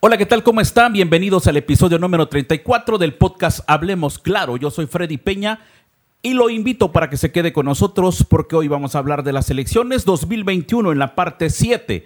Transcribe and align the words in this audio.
Hola, 0.00 0.16
¿qué 0.16 0.26
tal? 0.26 0.44
¿Cómo 0.44 0.60
están? 0.60 0.92
Bienvenidos 0.92 1.48
al 1.48 1.56
episodio 1.56 1.98
número 1.98 2.28
34 2.28 2.98
del 2.98 3.14
podcast 3.14 3.68
Hablemos 3.68 4.20
Claro. 4.20 4.56
Yo 4.56 4.70
soy 4.70 4.86
Freddy 4.86 5.16
Peña 5.16 5.58
y 6.22 6.34
lo 6.34 6.50
invito 6.50 6.92
para 6.92 7.10
que 7.10 7.16
se 7.16 7.32
quede 7.32 7.52
con 7.52 7.66
nosotros 7.66 8.24
porque 8.30 8.54
hoy 8.54 8.68
vamos 8.68 8.94
a 8.94 9.00
hablar 9.00 9.24
de 9.24 9.32
las 9.32 9.50
elecciones 9.50 10.04
2021 10.04 10.92
en 10.92 11.00
la 11.00 11.16
parte 11.16 11.50
7. 11.50 12.04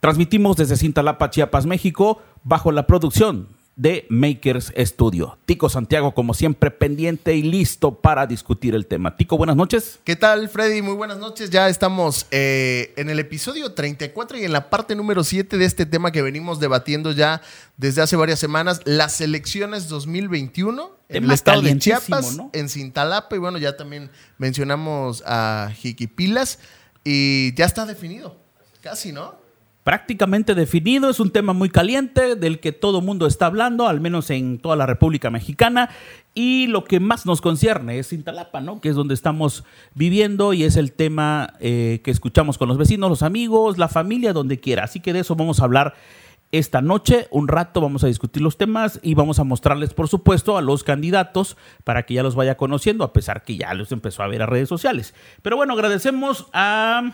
Transmitimos 0.00 0.56
desde 0.56 0.76
Cintalapa, 0.76 1.30
Chiapas, 1.30 1.66
México, 1.66 2.20
bajo 2.42 2.72
la 2.72 2.88
producción 2.88 3.46
de 3.76 4.06
Makers 4.08 4.72
Studio. 4.76 5.38
Tico 5.46 5.68
Santiago, 5.68 6.14
como 6.14 6.34
siempre, 6.34 6.70
pendiente 6.70 7.34
y 7.34 7.42
listo 7.42 8.00
para 8.00 8.26
discutir 8.26 8.74
el 8.74 8.86
tema. 8.86 9.16
Tico, 9.16 9.36
buenas 9.36 9.56
noches. 9.56 9.98
¿Qué 10.04 10.16
tal, 10.16 10.48
Freddy? 10.48 10.80
Muy 10.82 10.94
buenas 10.94 11.18
noches. 11.18 11.50
Ya 11.50 11.68
estamos 11.68 12.26
eh, 12.30 12.92
en 12.96 13.10
el 13.10 13.18
episodio 13.18 13.72
34 13.72 14.38
y 14.38 14.44
en 14.44 14.52
la 14.52 14.70
parte 14.70 14.94
número 14.94 15.24
7 15.24 15.58
de 15.58 15.64
este 15.64 15.86
tema 15.86 16.12
que 16.12 16.22
venimos 16.22 16.60
debatiendo 16.60 17.12
ya 17.12 17.42
desde 17.76 18.02
hace 18.02 18.16
varias 18.16 18.38
semanas, 18.38 18.80
las 18.84 19.20
elecciones 19.20 19.88
2021 19.88 20.94
en 21.08 21.24
el 21.24 21.30
estado 21.32 21.62
de 21.62 21.78
Chiapas, 21.78 22.38
en 22.52 22.68
Cintalapa, 22.68 23.34
y 23.36 23.38
bueno, 23.38 23.58
ya 23.58 23.76
también 23.76 24.10
mencionamos 24.38 25.22
a 25.26 25.70
Jiquipilas, 25.74 26.58
y 27.04 27.54
ya 27.54 27.66
está 27.66 27.84
definido, 27.84 28.36
casi, 28.80 29.12
¿no? 29.12 29.43
Prácticamente 29.84 30.54
definido, 30.54 31.10
es 31.10 31.20
un 31.20 31.30
tema 31.30 31.52
muy 31.52 31.68
caliente 31.68 32.36
del 32.36 32.58
que 32.58 32.72
todo 32.72 33.02
mundo 33.02 33.26
está 33.26 33.46
hablando, 33.46 33.86
al 33.86 34.00
menos 34.00 34.30
en 34.30 34.58
toda 34.58 34.76
la 34.76 34.86
República 34.86 35.30
Mexicana, 35.30 35.90
y 36.34 36.66
lo 36.66 36.84
que 36.84 37.00
más 37.00 37.26
nos 37.26 37.42
concierne 37.42 37.98
es 37.98 38.08
Cintalapa, 38.08 38.60
¿no? 38.60 38.80
que 38.80 38.88
es 38.88 38.96
donde 38.96 39.14
estamos 39.14 39.62
viviendo 39.94 40.54
y 40.54 40.64
es 40.64 40.76
el 40.76 40.92
tema 40.92 41.54
eh, 41.60 42.00
que 42.02 42.10
escuchamos 42.10 42.56
con 42.56 42.68
los 42.68 42.78
vecinos, 42.78 43.10
los 43.10 43.22
amigos, 43.22 43.78
la 43.78 43.88
familia, 43.88 44.32
donde 44.32 44.58
quiera. 44.58 44.84
Así 44.84 45.00
que 45.00 45.12
de 45.12 45.20
eso 45.20 45.36
vamos 45.36 45.60
a 45.60 45.64
hablar 45.64 45.94
esta 46.50 46.80
noche, 46.80 47.26
un 47.30 47.48
rato 47.48 47.80
vamos 47.80 48.04
a 48.04 48.06
discutir 48.06 48.40
los 48.40 48.56
temas 48.56 49.00
y 49.02 49.14
vamos 49.14 49.38
a 49.38 49.44
mostrarles, 49.44 49.92
por 49.92 50.08
supuesto, 50.08 50.56
a 50.56 50.62
los 50.62 50.84
candidatos 50.84 51.56
para 51.82 52.04
que 52.04 52.14
ya 52.14 52.22
los 52.22 52.36
vaya 52.36 52.56
conociendo, 52.56 53.04
a 53.04 53.12
pesar 53.12 53.42
que 53.42 53.56
ya 53.56 53.74
los 53.74 53.90
empezó 53.92 54.22
a 54.22 54.28
ver 54.28 54.40
a 54.40 54.46
redes 54.46 54.68
sociales. 54.68 55.14
Pero 55.42 55.56
bueno, 55.56 55.72
agradecemos 55.72 56.46
a 56.52 57.12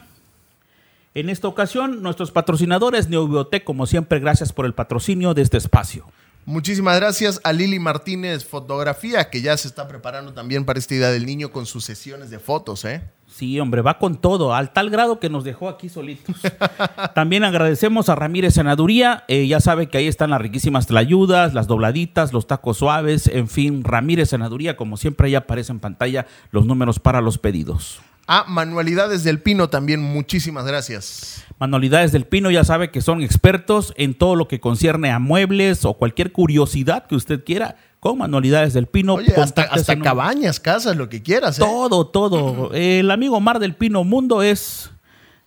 en 1.15 1.29
esta 1.29 1.49
ocasión, 1.49 2.03
nuestros 2.03 2.31
patrocinadores 2.31 3.09
Neobiotec, 3.09 3.65
como 3.65 3.87
siempre, 3.87 4.21
gracias 4.21 4.53
por 4.53 4.67
el 4.67 4.75
patrocinio 4.75 5.35
de 5.35 5.43
este 5.43 5.57
espacio. 5.57 6.07
Muchísimas 6.47 6.99
gracias 6.99 7.41
a 7.45 7.53
Lili 7.53 7.79
Martínez 7.79 8.45
Fotografía, 8.45 9.29
que 9.29 9.43
ya 9.43 9.57
se 9.57 9.69
está 9.69 9.87
preparando 9.89 10.33
también 10.33 10.65
para 10.65 10.79
esta 10.79 10.95
idea 10.95 11.11
del 11.11 11.27
niño 11.27 11.53
con 11.53 11.67
sus 11.67 11.85
sesiones 11.85 12.31
de 12.31 12.39
fotos, 12.39 12.85
¿eh? 12.85 13.03
Sí, 13.27 13.61
hombre, 13.61 13.83
va 13.83 13.99
con 13.99 14.17
todo, 14.17 14.55
al 14.55 14.73
tal 14.73 14.91
grado 14.91 15.21
que 15.21 15.29
nos 15.31 15.45
dejó 15.45 15.69
aquí 15.69 15.89
solitos. 15.89 16.37
También 17.15 17.45
agradecemos 17.45 18.09
a 18.09 18.15
Ramírez 18.15 18.55
Senaduría, 18.55 19.25
eh, 19.29 19.47
ya 19.47 19.61
sabe 19.61 19.89
que 19.89 19.99
ahí 19.99 20.09
están 20.09 20.31
las 20.31 20.41
riquísimas 20.41 20.87
tlayudas, 20.87 21.55
las 21.55 21.67
dobladitas, 21.67 22.33
los 22.33 22.47
tacos 22.47 22.79
suaves, 22.79 23.29
en 23.29 23.47
fin, 23.49 23.85
Ramírez 23.85 24.31
Senaduría, 24.31 24.77
como 24.77 24.97
siempre 24.97 25.29
ahí 25.29 25.35
aparece 25.35 25.73
en 25.73 25.81
pantalla 25.81 26.27
los 26.51 26.67
números 26.67 26.99
para 26.99 27.21
los 27.21 27.39
pedidos 27.39 28.01
a 28.33 28.45
Manualidades 28.45 29.25
del 29.25 29.41
Pino 29.41 29.71
también. 29.71 30.01
Muchísimas 30.01 30.65
gracias. 30.65 31.45
Manualidades 31.59 32.13
del 32.13 32.27
Pino 32.27 32.49
ya 32.53 32.63
sabe 32.63 32.93
que 32.93 33.01
son 33.01 33.23
expertos 33.23 33.93
en 33.97 34.15
todo 34.15 34.37
lo 34.37 34.47
que 34.47 34.61
concierne 34.61 35.11
a 35.11 35.19
muebles 35.19 35.85
o 35.85 35.95
cualquier 35.95 36.31
curiosidad 36.31 37.09
que 37.09 37.17
usted 37.17 37.43
quiera 37.43 37.75
con 37.99 38.19
Manualidades 38.19 38.73
del 38.73 38.87
Pino. 38.87 39.15
Oye, 39.15 39.35
hasta, 39.35 39.99
cabañas, 39.99 40.61
casas, 40.61 40.97
lo 40.97 41.09
que 41.09 41.25
quieras. 41.25 41.59
¿eh? 41.59 41.63
Todo, 41.63 42.07
todo. 42.07 42.73
El 42.73 43.11
amigo 43.11 43.41
Mar 43.41 43.59
del 43.59 43.75
Pino 43.75 44.05
Mundo 44.05 44.43
es... 44.43 44.93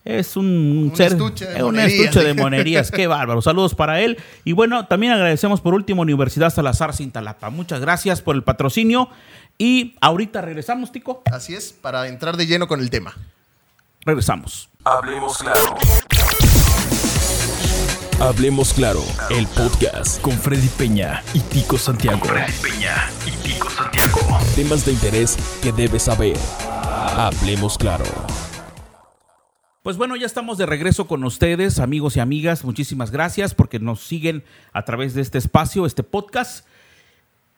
Es 0.04 0.36
un, 0.36 0.92
un 0.94 1.02
estuche 1.02 1.46
de 1.46 1.62
un 1.62 1.78
estuche 1.78 2.22
de 2.22 2.34
monerías. 2.34 2.90
Qué 2.90 3.06
bárbaro. 3.06 3.40
Saludos 3.40 3.74
para 3.74 4.02
él. 4.02 4.18
Y 4.44 4.52
bueno, 4.52 4.86
también 4.86 5.14
agradecemos 5.14 5.62
por 5.62 5.72
último 5.72 6.02
Universidad 6.02 6.50
Salazar 6.50 6.94
Cintalapa. 6.94 7.48
Muchas 7.48 7.80
gracias 7.80 8.20
por 8.20 8.36
el 8.36 8.42
patrocinio. 8.42 9.08
Y 9.58 9.96
ahorita 10.00 10.40
regresamos, 10.40 10.90
Tico. 10.90 11.22
Así 11.30 11.54
es, 11.54 11.72
para 11.72 12.08
entrar 12.08 12.36
de 12.36 12.46
lleno 12.46 12.66
con 12.66 12.80
el 12.80 12.90
tema. 12.90 13.14
Regresamos. 14.04 14.68
Hablemos 14.84 15.38
claro. 15.38 15.76
Hablemos 18.20 18.72
claro, 18.72 19.02
el 19.30 19.46
podcast 19.48 20.20
con 20.20 20.34
Freddy 20.34 20.68
Peña 20.68 21.22
y 21.34 21.40
Tico 21.40 21.76
Santiago. 21.76 22.24
Freddy 22.24 22.52
Peña 22.62 23.10
y 23.26 23.30
Tico 23.48 23.68
Santiago. 23.68 24.20
Temas 24.54 24.84
de 24.86 24.92
interés 24.92 25.36
que 25.62 25.72
debes 25.72 26.04
saber. 26.04 26.36
Hablemos 27.16 27.76
claro. 27.76 28.04
Pues 29.82 29.96
bueno, 29.96 30.16
ya 30.16 30.26
estamos 30.26 30.58
de 30.58 30.66
regreso 30.66 31.06
con 31.06 31.24
ustedes, 31.24 31.78
amigos 31.78 32.16
y 32.16 32.20
amigas. 32.20 32.64
Muchísimas 32.64 33.10
gracias 33.10 33.54
porque 33.54 33.78
nos 33.80 34.00
siguen 34.00 34.44
a 34.72 34.84
través 34.84 35.14
de 35.14 35.20
este 35.20 35.38
espacio, 35.38 35.84
este 35.84 36.02
podcast. 36.02 36.66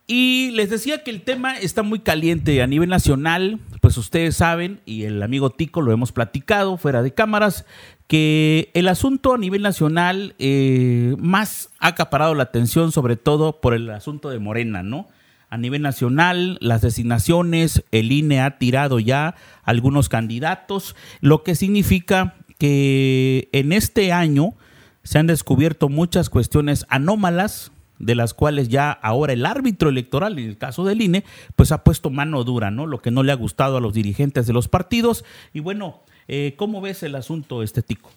Y 0.09 0.53
les 0.53 0.71
decía 0.71 1.03
que 1.03 1.11
el 1.11 1.23
tema 1.23 1.59
está 1.59 1.83
muy 1.83 1.99
caliente 1.99 2.63
a 2.63 2.69
nivel 2.69 2.89
nacional, 2.89 3.59
pues 3.81 3.97
ustedes 3.97 4.37
saben, 4.37 4.81
y 4.87 5.03
el 5.03 5.21
amigo 5.21 5.51
Tico 5.51 5.83
lo 5.83 5.91
hemos 5.91 6.13
platicado 6.13 6.77
fuera 6.77 7.03
de 7.03 7.13
cámaras, 7.13 7.65
que 8.07 8.71
el 8.75 8.87
asunto 8.87 9.35
a 9.35 9.39
nivel 9.39 9.63
nacional 9.63 10.37
eh, 10.39 11.17
más 11.19 11.71
ha 11.81 11.89
acaparado 11.89 12.37
la 12.37 12.45
atención, 12.45 12.93
sobre 12.93 13.17
todo 13.17 13.61
por 13.61 13.75
el 13.75 13.91
asunto 13.91 14.31
de 14.31 14.39
Morena, 14.39 14.85
¿no? 14.85 15.09
A 15.49 15.59
nivel 15.59 15.83
nacional, 15.83 16.57
las 16.61 16.83
designaciones, 16.83 17.83
el 17.91 18.13
INE 18.13 18.41
ha 18.41 18.59
tirado 18.59 19.01
ya 19.01 19.35
algunos 19.65 20.09
candidatos, 20.09 20.95
lo 21.21 21.43
que 21.43 21.57
significa 21.57 22.37
que 22.59 23.49
en 23.51 23.73
este 23.73 24.13
año 24.13 24.55
se 25.03 25.19
han 25.19 25.27
descubierto 25.27 25.89
muchas 25.89 26.31
cuestiones 26.31 26.87
anómalas 26.89 27.73
de 27.99 28.15
las 28.15 28.35
cuales 28.35 28.69
ya 28.69 28.91
ahora 28.91 29.33
el 29.33 29.47
árbitro 29.47 29.89
electoral, 29.89 30.39
en 30.39 30.49
el 30.49 30.59
caso 30.59 30.85
del 30.85 31.01
INE, 31.03 31.25
pues 31.55 31.73
ha 31.73 31.85
puesto 31.85 32.11
mano 32.11 32.45
dura, 32.45 32.71
¿no? 32.71 32.87
Lo 32.87 33.01
que 33.01 33.11
no 33.11 33.23
le 33.23 33.33
ha 33.33 33.37
gustado 33.37 33.77
a 33.77 33.81
los 33.81 33.95
dirigentes 33.95 34.47
de 34.47 34.53
los 34.53 34.69
partidos. 34.69 35.25
Y 35.53 35.61
bueno, 35.61 36.03
eh, 36.29 36.55
¿cómo 36.57 36.81
ves 36.81 37.03
el 37.03 37.15
asunto 37.15 37.63
estético? 37.63 38.11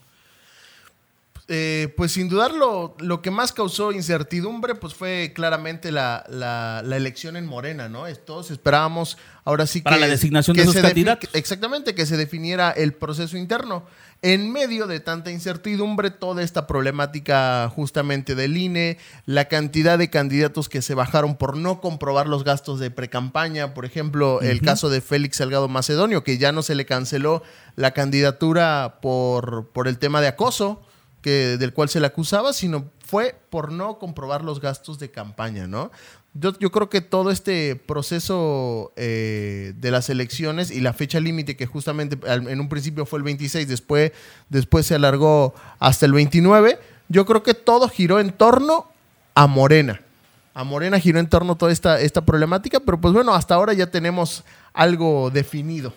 Eh, 1.52 1.92
pues 1.98 2.12
sin 2.12 2.30
dudarlo, 2.30 2.96
lo 3.00 3.24
que 3.24 3.32
más 3.32 3.54
causó 3.54 3.92
incertidumbre 3.92 4.76
pues 4.76 4.94
fue 4.94 5.32
claramente 5.34 5.92
la, 5.92 6.24
la, 6.30 6.84
elección 6.96 7.36
en 7.38 7.48
Morena, 7.48 7.90
¿no? 7.90 8.06
Todos 8.18 8.52
esperábamos 8.52 9.18
ahora 9.46 9.66
sí 9.66 9.82
Para 9.82 9.96
que... 9.96 10.02
la 10.02 10.08
designación 10.08 10.56
de 10.56 10.66
sus 10.66 10.76
candidatos. 10.76 11.28
Exactamente, 11.34 11.96
que 11.96 12.06
se 12.06 12.18
definiera 12.18 12.70
el 12.70 12.94
proceso 12.94 13.36
interno. 13.36 13.84
En 14.22 14.52
medio 14.52 14.86
de 14.86 15.00
tanta 15.00 15.32
incertidumbre, 15.32 16.12
toda 16.12 16.44
esta 16.44 16.68
problemática 16.68 17.72
justamente 17.74 18.36
del 18.36 18.58
INE, 18.58 18.98
la 19.26 19.46
cantidad 19.46 19.98
de 19.98 20.10
candidatos 20.10 20.68
que 20.68 20.82
se 20.82 20.94
bajaron 20.94 21.38
por 21.38 21.56
no 21.56 21.80
comprobar 21.80 22.28
los 22.28 22.44
gastos 22.44 22.82
de 22.82 22.92
precampaña, 22.92 23.74
por 23.74 23.86
ejemplo, 23.86 24.42
el 24.42 24.62
caso 24.62 24.90
de 24.90 25.00
Félix 25.00 25.38
Salgado 25.38 25.70
Macedonio, 25.70 26.26
que 26.26 26.38
ya 26.38 26.52
no 26.52 26.64
se 26.64 26.76
le 26.76 26.86
canceló 26.86 27.44
la 27.78 27.92
candidatura 27.92 29.00
por, 29.02 29.70
por 29.70 29.88
el 29.88 29.98
tema 29.98 30.20
de 30.20 30.28
acoso 30.28 30.82
que, 31.22 31.58
del 31.58 31.74
cual 31.74 31.88
se 31.88 32.02
le 32.02 32.08
acusaba, 32.08 32.52
sino 32.52 32.92
fue 33.06 33.40
por 33.50 33.72
no 33.72 34.00
comprobar 34.00 34.44
los 34.44 34.60
gastos 34.60 35.00
de 35.00 35.12
campaña, 35.12 35.66
¿no? 35.66 35.92
Yo, 36.40 36.72
creo 36.72 36.90
que 36.90 37.02
todo 37.02 37.32
este 37.32 37.76
proceso 37.76 38.94
eh, 38.96 39.74
de 39.78 39.92
las 39.92 40.10
elecciones 40.10 40.72
y 40.72 40.80
la 40.80 40.94
fecha 40.94 41.20
límite, 41.20 41.58
que 41.58 41.66
justamente 41.66 42.18
en 42.28 42.60
un 42.60 42.70
principio 42.70 43.06
fue 43.06 43.20
el 43.20 43.24
26, 43.24 43.68
después, 43.68 44.14
después 44.48 44.86
se 44.86 44.96
alargó 44.96 45.54
hasta 45.80 46.06
el 46.06 46.14
29, 46.14 46.80
yo 47.10 47.26
creo 47.26 47.44
que 47.44 47.54
todo 47.54 47.90
giró 47.90 48.20
en 48.20 48.32
torno 48.32 48.88
a 49.36 49.48
Morena. 49.48 50.02
A 50.54 50.64
Morena 50.64 51.00
giró 51.00 51.20
en 51.20 51.28
torno 51.28 51.54
a 51.54 51.58
toda 51.58 51.72
esta, 51.72 52.00
esta 52.00 52.24
problemática, 52.24 52.80
pero 52.80 53.02
pues 53.02 53.14
bueno, 53.14 53.34
hasta 53.34 53.56
ahora 53.56 53.74
ya 53.74 53.88
tenemos 53.88 54.46
algo 54.74 55.32
definido. 55.32 55.94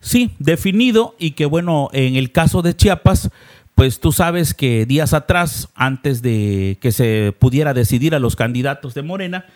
Sí, 0.00 0.34
definido 0.38 1.14
y 1.18 1.32
que 1.32 1.44
bueno, 1.44 1.90
en 1.92 2.16
el 2.16 2.32
caso 2.32 2.62
de 2.62 2.74
Chiapas, 2.74 3.30
pues 3.78 4.00
tú 4.00 4.10
sabes 4.10 4.54
que 4.54 4.86
días 4.86 5.14
atrás, 5.14 5.68
antes 5.76 6.20
de 6.20 6.78
que 6.80 6.90
se 6.90 7.32
pudiera 7.38 7.74
decidir 7.74 8.12
a 8.12 8.18
los 8.18 8.34
candidatos 8.34 8.92
de 8.92 9.02
Morena, 9.02 9.46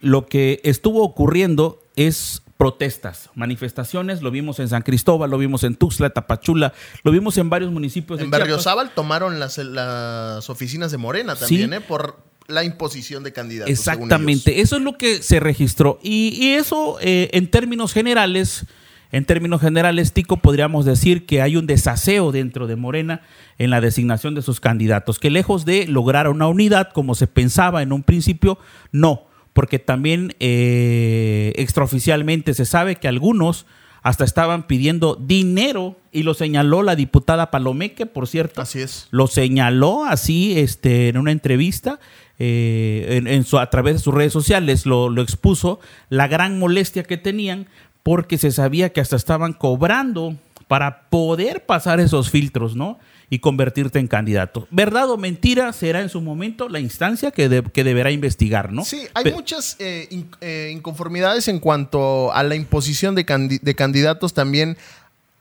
lo 0.00 0.24
que 0.24 0.62
estuvo 0.64 1.02
ocurriendo 1.02 1.82
es 1.94 2.42
protestas, 2.56 3.28
manifestaciones, 3.34 4.22
lo 4.22 4.30
vimos 4.30 4.60
en 4.60 4.68
San 4.70 4.80
Cristóbal, 4.80 5.30
lo 5.30 5.36
vimos 5.36 5.62
en 5.62 5.74
Tuxtla, 5.74 6.08
Tapachula, 6.08 6.72
lo 7.02 7.12
vimos 7.12 7.36
en 7.36 7.50
varios 7.50 7.70
municipios 7.70 8.18
en 8.18 8.30
de 8.30 8.38
Berriozábal 8.38 8.94
tomaron 8.94 9.38
las, 9.38 9.58
las, 9.58 10.48
oficinas 10.48 10.90
de 10.90 10.96
Morena 10.96 11.36
también, 11.36 11.74
¿eh? 11.74 11.82
por 11.82 12.16
la 12.46 12.64
imposición 12.64 13.24
de 13.24 13.34
candidatos. 13.34 13.70
Exactamente, 13.70 14.62
eso 14.62 14.76
es 14.76 14.82
lo 14.82 14.96
que 14.96 15.22
se 15.22 15.38
registró 15.38 15.98
y, 16.02 16.52
eso 16.52 16.96
eh, 17.02 17.28
en 17.34 17.50
términos 17.50 17.92
generales 17.92 18.64
en 19.12 19.24
términos 19.24 19.60
generales, 19.60 20.12
Tico, 20.12 20.38
podríamos 20.38 20.84
decir 20.84 21.26
que 21.26 21.42
hay 21.42 21.56
un 21.56 21.66
desaseo 21.66 22.32
dentro 22.32 22.66
de 22.66 22.76
Morena 22.76 23.22
en 23.58 23.70
la 23.70 23.80
designación 23.80 24.34
de 24.34 24.42
sus 24.42 24.60
candidatos, 24.60 25.18
que 25.18 25.30
lejos 25.30 25.64
de 25.64 25.86
lograr 25.86 26.28
una 26.28 26.48
unidad 26.48 26.90
como 26.92 27.14
se 27.14 27.26
pensaba 27.26 27.82
en 27.82 27.92
un 27.92 28.02
principio, 28.02 28.58
no, 28.92 29.26
porque 29.52 29.78
también 29.78 30.34
eh, 30.40 31.52
extraoficialmente 31.56 32.52
se 32.52 32.64
sabe 32.64 32.96
que 32.96 33.08
algunos 33.08 33.66
hasta 34.02 34.24
estaban 34.24 34.68
pidiendo 34.68 35.16
dinero 35.16 35.96
y 36.12 36.22
lo 36.22 36.34
señaló 36.34 36.82
la 36.82 36.94
diputada 36.94 37.50
Palomeque, 37.50 38.06
por 38.06 38.28
cierto. 38.28 38.62
Así 38.62 38.80
es. 38.80 39.08
Lo 39.10 39.26
señaló 39.26 40.04
así 40.04 40.58
este, 40.58 41.08
en 41.08 41.16
una 41.16 41.32
entrevista. 41.32 41.98
eh, 42.38 43.16
en, 43.16 43.26
en 43.26 43.44
su, 43.44 43.58
a 43.58 43.70
través 43.70 43.94
de 43.94 43.98
sus 44.00 44.14
redes 44.14 44.32
sociales 44.32 44.84
lo, 44.84 45.08
lo 45.08 45.22
expuso 45.22 45.80
la 46.10 46.28
gran 46.28 46.58
molestia 46.58 47.02
que 47.02 47.16
tenían 47.16 47.66
porque 48.06 48.38
se 48.38 48.52
sabía 48.52 48.92
que 48.92 49.00
hasta 49.00 49.16
estaban 49.16 49.52
cobrando 49.52 50.36
para 50.68 51.08
poder 51.10 51.66
pasar 51.66 51.98
esos 51.98 52.30
filtros, 52.30 52.76
¿no? 52.76 53.00
Y 53.30 53.40
convertirte 53.40 53.98
en 53.98 54.06
candidato. 54.06 54.68
¿Verdad 54.70 55.10
o 55.10 55.16
mentira 55.16 55.72
será 55.72 56.00
en 56.02 56.08
su 56.08 56.20
momento 56.20 56.68
la 56.68 56.78
instancia 56.78 57.32
que, 57.32 57.48
de- 57.48 57.64
que 57.64 57.82
deberá 57.82 58.12
investigar, 58.12 58.72
¿no? 58.72 58.84
Sí, 58.84 59.00
hay 59.14 59.32
muchas 59.32 59.74
eh, 59.80 60.06
in- 60.12 60.30
eh, 60.40 60.70
inconformidades 60.72 61.48
en 61.48 61.58
cuanto 61.58 62.32
a 62.32 62.44
la 62.44 62.54
imposición 62.54 63.16
de, 63.16 63.26
candi- 63.26 63.60
de 63.60 63.74
candidatos 63.74 64.34
también 64.34 64.76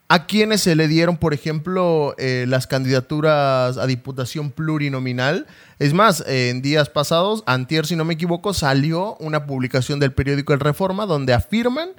a 0.07 0.27
quienes 0.27 0.61
se 0.61 0.75
le 0.75 0.87
dieron, 0.87 1.17
por 1.17 1.33
ejemplo, 1.33 2.13
eh, 2.17 2.45
las 2.47 2.67
candidaturas 2.67 3.77
a 3.77 3.87
diputación 3.87 4.51
plurinominal. 4.51 5.47
Es 5.79 5.93
más, 5.93 6.23
en 6.27 6.61
días 6.61 6.89
pasados, 6.89 7.43
antier, 7.47 7.87
si 7.87 7.95
no 7.95 8.05
me 8.05 8.13
equivoco, 8.13 8.53
salió 8.53 9.15
una 9.19 9.47
publicación 9.47 9.99
del 9.99 10.13
periódico 10.13 10.53
El 10.53 10.59
Reforma 10.59 11.05
donde 11.07 11.33
afirman 11.33 11.89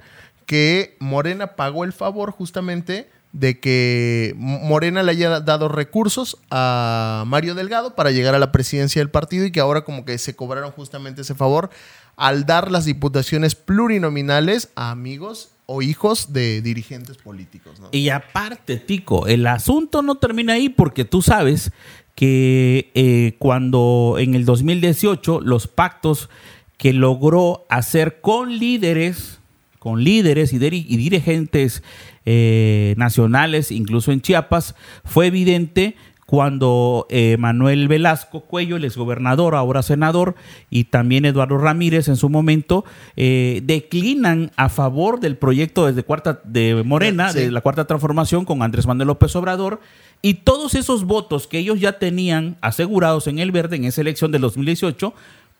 que 0.45 0.95
Morena 0.99 1.55
pagó 1.55 1.83
el 1.83 1.91
favor 1.91 2.31
justamente 2.31 3.09
de 3.33 3.59
que 3.59 4.33
Morena 4.37 5.03
le 5.03 5.11
haya 5.11 5.41
dado 5.41 5.67
recursos 5.67 6.37
a 6.49 7.25
Mario 7.27 7.55
Delgado 7.55 7.93
para 7.93 8.11
llegar 8.11 8.33
a 8.33 8.39
la 8.39 8.53
presidencia 8.53 9.01
del 9.01 9.11
partido 9.11 9.45
y 9.45 9.51
que 9.51 9.59
ahora 9.59 9.81
como 9.81 10.05
que 10.05 10.17
se 10.17 10.35
cobraron 10.35 10.71
justamente 10.71 11.21
ese 11.21 11.35
favor 11.35 11.69
al 12.15 12.45
dar 12.45 12.71
las 12.71 12.85
diputaciones 12.85 13.53
plurinominales 13.55 14.69
a 14.75 14.91
amigos 14.91 15.49
o 15.67 15.81
hijos 15.81 16.33
de 16.33 16.61
dirigentes 16.61 17.17
políticos. 17.17 17.79
Y 17.91 18.09
aparte, 18.09 18.77
Tico, 18.77 19.27
el 19.27 19.45
asunto 19.45 20.01
no 20.01 20.15
termina 20.15 20.53
ahí 20.53 20.69
porque 20.69 21.05
tú 21.05 21.21
sabes 21.21 21.71
que 22.15 22.89
eh, 22.95 23.35
cuando 23.37 24.15
en 24.17 24.33
el 24.33 24.45
2018 24.45 25.41
los 25.41 25.67
pactos 25.67 26.29
que 26.77 26.93
logró 26.93 27.65
hacer 27.69 28.21
con 28.21 28.57
líderes, 28.57 29.39
con 29.77 30.03
líderes 30.03 30.53
y, 30.53 30.55
y 30.55 30.97
dirigentes 30.97 31.83
eh, 32.25 32.95
nacionales, 32.97 33.71
incluso 33.71 34.11
en 34.11 34.21
Chiapas, 34.21 34.73
fue 35.03 35.27
evidente 35.27 35.95
cuando 36.27 37.07
eh, 37.09 37.37
Manuel 37.39 37.87
Velasco 37.87 38.41
Cuello, 38.41 38.75
el 38.75 38.83
exgobernador, 38.83 39.55
ahora 39.55 39.81
senador, 39.81 40.35
y 40.69 40.83
también 40.83 41.23
Eduardo 41.23 41.57
Ramírez 41.57 42.09
en 42.09 42.17
su 42.17 42.27
momento, 42.29 42.83
eh, 43.15 43.61
declinan 43.63 44.51
a 44.57 44.67
favor 44.67 45.21
del 45.21 45.37
proyecto 45.37 45.85
desde 45.85 46.03
cuarta 46.03 46.41
de 46.43 46.83
Morena, 46.83 47.31
Sí. 47.31 47.39
de 47.39 47.51
la 47.51 47.61
cuarta 47.61 47.87
transformación 47.87 48.43
con 48.43 48.61
Andrés 48.61 48.85
Manuel 48.85 49.07
López 49.07 49.33
Obrador, 49.37 49.79
y 50.21 50.33
todos 50.33 50.75
esos 50.75 51.05
votos 51.05 51.47
que 51.47 51.59
ellos 51.59 51.79
ya 51.79 51.97
tenían 51.97 52.57
asegurados 52.59 53.27
en 53.27 53.39
el 53.39 53.53
verde 53.53 53.77
en 53.77 53.85
esa 53.85 54.01
elección 54.01 54.33
del 54.33 54.41
2018, 54.41 55.13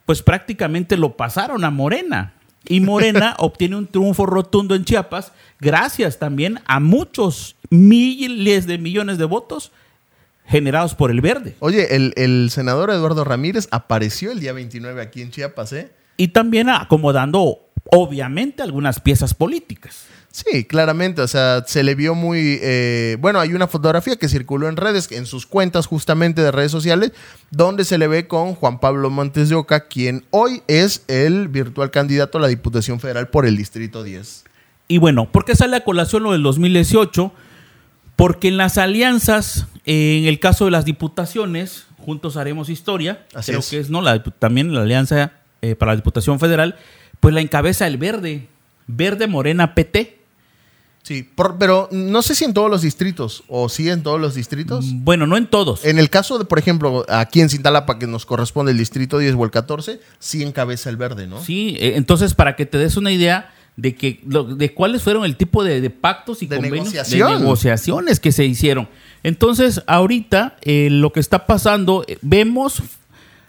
pues 0.05 0.21
prácticamente 0.21 0.97
lo 0.97 1.15
pasaron 1.15 1.63
a 1.63 1.71
Morena. 1.71 2.33
Y 2.67 2.81
Morena 2.81 3.35
obtiene 3.39 3.77
un 3.77 3.87
triunfo 3.87 4.25
rotundo 4.25 4.75
en 4.75 4.83
Chiapas 4.83 5.31
gracias 5.61 6.19
también 6.19 6.59
a 6.65 6.81
muchos 6.81 7.55
miles 7.69 8.67
de 8.67 8.77
millones 8.77 9.17
de 9.17 9.23
votos 9.23 9.71
generados 10.47 10.95
por 10.95 11.11
el 11.11 11.21
verde. 11.21 11.55
Oye, 11.59 11.95
el, 11.95 12.13
el 12.15 12.49
senador 12.51 12.89
Eduardo 12.89 13.23
Ramírez 13.23 13.67
apareció 13.71 14.31
el 14.31 14.39
día 14.39 14.53
29 14.53 15.01
aquí 15.01 15.21
en 15.21 15.31
Chiapas, 15.31 15.73
¿eh? 15.73 15.91
Y 16.17 16.29
también 16.29 16.69
acomodando, 16.69 17.59
obviamente, 17.91 18.63
algunas 18.63 18.99
piezas 18.99 19.33
políticas. 19.33 20.07
Sí, 20.31 20.65
claramente, 20.65 21.21
o 21.21 21.27
sea, 21.27 21.63
se 21.65 21.83
le 21.83 21.95
vio 21.95 22.13
muy... 22.13 22.59
eh, 22.61 23.17
bueno, 23.19 23.39
hay 23.39 23.53
una 23.53 23.67
fotografía 23.67 24.17
que 24.17 24.29
circuló 24.29 24.69
en 24.69 24.77
redes, 24.77 25.11
en 25.11 25.25
sus 25.25 25.47
cuentas 25.47 25.87
justamente 25.87 26.41
de 26.41 26.51
redes 26.51 26.71
sociales, 26.71 27.11
donde 27.49 27.85
se 27.85 27.97
le 27.97 28.07
ve 28.07 28.27
con 28.27 28.53
Juan 28.53 28.79
Pablo 28.79 29.09
Montes 29.09 29.49
de 29.49 29.55
Oca, 29.55 29.87
quien 29.87 30.25
hoy 30.29 30.61
es 30.67 31.03
el 31.07 31.47
virtual 31.47 31.89
candidato 31.89 32.37
a 32.37 32.41
la 32.41 32.47
Diputación 32.47 32.99
Federal 32.99 33.29
por 33.29 33.47
el 33.47 33.57
Distrito 33.57 34.03
10. 34.03 34.43
Y 34.87 34.99
bueno, 34.99 35.31
¿por 35.31 35.43
qué 35.43 35.55
sale 35.55 35.75
a 35.75 35.83
colación 35.83 36.23
lo 36.23 36.33
del 36.33 36.43
2018? 36.43 37.31
Porque 38.15 38.47
en 38.47 38.57
las 38.57 38.77
alianzas, 38.77 39.67
en 39.87 40.25
el 40.25 40.39
caso 40.39 40.65
de 40.65 40.71
las 40.71 40.85
diputaciones, 40.85 41.87
juntos 41.97 42.37
haremos 42.37 42.69
historia, 42.69 43.25
Así 43.33 43.51
creo 43.51 43.59
es. 43.61 43.69
que 43.69 43.79
es 43.79 43.89
no 43.89 44.01
la, 44.01 44.21
también 44.21 44.73
la 44.73 44.81
alianza 44.81 45.31
eh, 45.61 45.75
para 45.75 45.93
la 45.93 45.95
Diputación 45.95 46.39
Federal, 46.39 46.75
pues 47.19 47.33
la 47.33 47.41
encabeza 47.41 47.87
el 47.87 47.97
verde, 47.97 48.47
verde 48.87 49.27
morena 49.27 49.73
PT. 49.73 50.17
Sí, 51.03 51.23
por- 51.23 51.57
pero 51.57 51.87
no 51.93 52.21
sé 52.21 52.35
si 52.35 52.43
en 52.43 52.53
todos 52.53 52.69
los 52.69 52.81
distritos, 52.81 53.43
o 53.47 53.69
sí 53.69 53.89
en 53.89 54.03
todos 54.03 54.19
los 54.19 54.35
distritos. 54.35 54.85
Bueno, 54.91 55.25
no 55.25 55.37
en 55.37 55.47
todos. 55.47 55.85
En 55.85 55.99
el 55.99 56.09
caso 56.09 56.37
de, 56.37 56.43
por 56.43 56.59
ejemplo, 56.59 57.05
aquí 57.07 57.39
en 57.39 57.49
Cintalapa, 57.49 57.97
que 57.97 58.07
nos 58.07 58.25
corresponde 58.25 58.73
el 58.73 58.77
Distrito 58.77 59.17
10 59.17 59.35
o 59.35 59.45
el 59.45 59.51
14, 59.51 60.01
sí 60.19 60.43
encabeza 60.43 60.89
el 60.89 60.97
verde, 60.97 61.25
¿no? 61.25 61.41
Sí, 61.41 61.77
eh, 61.79 61.93
entonces 61.95 62.33
para 62.33 62.57
que 62.57 62.65
te 62.65 62.77
des 62.77 62.97
una 62.97 63.11
idea 63.13 63.53
de 63.77 63.95
que 63.95 64.19
lo- 64.27 64.43
de 64.43 64.73
cuáles 64.73 65.01
fueron 65.01 65.23
el 65.23 65.37
tipo 65.37 65.63
de, 65.63 65.79
de 65.79 65.89
pactos 65.89 66.43
y 66.43 66.47
De 66.47 66.57
convenios 66.57 66.87
negociación. 66.91 67.31
de 67.33 67.39
negociaciones 67.39 68.19
que 68.19 68.31
se 68.33 68.43
hicieron. 68.43 68.89
Entonces, 69.27 69.83
ahorita 69.87 70.55
eh, 70.61 70.87
lo 70.89 71.11
que 71.11 71.19
está 71.19 71.47
pasando, 71.47 72.05
eh, 72.07 72.17
vemos 72.21 72.81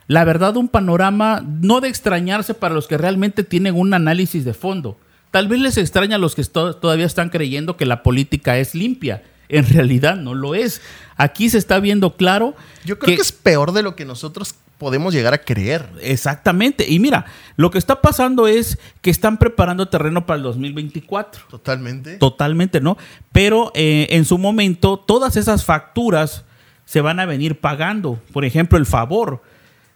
la 0.08 0.24
verdad 0.24 0.56
un 0.56 0.66
panorama 0.66 1.40
no 1.46 1.80
de 1.80 1.88
extrañarse 1.88 2.52
para 2.52 2.74
los 2.74 2.88
que 2.88 2.98
realmente 2.98 3.44
tienen 3.44 3.76
un 3.76 3.94
análisis 3.94 4.44
de 4.44 4.54
fondo. 4.54 4.98
Tal 5.30 5.46
vez 5.46 5.60
les 5.60 5.76
extraña 5.76 6.16
a 6.16 6.18
los 6.18 6.34
que 6.34 6.42
todavía 6.42 7.06
están 7.06 7.30
creyendo 7.30 7.76
que 7.76 7.86
la 7.86 8.02
política 8.02 8.58
es 8.58 8.74
limpia. 8.74 9.22
En 9.48 9.68
realidad 9.72 10.16
no 10.16 10.34
lo 10.34 10.56
es. 10.56 10.82
Aquí 11.16 11.48
se 11.48 11.58
está 11.58 11.78
viendo 11.78 12.16
claro. 12.16 12.56
Yo 12.84 12.98
creo 12.98 13.14
que, 13.14 13.22
es 13.22 13.30
peor 13.30 13.70
de 13.70 13.84
lo 13.84 13.94
que 13.94 14.04
nosotros 14.04 14.56
podemos 14.78 15.12
llegar 15.12 15.34
a 15.34 15.38
creer. 15.38 15.90
Exactamente. 16.00 16.86
Y 16.88 17.00
mira, 17.00 17.26
lo 17.56 17.70
que 17.70 17.78
está 17.78 18.00
pasando 18.00 18.46
es 18.46 18.78
que 19.02 19.10
están 19.10 19.36
preparando 19.36 19.88
terreno 19.88 20.24
para 20.24 20.38
el 20.38 20.44
2024. 20.44 21.42
Totalmente. 21.50 22.16
Totalmente, 22.16 22.80
¿no? 22.80 22.96
Pero 23.32 23.72
eh, 23.74 24.06
en 24.10 24.24
su 24.24 24.38
momento, 24.38 24.96
todas 24.96 25.36
esas 25.36 25.64
facturas 25.64 26.44
se 26.84 27.00
van 27.00 27.20
a 27.20 27.26
venir 27.26 27.60
pagando. 27.60 28.20
Por 28.32 28.44
ejemplo, 28.44 28.78
el 28.78 28.86
favor 28.86 29.42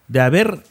de 0.08 0.20
haber 0.20 0.62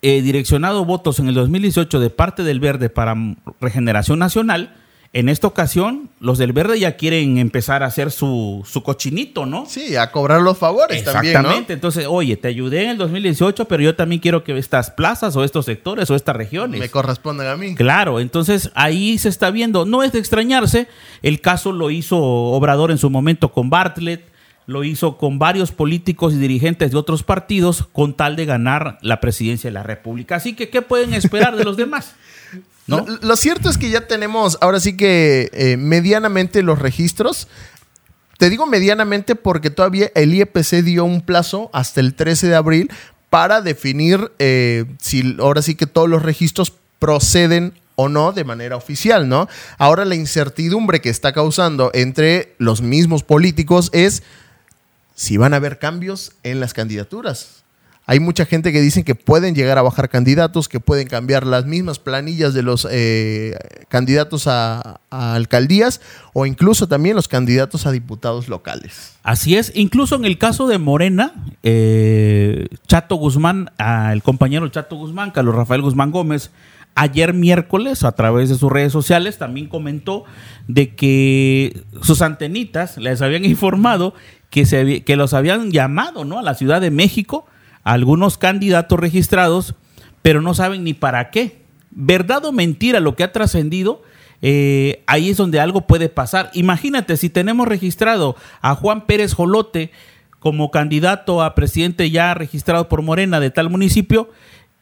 eh, 0.00 0.22
direccionado 0.22 0.84
votos 0.84 1.18
en 1.18 1.28
el 1.28 1.34
2018 1.34 2.00
de 2.00 2.10
parte 2.10 2.42
del 2.44 2.60
Verde 2.60 2.88
para 2.88 3.14
Regeneración 3.60 4.18
Nacional. 4.18 4.76
En 5.14 5.28
esta 5.28 5.46
ocasión, 5.46 6.08
los 6.20 6.38
del 6.38 6.54
Verde 6.54 6.80
ya 6.80 6.96
quieren 6.96 7.36
empezar 7.36 7.82
a 7.82 7.86
hacer 7.86 8.10
su, 8.10 8.66
su 8.66 8.82
cochinito, 8.82 9.44
¿no? 9.44 9.66
Sí, 9.66 9.94
a 9.94 10.10
cobrar 10.10 10.40
los 10.40 10.56
favores 10.56 11.04
también, 11.04 11.36
Exactamente. 11.36 11.74
Entonces, 11.74 12.06
oye, 12.08 12.38
te 12.38 12.48
ayudé 12.48 12.84
en 12.84 12.90
el 12.90 12.96
2018, 12.96 13.66
pero 13.66 13.82
yo 13.82 13.94
también 13.94 14.22
quiero 14.22 14.42
que 14.42 14.56
estas 14.56 14.90
plazas 14.90 15.36
o 15.36 15.44
estos 15.44 15.66
sectores 15.66 16.08
o 16.10 16.14
estas 16.14 16.34
regiones. 16.34 16.80
Me 16.80 16.88
corresponden 16.88 17.46
a 17.46 17.56
mí. 17.56 17.74
Claro, 17.74 18.20
entonces 18.20 18.70
ahí 18.74 19.18
se 19.18 19.28
está 19.28 19.50
viendo. 19.50 19.84
No 19.84 20.02
es 20.02 20.12
de 20.12 20.18
extrañarse. 20.18 20.88
El 21.20 21.42
caso 21.42 21.72
lo 21.72 21.90
hizo 21.90 22.18
Obrador 22.18 22.90
en 22.90 22.96
su 22.96 23.10
momento 23.10 23.52
con 23.52 23.68
Bartlett, 23.68 24.32
lo 24.66 24.82
hizo 24.82 25.18
con 25.18 25.38
varios 25.38 25.72
políticos 25.72 26.32
y 26.32 26.38
dirigentes 26.38 26.90
de 26.90 26.96
otros 26.96 27.22
partidos 27.22 27.86
con 27.92 28.14
tal 28.14 28.34
de 28.34 28.46
ganar 28.46 28.96
la 29.02 29.20
presidencia 29.20 29.68
de 29.68 29.74
la 29.74 29.82
República. 29.82 30.36
Así 30.36 30.54
que, 30.54 30.70
¿qué 30.70 30.80
pueden 30.80 31.12
esperar 31.12 31.54
de 31.54 31.64
los 31.64 31.76
demás? 31.76 32.14
¿No? 32.86 33.06
Lo, 33.20 33.36
cierto 33.36 33.68
es 33.68 33.78
que 33.78 33.90
ya 33.90 34.06
tenemos 34.06 34.58
ahora 34.60 34.80
sí 34.80 34.96
que 34.96 35.50
eh, 35.52 35.76
medianamente 35.76 36.62
los 36.62 36.78
registros. 36.78 37.48
Te 38.38 38.50
digo 38.50 38.66
medianamente 38.66 39.36
porque 39.36 39.70
todavía 39.70 40.10
el 40.14 40.34
IEPC 40.34 40.82
dio 40.82 41.04
un 41.04 41.20
plazo 41.20 41.70
hasta 41.72 42.00
el 42.00 42.14
13 42.14 42.48
de 42.48 42.56
abril 42.56 42.90
para 43.30 43.62
definir 43.62 44.32
eh, 44.38 44.84
si 45.00 45.36
ahora 45.38 45.62
sí 45.62 45.74
que 45.74 45.86
todos 45.86 46.08
los 46.08 46.22
registros 46.22 46.72
proceden 46.98 47.72
o 47.94 48.08
no 48.08 48.32
de 48.32 48.44
manera 48.44 48.76
oficial, 48.76 49.28
¿no? 49.28 49.48
Ahora 49.78 50.04
la 50.04 50.14
incertidumbre 50.14 51.00
que 51.00 51.10
está 51.10 51.32
causando 51.32 51.90
entre 51.94 52.54
los 52.58 52.82
mismos 52.82 53.22
políticos 53.22 53.90
es 53.92 54.22
si 55.14 55.36
van 55.36 55.54
a 55.54 55.58
haber 55.58 55.78
cambios 55.78 56.32
en 56.42 56.60
las 56.60 56.74
candidaturas. 56.74 57.61
Hay 58.12 58.20
mucha 58.20 58.44
gente 58.44 58.74
que 58.74 58.82
dicen 58.82 59.04
que 59.04 59.14
pueden 59.14 59.54
llegar 59.54 59.78
a 59.78 59.82
bajar 59.82 60.10
candidatos, 60.10 60.68
que 60.68 60.80
pueden 60.80 61.08
cambiar 61.08 61.46
las 61.46 61.64
mismas 61.64 61.98
planillas 61.98 62.52
de 62.52 62.62
los 62.62 62.86
eh, 62.90 63.56
candidatos 63.88 64.46
a, 64.48 65.00
alcaldías 65.08 66.02
o 66.34 66.44
incluso 66.44 66.86
también 66.86 67.16
los 67.16 67.26
candidatos 67.26 67.86
a 67.86 67.90
diputados 67.90 68.48
locales. 68.50 69.16
Así 69.22 69.56
es, 69.56 69.72
incluso 69.74 70.14
en 70.16 70.26
el 70.26 70.36
caso 70.36 70.68
de 70.68 70.76
Morena, 70.76 71.32
eh, 71.62 72.68
Chato 72.86 73.14
Guzmán, 73.14 73.70
el 74.12 74.22
compañero 74.22 74.68
Chato 74.68 74.96
Guzmán, 74.96 75.30
Carlos 75.30 75.54
Rafael 75.54 75.80
Guzmán 75.80 76.10
Gómez, 76.10 76.50
ayer 76.94 77.32
miércoles 77.32 78.04
a 78.04 78.12
través 78.12 78.50
de 78.50 78.56
sus 78.56 78.70
redes 78.70 78.92
sociales 78.92 79.38
también 79.38 79.68
comentó 79.68 80.24
de 80.68 80.94
que 80.94 81.82
sus 82.02 82.20
antenitas 82.20 82.98
les 82.98 83.22
habían 83.22 83.44
informado 83.46 84.12
que, 84.50 84.66
se, 84.66 85.02
que 85.02 85.16
los 85.16 85.32
habían 85.32 85.70
llamado 85.70 86.26
¿no? 86.26 86.38
a 86.38 86.42
la 86.42 86.52
Ciudad 86.52 86.82
de 86.82 86.90
México, 86.90 87.46
algunos 87.82 88.38
candidatos 88.38 88.98
registrados, 88.98 89.74
pero 90.22 90.40
no 90.40 90.54
saben 90.54 90.84
ni 90.84 90.94
para 90.94 91.30
qué. 91.30 91.62
¿Verdad 91.90 92.44
o 92.44 92.52
mentira 92.52 93.00
lo 93.00 93.16
que 93.16 93.24
ha 93.24 93.32
trascendido? 93.32 94.02
eh, 94.42 95.04
ahí 95.06 95.30
es 95.30 95.36
donde 95.36 95.60
algo 95.60 95.86
puede 95.86 96.08
pasar. 96.08 96.50
Imagínate, 96.52 97.16
si 97.16 97.30
tenemos 97.30 97.66
registrado 97.66 98.36
a 98.60 98.74
Juan 98.74 99.06
Pérez 99.06 99.32
Jolote 99.32 99.92
como 100.40 100.72
candidato 100.72 101.40
a 101.42 101.54
presidente 101.54 102.10
ya 102.10 102.34
registrado 102.34 102.88
por 102.88 103.00
Morena 103.02 103.38
de 103.38 103.50
tal 103.50 103.70
municipio, 103.70 104.28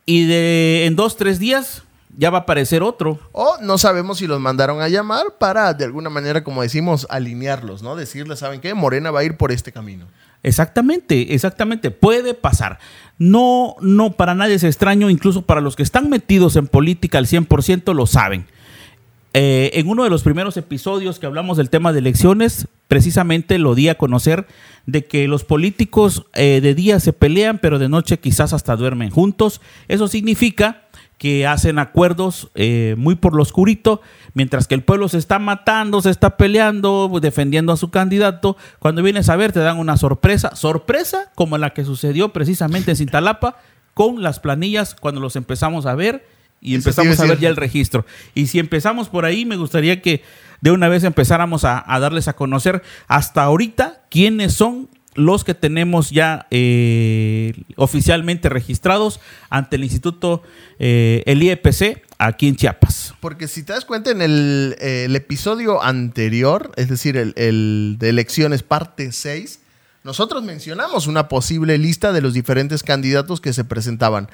y 0.07 0.25
de 0.25 0.87
en 0.87 0.97
dos, 0.97 1.19
tres 1.19 1.39
días 1.39 1.85
ya 2.17 2.31
va 2.31 2.39
a 2.39 2.41
aparecer 2.41 2.83
otro. 2.83 3.21
O 3.33 3.59
no 3.61 3.77
sabemos 3.77 4.19
si 4.19 4.27
los 4.27 4.41
mandaron 4.41 4.81
a 4.81 4.89
llamar 4.89 5.35
para, 5.39 5.75
de 5.75 5.85
alguna 5.85 6.09
manera, 6.09 6.43
como 6.43 6.63
decimos, 6.63 7.07
alinearlos, 7.11 7.83
¿no? 7.83 7.95
Decirles, 7.95 8.39
¿saben 8.39 8.63
qué? 8.63 8.73
Morena 8.73 9.11
va 9.11 9.21
a 9.21 9.25
ir 9.25 9.37
por 9.37 9.53
este 9.53 9.71
camino. 9.71 10.07
Exactamente, 10.43 11.35
exactamente, 11.35 11.91
puede 11.91 12.35
pasar. 12.35 12.79
No, 13.19 13.77
no, 13.81 14.13
para 14.13 14.35
nadie 14.35 14.55
es 14.55 14.65
extraño, 14.65 15.11
incluso 15.11 15.43
para 15.43 15.61
los 15.61 15.77
que 15.77 15.83
están 15.83 16.09
metidos 16.09 16.57
en 16.57 16.67
política 16.67 17.19
al 17.19 17.27
100% 17.27 17.95
lo 17.95 18.07
saben. 18.07 18.47
Eh, 19.33 19.71
en 19.75 19.89
uno 19.89 20.03
de 20.03 20.11
los 20.11 20.25
primeros 20.25 20.57
episodios 20.57 21.21
que 21.21 21.27
hablamos 21.27 21.57
del 21.57 21.71
tema 21.71 21.93
de 21.93 22.01
elecciones, 22.01 22.67
precisamente 22.89 23.59
lo 23.59 23.77
di 23.77 23.89
a 23.89 23.97
conocer 23.97 24.47
de 24.87 25.05
que 25.05 25.29
los 25.29 25.45
políticos 25.45 26.27
eh, 26.33 26.61
de 26.61 26.75
día 26.75 26.99
se 26.99 27.13
pelean, 27.13 27.59
pero 27.59 27.79
de 27.79 27.89
noche 27.89 28.19
quizás 28.19 28.53
hasta 28.53 28.75
duermen 28.75 29.11
juntos. 29.11 29.61
Eso 29.87 30.09
significa 30.09 30.89
que 31.21 31.47
hacen 31.47 31.79
acuerdos 31.79 32.49
eh, 32.55 32.95
muy 32.97 33.15
por 33.15 33.35
lo 33.35 33.43
oscurito, 33.43 34.01
mientras 34.33 34.67
que 34.67 34.75
el 34.75 34.83
pueblo 34.83 35.07
se 35.07 35.19
está 35.19 35.39
matando, 35.39 36.01
se 36.01 36.09
está 36.09 36.39
peleando, 36.39 37.11
defendiendo 37.21 37.75
a 37.75 37.77
su 37.77 37.91
candidato. 37.91 38.57
Cuando 38.79 39.03
vienes 39.03 39.29
a 39.29 39.37
ver, 39.37 39.53
te 39.53 39.61
dan 39.61 39.77
una 39.77 39.99
sorpresa, 39.99 40.57
sorpresa 40.57 41.31
como 41.35 41.59
la 41.59 41.75
que 41.75 41.85
sucedió 41.85 42.33
precisamente 42.33 42.93
en 42.93 42.97
Cintalapa 42.97 43.59
con 43.93 44.23
las 44.23 44.41
planillas 44.41 44.95
cuando 44.95 45.21
los 45.21 45.37
empezamos 45.37 45.85
a 45.85 45.95
ver 45.95 46.27
y 46.63 46.75
empezamos 46.75 47.21
a 47.21 47.27
ver 47.27 47.39
ya 47.39 47.51
el 47.51 47.57
registro. 47.57 48.07
Y 48.35 48.47
si 48.47 48.59
empezamos 48.59 49.11
por 49.11 49.27
ahí, 49.27 49.45
me 49.45 49.57
gustaría 49.57 50.01
que 50.01 50.23
de 50.63 50.71
una 50.71 50.89
vez 50.89 51.05
empezáramos 51.05 51.67
a, 51.67 51.85
a 51.87 52.01
darles 52.01 52.29
a 52.29 52.33
conocer 52.33 52.83
hasta 53.09 53.43
ahorita 53.43 54.05
quiénes 54.09 54.55
son 54.55 54.89
los 55.15 55.45
que 55.45 55.55
tenemos 55.55 56.11
ya 56.11 56.47
eh, 56.51 57.65
oficialmente 57.77 58.49
registrados 58.49 59.21
ante 59.49 59.77
el 59.77 59.85
Instituto, 59.85 60.43
eh, 60.79 61.23
el 61.27 61.43
IEPC, 61.43 62.03
aquí 62.19 62.49
en 62.49 62.57
Chiapas. 62.57 63.15
Porque 63.21 63.49
si 63.49 63.63
te 63.63 63.73
das 63.73 63.85
cuenta 63.85 64.11
en 64.11 64.23
el, 64.23 64.77
eh, 64.81 65.09
episodio 65.13 65.83
anterior, 65.83 66.71
es 66.77 66.89
decir, 66.89 67.17
el, 67.17 67.33
el 67.37 67.97
de 67.99 68.11
elecciones 68.11 68.63
parte 68.63 69.13
6, 69.13 69.61
nosotros 70.03 70.43
mencionamos 70.43 71.07
una 71.07 71.29
posible 71.29 71.77
lista 71.77 72.13
de 72.13 72.23
los 72.23 72.33
diferentes 72.33 72.83
candidatos 72.83 73.41
que 73.41 73.53
se 73.53 73.65
presentaban. 73.65 74.29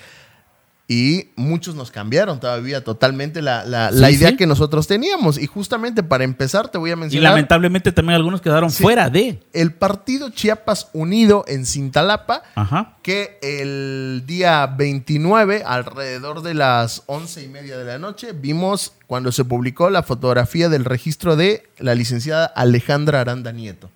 Y 0.89 1.31
muchos 1.35 1.75
nos 1.75 1.91
cambiaron 1.91 2.39
todavía 2.39 2.85
totalmente 2.85 3.43
la, 3.43 3.65
la- 3.65 3.91
Sí, 3.91 3.99
la 3.99 4.11
idea 4.13 4.29
sí. 4.31 4.37
que 4.37 4.47
nosotros 4.47 4.87
teníamos. 4.87 5.37
Y 5.37 5.47
justamente 5.49 6.05
para 6.05 6.23
empezar 6.23 6.69
te 6.69 6.79
voy 6.79 6.91
a 6.91 6.93
Y 6.93 6.97
mencionar 6.97 7.31
lamentablemente 7.33 7.91
también 7.91 8.15
algunos 8.15 8.41
quedaron 8.41 8.71
Sí. 8.71 8.85
fuera 8.85 9.11
de. 9.11 9.41
el 9.53 9.73
partido 9.73 10.31
Chiapas 10.31 10.89
Unido 10.93 11.45
en 11.49 11.67
Cintalapa, 11.67 12.43
Ajá. 12.55 12.99
que 13.03 13.39
el 13.43 14.23
día 14.27 14.65
29, 14.67 15.65
alrededor 15.67 16.43
de 16.43 16.55
las 16.55 17.03
once 17.07 17.43
y 17.43 17.49
media 17.49 17.77
de 17.79 17.85
la 17.85 17.99
noche, 17.99 18.29
vimos 18.33 18.93
cuando 19.09 19.33
se 19.33 19.45
publicó 19.45 19.91
la 19.91 20.05
fotografía 20.05 20.69
del 20.69 20.85
registro 20.85 21.35
de 21.35 21.65
la 21.79 21.97
licenciada 21.97 22.47
Alejandra 22.47 23.21
Aranda 23.21 23.51
Nieto, 23.51 23.91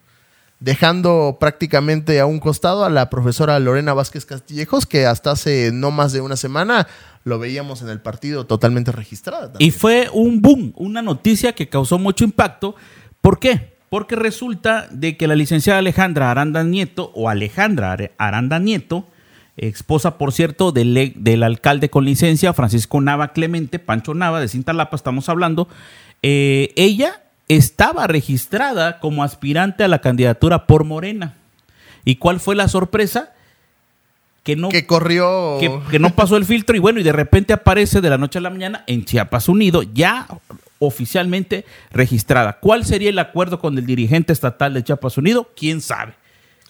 dejando 0.60 1.38
prácticamente 1.40 2.20
a 2.20 2.26
un 2.26 2.38
costado 2.38 2.84
a 2.84 2.90
la 2.90 3.10
profesora 3.10 3.58
Lorena 3.58 3.94
Vázquez 3.94 4.26
Castillejos, 4.26 4.86
que 4.86 5.06
hasta 5.06 5.32
hace 5.32 5.70
no 5.72 5.90
más 5.90 6.12
de 6.12 6.20
una 6.20 6.36
semana 6.36 6.86
lo 7.24 7.38
veíamos 7.38 7.82
en 7.82 7.88
el 7.88 8.00
partido 8.00 8.46
totalmente 8.46 8.92
registrada. 8.92 9.52
Y 9.58 9.70
fue 9.70 10.08
un 10.12 10.40
boom, 10.42 10.72
una 10.76 11.02
noticia 11.02 11.54
que 11.54 11.68
causó 11.68 11.98
mucho 11.98 12.24
impacto. 12.24 12.76
¿Por 13.20 13.38
qué? 13.38 13.76
Porque 13.88 14.16
resulta 14.16 14.86
de 14.90 15.16
que 15.16 15.26
la 15.26 15.34
licenciada 15.34 15.80
Alejandra 15.80 16.30
Aranda 16.30 16.62
Nieto, 16.62 17.10
o 17.14 17.28
Alejandra 17.28 17.96
Aranda 18.18 18.58
Nieto, 18.58 19.08
esposa, 19.56 20.16
por 20.16 20.32
cierto, 20.32 20.72
del, 20.72 21.14
del 21.16 21.42
alcalde 21.42 21.90
con 21.90 22.04
licencia, 22.04 22.52
Francisco 22.52 23.00
Nava 23.00 23.32
Clemente, 23.32 23.78
Pancho 23.78 24.14
Nava, 24.14 24.40
de 24.40 24.48
Cintalapa, 24.48 24.96
estamos 24.96 25.28
hablando, 25.28 25.68
eh, 26.22 26.72
ella 26.76 27.22
estaba 27.56 28.06
registrada 28.06 29.00
como 29.00 29.24
aspirante 29.24 29.82
a 29.82 29.88
la 29.88 30.00
candidatura 30.00 30.66
por 30.66 30.84
Morena. 30.84 31.34
¿Y 32.04 32.16
cuál 32.16 32.40
fue 32.40 32.54
la 32.54 32.68
sorpresa? 32.68 33.32
Que 34.42 34.56
no 34.56 34.68
que 34.68 34.86
corrió... 34.86 35.58
que, 35.58 35.80
que 35.90 35.98
no 35.98 36.10
pasó 36.14 36.36
el 36.36 36.44
filtro 36.44 36.76
y 36.76 36.78
bueno, 36.78 37.00
y 37.00 37.02
de 37.02 37.12
repente 37.12 37.52
aparece 37.52 38.00
de 38.00 38.08
la 38.08 38.18
noche 38.18 38.38
a 38.38 38.42
la 38.42 38.50
mañana 38.50 38.84
en 38.86 39.04
Chiapas 39.04 39.48
Unido, 39.48 39.82
ya 39.82 40.28
oficialmente 40.78 41.66
registrada. 41.90 42.58
¿Cuál 42.60 42.84
sería 42.84 43.10
el 43.10 43.18
acuerdo 43.18 43.58
con 43.58 43.76
el 43.76 43.84
dirigente 43.84 44.32
estatal 44.32 44.72
de 44.72 44.84
Chiapas 44.84 45.18
Unido? 45.18 45.50
¿Quién 45.54 45.80
sabe? 45.80 46.14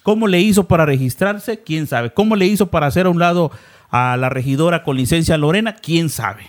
¿Cómo 0.03 0.27
le 0.29 0.41
hizo 0.41 0.67
para 0.67 0.87
registrarse? 0.87 1.61
¿Quién 1.61 1.87
sabe? 1.87 2.13
¿Cómo 2.13 2.37
le 2.37 2.47
hizo 2.47 2.71
para 2.71 2.87
hacer 2.87 3.07
a 3.07 3.11
un 3.11 3.19
lado 3.19 3.53
a 3.91 4.17
la 4.17 4.31
regidora 4.31 4.83
con 4.83 4.97
licencia 4.97 5.37
Lorena? 5.37 5.77
¿Quién 5.77 6.09
sabe? 6.09 6.49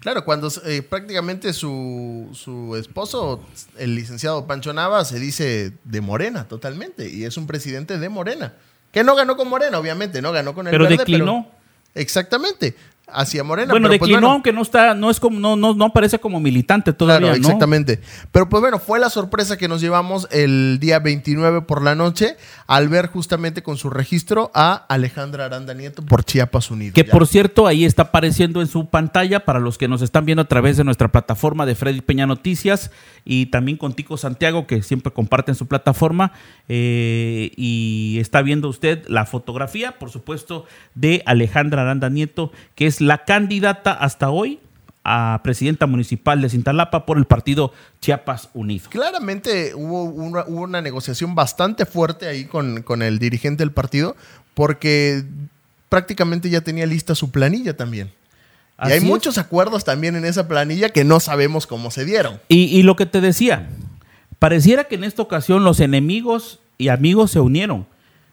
Claro, 0.00 0.24
cuando 0.24 0.50
eh, 0.64 0.82
prácticamente 0.82 1.52
su, 1.52 2.28
su 2.32 2.76
esposo, 2.76 3.44
el 3.78 3.94
licenciado 3.96 4.46
Pancho 4.46 4.72
Nava, 4.72 5.04
se 5.04 5.18
dice 5.18 5.72
de 5.84 6.00
Morena 6.00 6.46
totalmente 6.46 7.08
y 7.10 7.24
es 7.24 7.36
un 7.36 7.46
presidente 7.46 7.98
de 7.98 8.08
Morena. 8.08 8.54
Que 8.92 9.02
no 9.04 9.14
ganó 9.16 9.36
con 9.36 9.48
Morena, 9.48 9.78
obviamente, 9.78 10.22
no 10.22 10.32
ganó 10.32 10.54
con 10.54 10.66
el 10.66 10.70
Pero 10.70 10.84
verde, 10.84 10.98
declinó. 10.98 11.48
exactamente, 11.94 12.74
hacia 13.12 13.44
Morena. 13.44 13.72
bueno, 13.72 13.88
pero 13.88 13.98
pues 13.98 14.08
declinó, 14.08 14.20
bueno, 14.20 14.32
aunque 14.34 14.52
no 14.52 14.62
está, 14.62 14.94
no 14.94 15.10
es 15.10 15.20
como, 15.20 15.38
no, 15.40 15.56
no, 15.56 15.74
no 15.74 15.86
aparece 15.86 16.18
como 16.18 16.40
militante 16.40 16.92
todavía, 16.92 17.28
Claro, 17.28 17.40
¿no? 17.40 17.46
exactamente. 17.46 18.00
Pero 18.32 18.48
pues 18.48 18.60
bueno, 18.60 18.78
fue 18.78 18.98
la 18.98 19.10
sorpresa 19.10 19.56
que 19.56 19.68
nos 19.68 19.80
llevamos 19.80 20.28
el 20.30 20.78
día 20.80 20.98
29 20.98 21.62
por 21.62 21.82
la 21.82 21.94
noche 21.94 22.36
al 22.66 22.88
ver 22.88 23.06
justamente 23.08 23.62
con 23.62 23.76
su 23.76 23.90
registro 23.90 24.50
a 24.54 24.74
Alejandra 24.88 25.46
Aranda 25.46 25.74
Nieto 25.74 26.02
por 26.04 26.24
Chiapas 26.24 26.70
Unido. 26.70 26.92
Que 26.94 27.04
Ya. 27.04 27.12
por 27.12 27.26
cierto, 27.26 27.66
ahí 27.66 27.84
está 27.84 28.02
apareciendo 28.02 28.60
en 28.60 28.66
su 28.68 28.88
pantalla 28.88 29.44
para 29.44 29.58
los 29.60 29.78
que 29.78 29.88
nos 29.88 30.02
están 30.02 30.24
viendo 30.26 30.42
a 30.42 30.48
través 30.48 30.76
de 30.76 30.84
nuestra 30.84 31.08
plataforma 31.10 31.64
de 31.66 31.74
Freddy 31.74 32.00
Peña 32.00 32.26
Noticias 32.26 32.90
y 33.24 33.46
también 33.46 33.76
con 33.78 33.94
Tico 33.94 34.16
Santiago, 34.16 34.66
que 34.66 34.82
siempre 34.82 35.12
comparten 35.12 35.54
su 35.54 35.66
plataforma. 35.66 36.32
eh, 36.68 37.50
y 37.56 38.18
está 38.20 38.42
viendo 38.42 38.68
usted 38.68 39.04
la 39.08 39.24
fotografía, 39.26 39.98
por 39.98 40.10
supuesto, 40.10 40.66
de 40.94 41.22
Alejandra 41.26 41.82
Aranda 41.82 42.08
Nieto, 42.10 42.52
que 42.74 42.86
es 42.86 42.97
la 43.00 43.24
candidata 43.24 43.92
hasta 43.92 44.30
hoy 44.30 44.60
a 45.04 45.40
presidenta 45.42 45.86
municipal 45.86 46.42
de 46.42 46.50
Cintalapa 46.50 47.06
por 47.06 47.16
el 47.16 47.24
partido 47.24 47.72
Chiapas 48.00 48.50
Unido. 48.52 48.90
Claramente 48.90 49.74
hubo 49.74 50.04
una, 50.04 50.44
hubo 50.46 50.62
una 50.62 50.82
negociación 50.82 51.34
bastante 51.34 51.86
fuerte 51.86 52.26
ahí 52.26 52.44
con, 52.44 52.82
con 52.82 53.02
el 53.02 53.18
dirigente 53.18 53.62
del 53.62 53.72
partido 53.72 54.16
porque 54.54 55.24
prácticamente 55.88 56.50
ya 56.50 56.60
tenía 56.60 56.84
lista 56.84 57.14
su 57.14 57.30
planilla 57.30 57.76
también. 57.76 58.12
y 58.84 58.92
hay 58.92 58.98
es. 58.98 59.04
muchos 59.04 59.38
acuerdos 59.38 59.84
también 59.84 60.14
en 60.16 60.24
esa 60.24 60.46
planilla 60.46 60.90
que 60.90 61.04
no 61.04 61.20
sabemos 61.20 61.66
cómo 61.66 61.90
se 61.90 62.04
dieron. 62.04 62.40
Y, 62.48 62.64
y 62.64 62.82
lo 62.82 62.96
que 62.96 63.06
te 63.06 63.20
decía, 63.20 63.68
pareciera 64.38 64.84
que 64.84 64.96
en 64.96 65.04
esta 65.04 65.22
ocasión 65.22 65.64
los 65.64 65.80
enemigos 65.80 66.60
y 66.76 66.88
amigos 66.88 67.30
se 67.30 67.40
unieron. 67.40 67.86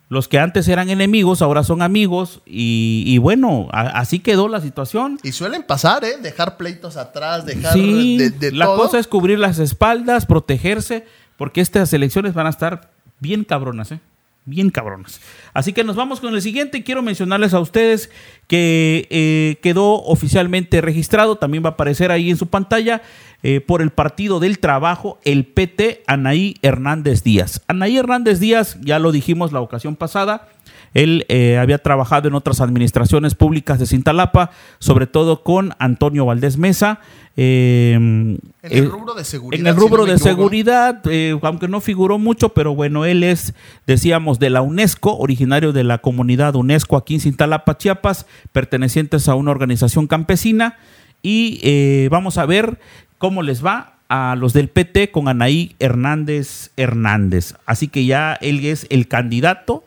Los 0.07 0.27
que 0.27 0.37
antes 0.37 0.67
eran 0.67 0.89
enemigos 0.89 1.41
ahora 1.41 1.63
son 1.63 1.81
amigos 1.81 2.41
y, 2.45 3.03
y 3.07 3.17
bueno, 3.17 3.67
a- 3.71 3.99
así 3.99 4.19
quedó 4.19 4.47
la 4.47 4.61
situación. 4.61 5.17
Y 5.23 5.31
suelen 5.31 5.63
pasar, 5.63 6.03
¿eh? 6.05 6.17
Dejar 6.21 6.57
pleitos 6.57 6.95
atrás, 6.95 7.45
dejar 7.45 7.73
Sí, 7.73 8.17
de, 8.17 8.29
de 8.29 8.51
la 8.51 8.65
todo. 8.65 8.77
cosa 8.77 8.99
es 8.99 9.07
cubrir 9.07 9.39
las 9.39 9.57
espaldas, 9.57 10.25
protegerse, 10.27 11.05
porque 11.37 11.59
estas 11.61 11.91
elecciones 11.93 12.33
van 12.35 12.45
a 12.45 12.51
estar 12.51 12.91
bien 13.19 13.43
cabronas, 13.45 13.91
¿eh? 13.93 13.99
Bien 14.47 14.69
cabronas. 14.69 15.21
Así 15.55 15.73
que 15.73 15.83
nos 15.83 15.95
vamos 15.95 16.19
con 16.19 16.35
el 16.35 16.41
siguiente. 16.41 16.83
Quiero 16.83 17.01
mencionarles 17.01 17.55
a 17.55 17.59
ustedes 17.59 18.11
que 18.47 19.07
eh, 19.09 19.57
quedó 19.63 20.03
oficialmente 20.03 20.81
registrado, 20.81 21.37
también 21.37 21.63
va 21.63 21.69
a 21.69 21.71
aparecer 21.73 22.11
ahí 22.11 22.29
en 22.29 22.37
su 22.37 22.45
pantalla, 22.45 23.01
eh, 23.41 23.59
por 23.59 23.81
el 23.81 23.89
Partido 23.89 24.39
del 24.39 24.59
Trabajo, 24.59 25.19
el 25.23 25.45
PT 25.45 26.03
Anaí 26.05 26.57
Hernández 26.61 27.23
Díaz. 27.23 27.63
Anaí 27.67 27.97
Hernández 27.97 28.39
Díaz, 28.39 28.77
ya 28.81 28.99
lo 28.99 29.11
dijimos 29.11 29.51
la 29.51 29.61
ocasión 29.61 29.95
pasada, 29.95 30.47
él 30.95 31.25
eh, 31.29 31.59
había 31.59 31.77
trabajado 31.77 32.27
en 32.27 32.33
otras 32.33 32.59
administraciones 32.61 33.35
públicas 33.35 33.77
de 33.77 33.85
Cintalapa, 33.85 34.49
sobre 34.79 35.05
todo 35.05 35.43
con 35.43 35.73
Antonio 35.77 36.25
Valdés 36.25 36.57
Mesa. 36.57 36.99
eh, 37.37 37.93
En 37.93 38.39
eh, 38.63 38.69
el 38.79 38.89
rubro 38.89 39.13
de 39.13 39.23
seguridad. 39.23 39.59
en 39.61 39.67
el 39.67 39.73
si 39.75 39.79
rubro 39.79 40.05
no 40.05 40.11
de 40.11 40.17
seguridad, 40.17 41.01
eh, 41.11 41.37
aunque 41.43 41.67
no 41.67 41.81
figuró 41.81 42.17
mucho, 42.17 42.49
pero 42.49 42.73
bueno, 42.73 43.05
él 43.05 43.23
es, 43.23 43.53
decíamos, 43.85 44.39
de 44.39 44.49
la 44.49 44.61
UNESCO, 44.61 45.17
originario 45.17 45.71
de 45.73 45.83
la 45.83 45.99
comunidad 45.99 46.55
UNESCO 46.55 46.97
aquí 46.97 47.13
en 47.15 47.19
Cintalapa, 47.19 47.77
Chiapas, 47.77 48.25
pertenecientes 48.51 49.27
a 49.29 49.35
una 49.35 49.51
organización 49.51 50.07
campesina. 50.07 50.77
Y 51.21 51.59
eh, 51.63 52.07
vamos 52.09 52.37
a 52.37 52.45
ver 52.45 52.79
cómo 53.17 53.43
les 53.43 53.65
va 53.65 53.93
a 54.09 54.35
los 54.35 54.53
del 54.53 54.67
PT 54.69 55.11
con 55.11 55.27
Anaí 55.27 55.75
Hernández 55.79 56.71
Hernández. 56.77 57.55
Así 57.65 57.87
que 57.87 58.05
ya 58.05 58.33
él 58.41 58.63
es 58.65 58.85
el 58.89 59.07
candidato 59.07 59.83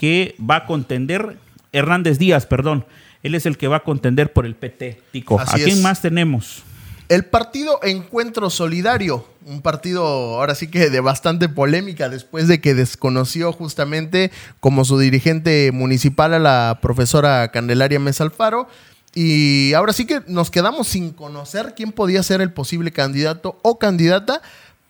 que 0.00 0.34
va 0.40 0.56
a 0.56 0.66
contender, 0.66 1.36
Hernández 1.72 2.18
Díaz, 2.18 2.46
perdón. 2.46 2.86
Él 3.22 3.34
es 3.34 3.44
el 3.44 3.58
que 3.58 3.68
va 3.68 3.76
a 3.76 3.84
contender 3.84 4.32
por 4.32 4.46
el 4.46 4.54
PT, 4.54 4.98
Tico. 5.12 5.38
Así 5.38 5.60
¿A 5.60 5.64
quién 5.64 5.76
es. 5.76 5.82
más 5.82 6.00
tenemos? 6.00 6.62
El 7.10 7.26
partido 7.26 7.80
Encuentro 7.82 8.48
Solidario, 8.48 9.26
un 9.44 9.60
partido 9.60 10.02
ahora 10.06 10.54
sí 10.54 10.68
que 10.68 10.88
de 10.88 11.00
bastante 11.00 11.50
polémica 11.50 12.08
después 12.08 12.48
de 12.48 12.62
que 12.62 12.72
desconoció 12.72 13.52
justamente 13.52 14.32
como 14.60 14.86
su 14.86 14.98
dirigente 14.98 15.70
municipal 15.70 16.32
a 16.32 16.38
la 16.38 16.78
profesora 16.80 17.50
Candelaria 17.50 18.00
Mesa 18.00 18.24
Alfaro. 18.24 18.68
Y 19.14 19.74
ahora 19.74 19.92
sí 19.92 20.06
que 20.06 20.22
nos 20.28 20.50
quedamos 20.50 20.88
sin 20.88 21.10
conocer 21.10 21.74
quién 21.76 21.92
podía 21.92 22.22
ser 22.22 22.40
el 22.40 22.54
posible 22.54 22.90
candidato 22.90 23.58
o 23.60 23.78
candidata, 23.78 24.40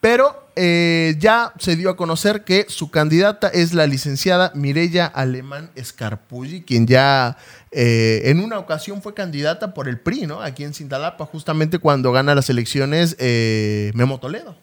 pero 0.00 0.48
eh, 0.56 1.14
ya 1.18 1.52
se 1.58 1.76
dio 1.76 1.90
a 1.90 1.96
conocer 1.96 2.44
que 2.44 2.66
su 2.68 2.90
candidata 2.90 3.48
es 3.48 3.74
la 3.74 3.86
licenciada 3.86 4.50
Mireya 4.54 5.06
Alemán 5.06 5.70
Escarpulli, 5.74 6.62
quien 6.62 6.86
ya 6.86 7.36
eh, 7.70 8.22
en 8.24 8.40
una 8.40 8.58
ocasión 8.58 9.02
fue 9.02 9.14
candidata 9.14 9.74
por 9.74 9.88
el 9.88 9.98
PRI, 9.98 10.26
¿no? 10.26 10.40
Aquí 10.40 10.64
en 10.64 10.74
Cintalapa, 10.74 11.26
justamente 11.26 11.78
cuando 11.78 12.12
gana 12.12 12.34
las 12.34 12.50
elecciones 12.50 13.14
eh, 13.18 13.90
Memo 13.94 14.18
Toledo. 14.18 14.56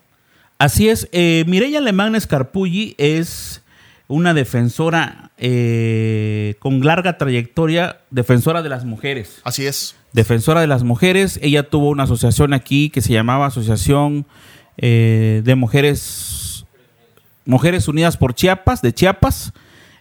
Así 0.58 0.90
es, 0.90 1.08
Mireya 1.14 1.78
Alemán 1.78 2.16
Escarpulli 2.16 2.96
es 2.98 3.62
una 4.08 4.34
defensora 4.34 5.30
con 5.38 6.84
larga 6.84 7.20
trayectoria, 7.20 8.02
defensora 8.10 8.64
de 8.64 8.70
las 8.70 8.84
mujeres. 8.84 9.40
Así 9.44 9.68
es. 9.68 9.96
Defensora 10.14 10.62
de 10.62 10.68
las 10.68 10.82
mujeres. 10.82 11.40
Ella 11.44 11.70
tuvo 11.70 11.90
una 11.90 12.04
asociación 12.04 12.54
aquí 12.54 12.90
que 12.90 13.02
se 13.02 13.14
llamaba 13.14 13.46
Asociación 13.46 14.26
eh, 14.78 15.42
de 15.44 15.56
Mujeres, 15.56 16.66
Mujeres 17.46 17.88
Unidas 17.88 18.18
por 18.18 18.34
Chiapas, 18.34 18.82
de 18.82 18.94
Chiapas. 18.94 19.54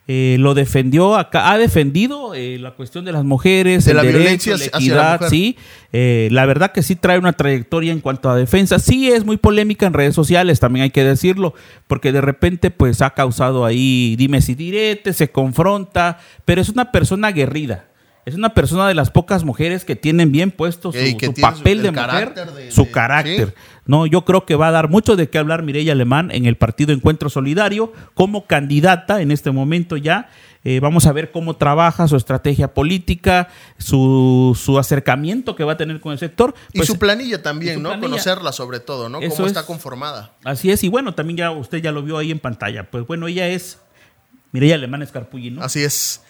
Eh, 0.08 0.36
lo 0.38 0.54
defendió 0.54 1.16
acá, 1.16 1.50
ha 1.50 1.58
defendido 1.58 2.32
eh, 2.32 2.58
la 2.60 2.70
cuestión 2.76 3.04
de 3.04 3.10
las 3.10 3.24
mujeres, 3.24 3.84
De 3.86 3.90
el 3.90 3.96
la 3.96 4.02
derecho, 4.04 4.18
violencia 4.20 4.52
la 4.52 4.56
hacia 4.56 4.70
la 4.70 4.78
equidad, 4.78 5.12
mujer. 5.14 5.30
sí. 5.30 5.56
Eh, 5.92 6.28
la 6.30 6.46
verdad 6.46 6.70
que 6.70 6.84
sí 6.84 6.94
trae 6.94 7.18
una 7.18 7.32
trayectoria 7.32 7.90
en 7.92 7.98
cuanto 7.98 8.30
a 8.30 8.36
defensa. 8.36 8.78
Sí 8.78 9.10
es 9.10 9.24
muy 9.24 9.36
polémica 9.36 9.84
en 9.84 9.94
redes 9.94 10.14
sociales, 10.14 10.60
también 10.60 10.84
hay 10.84 10.90
que 10.90 11.02
decirlo, 11.02 11.54
porque 11.88 12.12
de 12.12 12.20
repente 12.20 12.70
pues 12.70 13.02
ha 13.02 13.10
causado 13.14 13.64
ahí 13.64 14.14
dimes 14.16 14.48
y 14.48 14.54
diretes, 14.54 15.16
se 15.16 15.32
confronta, 15.32 16.20
pero 16.44 16.60
es 16.60 16.68
una 16.68 16.92
persona 16.92 17.26
aguerrida. 17.28 17.86
Es 18.26 18.34
una 18.34 18.54
persona 18.54 18.88
de 18.88 18.94
las 18.94 19.10
pocas 19.10 19.44
mujeres 19.44 19.84
que 19.84 19.94
tienen 19.96 20.32
bien 20.32 20.50
puesto 20.50 20.90
su, 20.92 20.98
papel 21.40 21.78
el 21.78 21.82
de 21.84 21.90
mujer, 21.92 22.34
de- 22.34 22.70
su 22.72 22.84
de- 22.84 22.90
carácter. 22.90 23.48
sí. 23.50 23.54
No, 23.86 24.04
yo 24.04 24.24
creo 24.24 24.44
que 24.44 24.56
va 24.56 24.66
a 24.66 24.70
dar 24.72 24.88
mucho 24.90 25.14
de 25.14 25.30
qué 25.30 25.38
hablar 25.38 25.62
Mireya 25.62 25.92
Alemán 25.92 26.32
en 26.32 26.44
el 26.44 26.56
partido 26.56 26.92
Encuentro 26.92 27.30
Solidario 27.30 27.92
como 28.14 28.46
candidata 28.48 29.22
en 29.22 29.30
este 29.30 29.52
momento 29.52 29.96
ya. 29.96 30.28
Eh, 30.64 30.80
vamos 30.80 31.06
a 31.06 31.12
ver 31.12 31.30
cómo 31.30 31.54
trabaja 31.54 32.08
su 32.08 32.16
estrategia 32.16 32.74
política, 32.74 33.46
su, 33.78 34.58
su 34.60 34.76
acercamiento 34.80 35.54
que 35.54 35.62
va 35.62 35.74
a 35.74 35.76
tener 35.76 36.00
con 36.00 36.10
el 36.10 36.18
sector. 36.18 36.52
Y 36.72 36.78
Pues, 36.78 36.88
su 36.88 36.98
planilla 36.98 37.40
también, 37.40 37.74
su 37.76 37.80
¿no? 37.80 37.90
planilla. 37.90 38.08
Conocerla 38.10 38.50
sobre 38.50 38.80
todo, 38.80 39.08
¿no? 39.08 39.20
Eso 39.20 39.36
Cómo 39.36 39.46
es. 39.46 39.52
está 39.52 39.64
conformada. 39.64 40.32
Así 40.42 40.72
es, 40.72 40.82
y 40.82 40.88
bueno, 40.88 41.14
también 41.14 41.36
ya 41.36 41.52
usted 41.52 41.78
ya 41.78 41.92
lo 41.92 42.02
vio 42.02 42.18
ahí 42.18 42.32
en 42.32 42.40
pantalla. 42.40 42.90
Pues 42.90 43.06
bueno, 43.06 43.28
ella 43.28 43.46
es 43.46 43.78
Mireya 44.50 44.74
Alemán 44.74 45.02
Escarpulli, 45.02 45.52
¿no? 45.52 45.62
Así 45.62 45.84
es. 45.84 46.22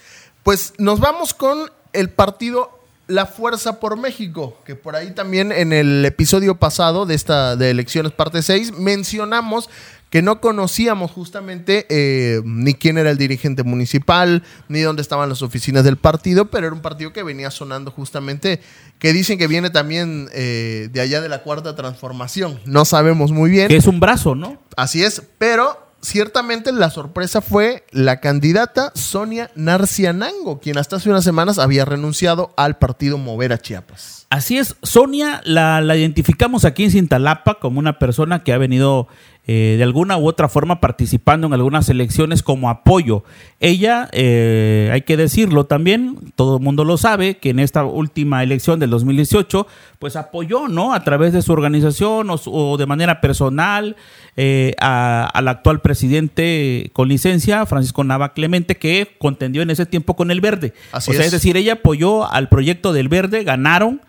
Pues 0.42 0.74
nos 0.76 1.00
vamos 1.00 1.32
con 1.32 1.70
el 1.96 2.10
partido 2.10 2.70
La 3.06 3.26
Fuerza 3.26 3.80
por 3.80 3.96
México, 3.98 4.58
que 4.64 4.74
por 4.74 4.96
ahí 4.96 5.12
también 5.12 5.52
en 5.52 5.72
el 5.72 6.04
episodio 6.04 6.56
pasado 6.56 7.06
de 7.06 7.14
esta 7.14 7.56
de 7.56 7.70
elecciones 7.70 8.12
parte 8.12 8.42
6 8.42 8.72
mencionamos 8.78 9.68
que 10.10 10.22
no 10.22 10.40
conocíamos 10.40 11.10
justamente 11.10 11.86
eh, 11.88 12.40
ni 12.44 12.74
quién 12.74 12.96
era 12.96 13.10
el 13.10 13.18
dirigente 13.18 13.64
municipal, 13.64 14.42
ni 14.68 14.80
dónde 14.80 15.02
estaban 15.02 15.28
las 15.28 15.42
oficinas 15.42 15.84
del 15.84 15.96
partido, 15.96 16.46
pero 16.46 16.68
era 16.68 16.74
un 16.74 16.82
partido 16.82 17.12
que 17.12 17.22
venía 17.22 17.50
sonando 17.50 17.90
justamente, 17.90 18.60
que 18.98 19.12
dicen 19.12 19.36
que 19.36 19.46
viene 19.46 19.70
también 19.70 20.28
eh, 20.32 20.88
de 20.92 21.00
allá 21.00 21.20
de 21.20 21.28
la 21.28 21.42
cuarta 21.42 21.74
transformación. 21.74 22.60
No 22.66 22.84
sabemos 22.84 23.32
muy 23.32 23.50
bien. 23.50 23.68
Que 23.68 23.76
es 23.76 23.86
un 23.86 23.98
brazo, 23.98 24.34
¿no? 24.34 24.62
Así 24.76 25.02
es, 25.02 25.22
pero 25.38 25.85
ciertamente 26.06 26.70
la 26.72 26.88
sorpresa 26.88 27.40
fue 27.40 27.84
la 27.90 28.20
candidata 28.20 28.92
Sonia 28.94 29.50
Narcianango, 29.56 30.60
quien 30.60 30.78
hasta 30.78 30.96
hace 30.96 31.10
unas 31.10 31.24
semanas 31.24 31.58
había 31.58 31.84
renunciado 31.84 32.54
al 32.56 32.78
partido 32.78 33.18
Mover 33.18 33.52
a 33.52 33.58
Chiapas. 33.58 34.26
Así 34.30 34.56
es, 34.56 34.76
Sonia 34.82 35.40
la, 35.44 35.80
identificamos 35.96 36.64
aquí 36.64 36.84
en 36.84 36.92
Cintalapa 36.92 37.58
como 37.58 37.80
una 37.80 37.98
persona 37.98 38.44
que 38.44 38.52
ha 38.52 38.58
venido 38.58 39.08
eh, 39.46 39.74
de 39.78 39.82
alguna 39.84 40.16
u 40.18 40.26
otra 40.26 40.48
forma 40.48 40.80
participando 40.80 41.46
en 41.46 41.52
algunas 41.52 41.88
elecciones 41.88 42.42
como 42.42 42.68
apoyo. 42.68 43.22
Ella, 43.60 44.08
eh, 44.12 44.90
hay 44.92 45.02
que 45.02 45.16
decirlo 45.16 45.64
también, 45.66 46.16
todo 46.34 46.56
el 46.56 46.62
mundo 46.62 46.84
lo 46.84 46.96
sabe, 46.96 47.36
que 47.38 47.50
en 47.50 47.58
esta 47.60 47.84
última 47.84 48.42
elección 48.42 48.80
del 48.80 48.90
2018, 48.90 49.66
pues 49.98 50.16
apoyó, 50.16 50.68
¿no? 50.68 50.92
A 50.94 51.04
través 51.04 51.32
de 51.32 51.42
su 51.42 51.52
organización 51.52 52.28
o, 52.30 52.34
o 52.46 52.76
de 52.76 52.86
manera 52.86 53.20
personal 53.20 53.96
eh, 54.36 54.74
a- 54.80 55.30
al 55.32 55.48
actual 55.48 55.80
presidente 55.80 56.90
con 56.92 57.08
licencia, 57.08 57.64
Francisco 57.66 58.04
Nava 58.04 58.32
Clemente, 58.34 58.76
que 58.76 59.16
contendió 59.18 59.62
en 59.62 59.70
ese 59.70 59.86
tiempo 59.86 60.16
con 60.16 60.30
el 60.30 60.40
Verde. 60.40 60.74
Así 60.92 61.10
o 61.10 61.14
sea, 61.14 61.20
es. 61.22 61.26
es 61.26 61.32
decir, 61.32 61.56
ella 61.56 61.74
apoyó 61.74 62.30
al 62.30 62.48
proyecto 62.48 62.92
del 62.92 63.08
Verde, 63.08 63.44
ganaron. 63.44 64.00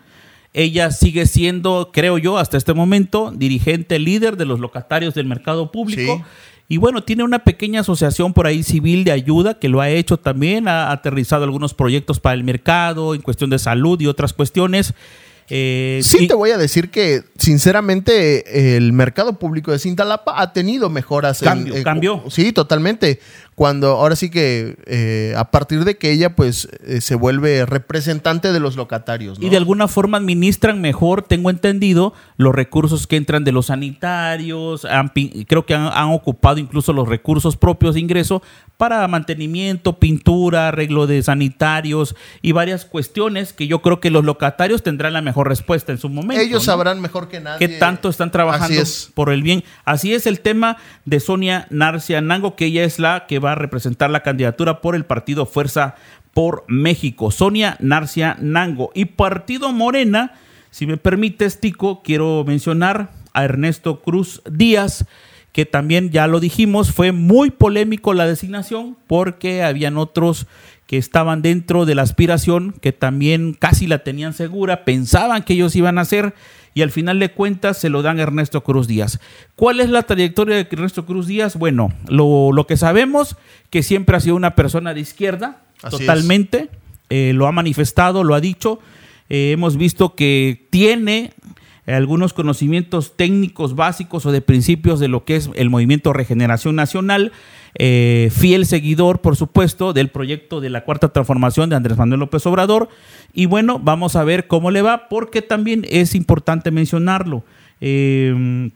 Ella 0.58 0.90
sigue 0.90 1.26
siendo, 1.26 1.90
creo 1.92 2.18
yo, 2.18 2.36
hasta 2.38 2.56
este 2.56 2.74
momento, 2.74 3.32
dirigente 3.34 3.98
líder 3.98 4.36
de 4.36 4.44
los 4.44 4.58
locatarios 4.58 5.14
del 5.14 5.26
mercado 5.26 5.70
público. 5.70 6.16
Sí. 6.16 6.22
Y 6.70 6.76
bueno, 6.78 7.02
tiene 7.04 7.22
una 7.24 7.38
pequeña 7.44 7.80
asociación 7.80 8.32
por 8.34 8.46
ahí 8.46 8.62
civil 8.62 9.04
de 9.04 9.12
ayuda 9.12 9.58
que 9.58 9.68
lo 9.68 9.80
ha 9.80 9.88
hecho 9.88 10.16
también, 10.18 10.66
ha 10.68 10.90
aterrizado 10.90 11.44
algunos 11.44 11.74
proyectos 11.74 12.18
para 12.20 12.34
el 12.34 12.44
mercado 12.44 13.14
en 13.14 13.22
cuestión 13.22 13.50
de 13.50 13.58
salud 13.58 14.00
y 14.00 14.06
otras 14.06 14.32
cuestiones. 14.32 14.92
Eh, 15.48 16.00
Sí, 16.02 16.24
y- 16.24 16.28
te 16.28 16.34
voy 16.34 16.50
a 16.50 16.58
decir 16.58 16.90
que, 16.90 17.22
sinceramente, 17.38 18.76
el 18.76 18.92
mercado 18.92 19.38
público 19.38 19.72
de 19.72 19.78
Cintalapa 19.78 20.40
ha 20.40 20.52
tenido 20.52 20.90
mejoras. 20.90 21.40
Cambio, 21.40 21.74
en- 21.76 21.82
cambió. 21.84 22.24
Sí, 22.28 22.52
totalmente. 22.52 23.20
Cuando 23.58 23.88
ahora 23.88 24.14
sí 24.14 24.30
que, 24.30 24.76
eh, 24.86 25.34
a 25.36 25.50
partir 25.50 25.84
de 25.84 25.98
que 25.98 26.12
ella, 26.12 26.36
pues, 26.36 26.68
eh, 26.86 27.00
se 27.00 27.16
vuelve 27.16 27.66
representante 27.66 28.52
de 28.52 28.60
los 28.60 28.76
locatarios. 28.76 29.40
¿no? 29.40 29.44
Y 29.44 29.50
de 29.50 29.56
alguna 29.56 29.88
forma 29.88 30.16
administran 30.16 30.80
mejor, 30.80 31.22
tengo 31.22 31.50
entendido, 31.50 32.14
los 32.36 32.54
recursos 32.54 33.08
que 33.08 33.16
entran 33.16 33.42
de 33.42 33.50
los 33.50 33.66
sanitarios. 33.66 34.84
han 34.84 35.10
creo 35.48 35.66
que 35.66 35.74
han, 35.74 35.90
han 35.92 36.10
ocupado 36.10 36.58
incluso 36.58 36.92
los 36.92 37.08
recursos 37.08 37.56
propios 37.56 37.94
de 37.94 38.00
ingreso 38.00 38.42
para 38.76 39.06
mantenimiento, 39.08 39.98
pintura, 39.98 40.68
arreglo 40.68 41.08
de 41.08 41.20
sanitarios 41.20 42.14
y 42.40 42.52
varias 42.52 42.84
cuestiones 42.84 43.52
que 43.52 43.66
yo 43.66 43.82
creo 43.82 43.98
que 43.98 44.10
los 44.10 44.24
locatarios 44.24 44.84
tendrán 44.84 45.14
la 45.14 45.20
mejor 45.20 45.48
respuesta 45.48 45.90
en 45.90 45.98
su 45.98 46.08
momento. 46.08 46.40
Ellos 46.40 46.62
¿no? 46.62 46.72
sabrán 46.72 47.00
mejor 47.00 47.26
que 47.28 47.40
nadie. 47.40 47.66
qué 47.66 47.78
tanto 47.78 48.08
están 48.08 48.30
trabajando 48.30 48.80
es. 48.80 49.10
por 49.14 49.30
el 49.30 49.42
bien. 49.42 49.64
Así 49.84 50.14
es 50.14 50.28
el 50.28 50.38
tema 50.38 50.76
de 51.04 51.18
Sonia 51.18 51.66
Narcia 51.70 52.20
Nango, 52.20 52.54
que 52.54 52.66
ella 52.66 52.84
es 52.84 53.00
la 53.00 53.26
que 53.26 53.40
va 53.40 53.47
a 53.52 53.56
representar 53.56 54.10
la 54.10 54.22
candidatura 54.22 54.80
por 54.80 54.94
el 54.94 55.04
partido 55.04 55.46
Fuerza 55.46 55.94
por 56.34 56.64
México. 56.68 57.30
Sonia 57.30 57.76
Narcia 57.80 58.36
Nango. 58.40 58.90
Y 58.94 59.06
Partido 59.06 59.72
Morena, 59.72 60.32
si 60.70 60.86
me 60.86 60.96
permites, 60.96 61.60
Tico, 61.60 62.02
quiero 62.02 62.44
mencionar 62.46 63.10
a 63.32 63.44
Ernesto 63.44 64.00
Cruz 64.00 64.42
Díaz 64.50 65.06
que 65.52 65.66
también 65.66 66.10
ya 66.10 66.28
lo 66.28 66.38
dijimos, 66.38 66.92
fue 66.92 67.10
muy 67.10 67.50
polémico 67.50 68.14
la 68.14 68.26
designación 68.26 68.96
porque 69.08 69.64
habían 69.64 69.96
otros 69.96 70.46
que 70.86 70.98
estaban 70.98 71.42
dentro 71.42 71.84
de 71.84 71.94
la 71.94 72.02
aspiración 72.02 72.76
que 72.80 72.92
también 72.92 73.54
casi 73.54 73.86
la 73.86 74.04
tenían 74.04 74.34
segura, 74.34 74.84
pensaban 74.84 75.42
que 75.42 75.54
ellos 75.54 75.74
iban 75.74 75.98
a 75.98 76.02
hacer 76.02 76.34
y 76.78 76.82
al 76.82 76.92
final 76.92 77.18
de 77.18 77.32
cuentas 77.32 77.76
se 77.76 77.88
lo 77.88 78.02
dan 78.02 78.20
a 78.20 78.22
Ernesto 78.22 78.62
Cruz 78.62 78.86
Díaz. 78.86 79.18
¿Cuál 79.56 79.80
es 79.80 79.90
la 79.90 80.04
trayectoria 80.04 80.54
de 80.54 80.68
Ernesto 80.70 81.04
Cruz 81.04 81.26
Díaz? 81.26 81.56
Bueno, 81.56 81.92
lo, 82.06 82.52
lo 82.52 82.68
que 82.68 82.76
sabemos 82.76 83.34
que 83.68 83.82
siempre 83.82 84.16
ha 84.16 84.20
sido 84.20 84.36
una 84.36 84.54
persona 84.54 84.94
de 84.94 85.00
izquierda, 85.00 85.62
Así 85.82 85.98
totalmente, 85.98 86.68
eh, 87.10 87.32
lo 87.34 87.48
ha 87.48 87.52
manifestado, 87.52 88.22
lo 88.22 88.36
ha 88.36 88.40
dicho, 88.40 88.78
Eh, 89.30 89.52
hemos 89.52 89.76
visto 89.76 90.14
que 90.14 90.68
tiene 90.70 91.32
algunos 91.86 92.32
conocimientos 92.32 93.16
técnicos 93.16 93.74
básicos 93.74 94.24
o 94.24 94.32
de 94.32 94.40
principios 94.40 95.00
de 95.00 95.08
lo 95.08 95.24
que 95.24 95.36
es 95.36 95.50
el 95.54 95.68
movimiento 95.68 96.12
Regeneración 96.12 96.76
Nacional, 96.76 97.32
eh, 97.74 98.30
fiel 98.32 98.66
seguidor, 98.66 99.20
por 99.20 99.36
supuesto, 99.36 99.92
del 99.92 100.08
proyecto 100.08 100.60
de 100.60 100.70
la 100.70 100.84
Cuarta 100.84 101.08
Transformación 101.10 101.70
de 101.70 101.76
Andrés 101.76 101.96
Manuel 101.98 102.20
López 102.20 102.44
Obrador. 102.46 102.88
Y 103.32 103.46
bueno, 103.46 103.78
vamos 103.78 104.16
a 104.16 104.24
ver 104.24 104.46
cómo 104.46 104.70
le 104.70 104.82
va, 104.82 105.08
porque 105.08 105.42
también 105.42 105.84
es 105.90 106.14
importante 106.14 106.70
mencionarlo. 106.70 107.44
Eh, 107.80 108.70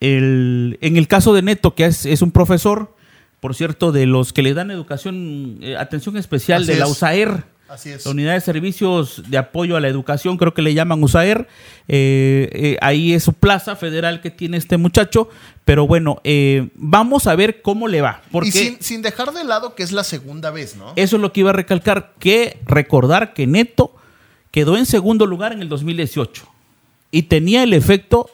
el- 0.00 0.78
en 0.80 0.96
el 0.96 1.08
caso 1.08 1.34
de 1.34 1.42
Neto, 1.42 1.74
que 1.74 1.84
es, 1.86 2.06
es 2.06 2.22
un 2.22 2.30
profesor, 2.30 2.94
por 3.40 3.54
cierto, 3.54 3.92
de 3.92 4.06
los 4.06 4.32
que 4.32 4.42
le 4.42 4.54
dan 4.54 4.70
educación, 4.70 5.58
eh, 5.60 5.76
atención 5.76 6.16
especial 6.16 6.62
Así 6.62 6.72
de 6.72 6.78
la. 6.78 6.86
USAER, 6.86 7.44
Así 7.70 7.90
es. 7.90 8.04
la 8.04 8.10
Unidad 8.10 8.34
de 8.34 8.40
Servicios 8.40 9.22
de 9.28 9.38
Apoyo 9.38 9.76
a 9.76 9.80
la 9.80 9.86
Educación, 9.86 10.36
creo 10.36 10.52
que 10.52 10.60
le 10.60 10.74
llaman 10.74 11.02
USAER. 11.02 11.46
Eh, 11.86 12.50
eh, 12.52 12.76
ahí 12.80 13.12
es 13.14 13.22
su 13.22 13.32
plaza 13.32 13.76
federal 13.76 14.20
que 14.20 14.30
tiene 14.30 14.56
este 14.56 14.76
muchacho. 14.76 15.28
Pero 15.64 15.86
bueno, 15.86 16.20
eh, 16.24 16.70
vamos 16.74 17.28
a 17.28 17.36
ver 17.36 17.62
cómo 17.62 17.86
le 17.86 18.00
va. 18.00 18.22
Porque 18.32 18.48
Y 18.48 18.52
sin, 18.52 18.82
sin 18.82 19.02
dejar 19.02 19.32
de 19.32 19.44
lado 19.44 19.76
que 19.76 19.84
es 19.84 19.92
la 19.92 20.02
segunda 20.02 20.50
vez, 20.50 20.76
¿no? 20.76 20.92
eso 20.96 21.16
es 21.16 21.22
lo 21.22 21.32
que 21.32 21.40
iba 21.40 21.50
a 21.50 21.52
recalcar. 21.52 22.14
Que 22.18 22.58
recordar 22.66 23.34
que 23.34 23.46
Neto 23.46 23.94
quedó 24.50 24.76
en 24.76 24.84
segundo 24.84 25.26
lugar 25.26 25.52
en 25.52 25.62
el 25.62 25.68
2018. 25.68 26.48
y 27.12 27.22
tenía 27.22 27.62
el 27.62 27.72
efecto 27.72 28.30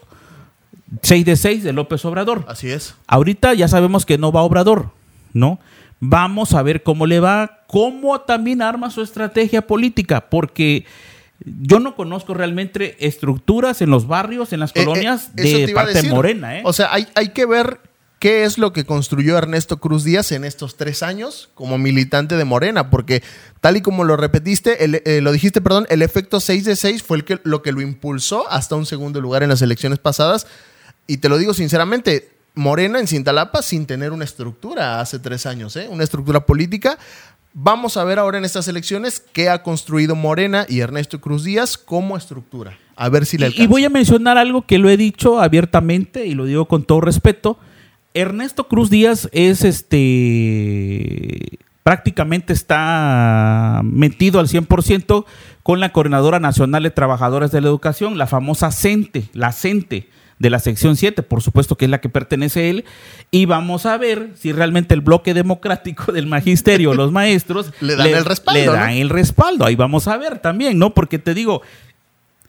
6 1.03 1.25
de 1.25 1.37
6 1.37 1.65
de 1.65 1.73
López 1.73 2.05
Obrador. 2.05 2.45
Así 2.49 2.71
es. 2.71 2.95
Ahorita 3.07 3.55
ya 3.55 3.69
sabemos 3.69 4.07
que 4.07 4.19
no 4.19 4.33
va 4.33 4.43
Obrador, 4.43 4.91
¿no? 5.33 5.59
Vamos 6.01 6.53
a 6.53 6.63
ver 6.63 6.83
cómo 6.83 7.07
le 7.07 7.21
va, 7.21 7.61
cómo 7.67 8.21
también 8.21 8.61
arma 8.63 8.91
su 8.91 9.03
estrategia 9.03 9.67
política, 9.67 10.29
porque 10.29 10.85
yo 11.45 11.81
no 11.81 11.97
conozco 11.97 12.35
realmente 12.35 13.07
estructuras 13.07 13.81
en 13.83 13.91
los 13.91 14.07
barrios, 14.07 14.53
en 14.53 14.61
las 14.61 14.71
Eh, 14.71 14.81
eh, 14.81 14.85
colonias 14.85 15.35
de 15.35 15.73
parte 15.75 15.95
decir. 15.95 16.11
morena, 16.11 16.59
¿eh? 16.59 16.63
O 16.65 16.73
sea, 16.73 16.93
hay, 16.93 17.07
hay 17.15 17.31
que 17.31 17.47
ver 17.47 17.81
qué 18.19 18.45
es 18.45 18.57
lo 18.59 18.73
que 18.73 18.85
construyó 18.85 19.37
Ernesto 19.39 19.79
Cruz 19.79 20.05
Díaz 20.05 20.33
en 20.33 20.45
estos 20.45 20.77
tres 20.77 21.03
años 21.03 21.51
como 21.55 21.77
militante 21.79 22.37
de 22.37 22.45
Morena, 22.45 22.89
porque 22.91 23.23
tal 23.61 23.77
y 23.77 23.83
como 23.83 24.05
lo 24.05 24.17
repetiste, 24.17 24.85
el- 24.85 25.03
eh, 25.05 25.21
lo 25.23 25.33
dijiste, 25.33 25.61
perdón, 25.61 25.87
el 25.91 26.03
efecto 26.03 26.41
6 26.41 26.65
de 26.65 26.77
6 26.77 27.03
fue 27.03 27.19
el 27.19 27.25
que, 27.25 27.41
lo 27.45 27.63
que 27.63 27.73
lo 27.73 27.81
impulsó 27.83 28.51
hasta 28.51 28.75
un 28.75 28.87
segundo 28.87 29.21
lugar 29.21 29.43
en 29.43 29.49
las 29.51 29.61
elecciones 29.63 29.99
pasadas. 29.99 30.47
Y 31.07 31.19
te 31.19 31.29
lo 31.29 31.37
digo 31.39 31.53
sinceramente, 31.55 32.31
Morena 32.57 32.99
en 32.99 33.07
Cintalapa 33.07 33.63
sin 33.63 33.87
tener 33.87 34.13
una 34.13 34.25
estructura 34.25 35.01
hace 35.01 35.19
tres 35.19 35.47
años, 35.47 35.77
¿eh? 35.77 35.87
una 35.91 36.03
estructura 36.05 36.41
política. 36.47 36.99
Vamos 37.53 37.97
a 37.97 38.05
ver 38.05 38.19
ahora 38.19 38.39
en 38.39 38.45
estas 38.45 38.67
elecciones 38.69 39.23
qué 39.33 39.49
ha 39.49 39.63
construido 39.63 40.15
Morena 40.17 40.67
y 40.69 40.81
Ernesto 40.81 41.21
Cruz 41.21 41.45
Díaz 41.45 41.79
como 41.79 42.17
estructura. 42.17 42.77
A 42.97 43.09
ver 43.11 43.25
si 43.27 43.37
le 43.39 43.45
Y- 43.45 43.47
alcanza. 43.49 43.63
Y 43.63 43.67
voy 43.67 43.85
a 43.85 43.91
mencionar 43.91 44.37
algo 44.39 44.67
que 44.67 44.79
lo 44.79 44.89
he 44.91 44.97
dicho 44.97 45.41
abiertamente 45.41 46.27
y 46.27 46.35
lo 46.35 46.45
digo 46.47 46.67
con 46.67 46.85
todo 46.85 47.01
respeto. 47.03 47.59
Ernesto 48.15 48.69
Cruz 48.69 48.89
Díaz 48.91 49.29
es 49.33 49.63
este 49.65 51.59
prácticamente 51.83 52.53
está 52.53 53.81
metido 53.85 54.41
al 54.41 54.49
100% 54.49 55.25
con 55.63 55.79
la 55.79 55.93
Coordinadora 55.93 56.41
Nacional 56.41 56.83
de 56.83 56.91
Trabajadores 56.91 57.53
de 57.53 57.61
la 57.61 57.69
Educación, 57.69 58.19
la 58.19 58.27
famosa 58.27 58.73
CENTE, 58.73 59.29
la 59.35 59.53
CENTE 59.53 60.09
de 60.39 60.51
la 60.51 60.59
sección 60.59 60.97
7, 60.97 61.23
por 61.23 61.43
supuesto 61.43 61.77
que 61.77 61.87
es 61.87 61.91
la 61.91 62.01
que 62.01 62.09
pertenece 62.09 62.69
él, 62.71 62.85
y 63.31 63.47
vamos 63.47 63.87
a 63.87 63.97
ver 63.97 64.31
si 64.35 64.53
realmente 64.53 64.95
el 64.95 65.01
bloque 65.01 65.35
democrático 65.35 66.13
del 66.13 66.27
magisterio, 66.27 66.95
los 66.95 67.13
maestros, 67.13 67.73
Le 67.81 67.97
dan 67.97 68.09
el 68.09 68.25
respaldo, 68.25 68.61
le 68.61 68.67
¿no? 68.67 68.73
dan 68.73 68.91
el 68.91 69.09
respaldo. 69.09 69.65
Ahí 69.65 69.77
vamos 69.77 70.09
a 70.09 70.17
ver 70.17 70.39
también, 70.39 70.79
¿no? 70.79 70.93
Porque 70.95 71.19
te 71.19 71.35
digo, 71.35 71.63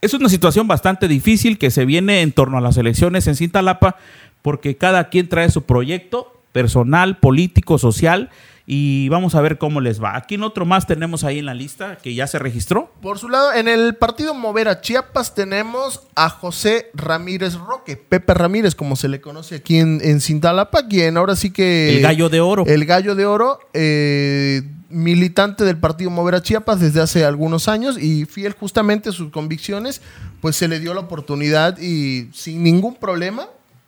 es 0.02 0.13
una 0.13 0.30
situación 0.30 0.67
bastante 0.67 1.08
difícil 1.08 1.58
que 1.58 1.71
se 1.71 1.86
viene 1.86 2.21
en 2.21 2.32
torno 2.32 2.58
a 2.58 2.62
las 2.62 2.78
elecciones 2.78 3.28
en 3.28 3.36
Cintalapa, 3.36 3.95
porque 4.41 4.76
cada 4.78 5.10
quien 5.10 5.28
trae 5.28 5.50
su 5.50 5.63
proyecto 5.63 6.34
personal, 6.52 7.17
político, 7.17 7.78
social, 7.78 8.30
y 8.70 9.08
vamos 9.08 9.34
a 9.34 9.40
ver 9.40 9.58
cómo 9.58 9.80
les 9.80 10.04
va. 10.04 10.18
Aquí 10.18 10.36
en 10.36 10.44
otro 10.44 10.66
más 10.66 10.86
tenemos 10.86 11.24
ahí 11.24 11.40
en 11.40 11.46
la 11.46 11.54
lista 11.54 11.98
que 11.98 12.14
ya 12.14 12.28
se 12.28 12.38
registró. 12.38 12.92
Por 13.02 13.18
su 13.18 13.30
lado, 13.30 13.54
en 13.54 13.70
el 13.70 13.96
partido 13.96 14.34
Mover 14.34 14.68
a 14.68 14.82
Chiapas 14.82 15.34
tenemos 15.34 16.02
a 16.16 16.30
José 16.30 16.92
Ramírez 16.94 17.54
Roque, 17.54 17.96
Pepe 17.96 18.34
Ramírez, 18.34 18.76
como 18.76 18.98
se 18.98 19.08
le 19.08 19.22
conoce 19.22 19.56
aquí 19.56 19.78
en, 19.78 20.02
en 20.04 20.20
Cintalapa, 20.20 20.86
quien 20.90 21.16
ahora 21.16 21.38
sí 21.38 21.52
que... 21.52 21.96
El 21.96 22.02
gallo 22.02 22.28
de 22.28 22.42
oro. 22.42 22.66
El 22.68 22.86
gallo 22.86 23.16
de 23.16 23.26
oro, 23.26 23.62
eh, 23.74 24.64
militante 24.90 25.64
del 25.64 25.78
partido 25.78 26.10
Mover 26.10 26.36
a 26.36 26.42
Chiapas 26.42 26.82
desde 26.82 27.00
hace 27.00 27.24
algunos 27.24 27.70
años 27.70 27.98
y 27.98 28.26
fiel 28.26 28.52
justamente 28.52 29.08
a 29.08 29.14
sus 29.14 29.32
convicciones, 29.32 30.02
pues 30.42 30.58
se 30.58 30.68
le 30.68 30.82
dio 30.82 30.94
la 30.94 31.00
oportunidad 31.00 31.78
y 31.80 32.30
sin 32.34 32.64
ningún 32.64 32.96
problema, 32.96 33.48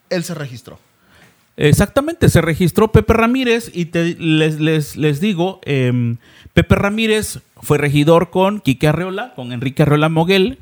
él 0.10 0.24
se 0.24 0.34
registró. 0.36 0.80
Exactamente, 1.62 2.30
se 2.30 2.39
registró 2.41 2.91
Pepe 2.93 3.12
Ramírez 3.13 3.69
y 3.74 3.86
te- 3.86 4.15
les, 4.17 4.62
les- 4.62 4.95
les 4.95 5.19
digo, 5.19 5.60
em, 5.65 6.15
Pepe 6.54 6.76
Ramírez 6.76 7.39
fue 7.62 7.78
regidor 7.78 8.30
con 8.30 8.62
Quique 8.62 8.88
Arreola, 8.88 9.34
con 9.36 9.52
Enrique 9.52 9.84
Arreola 9.84 10.08
Moguel, 10.08 10.58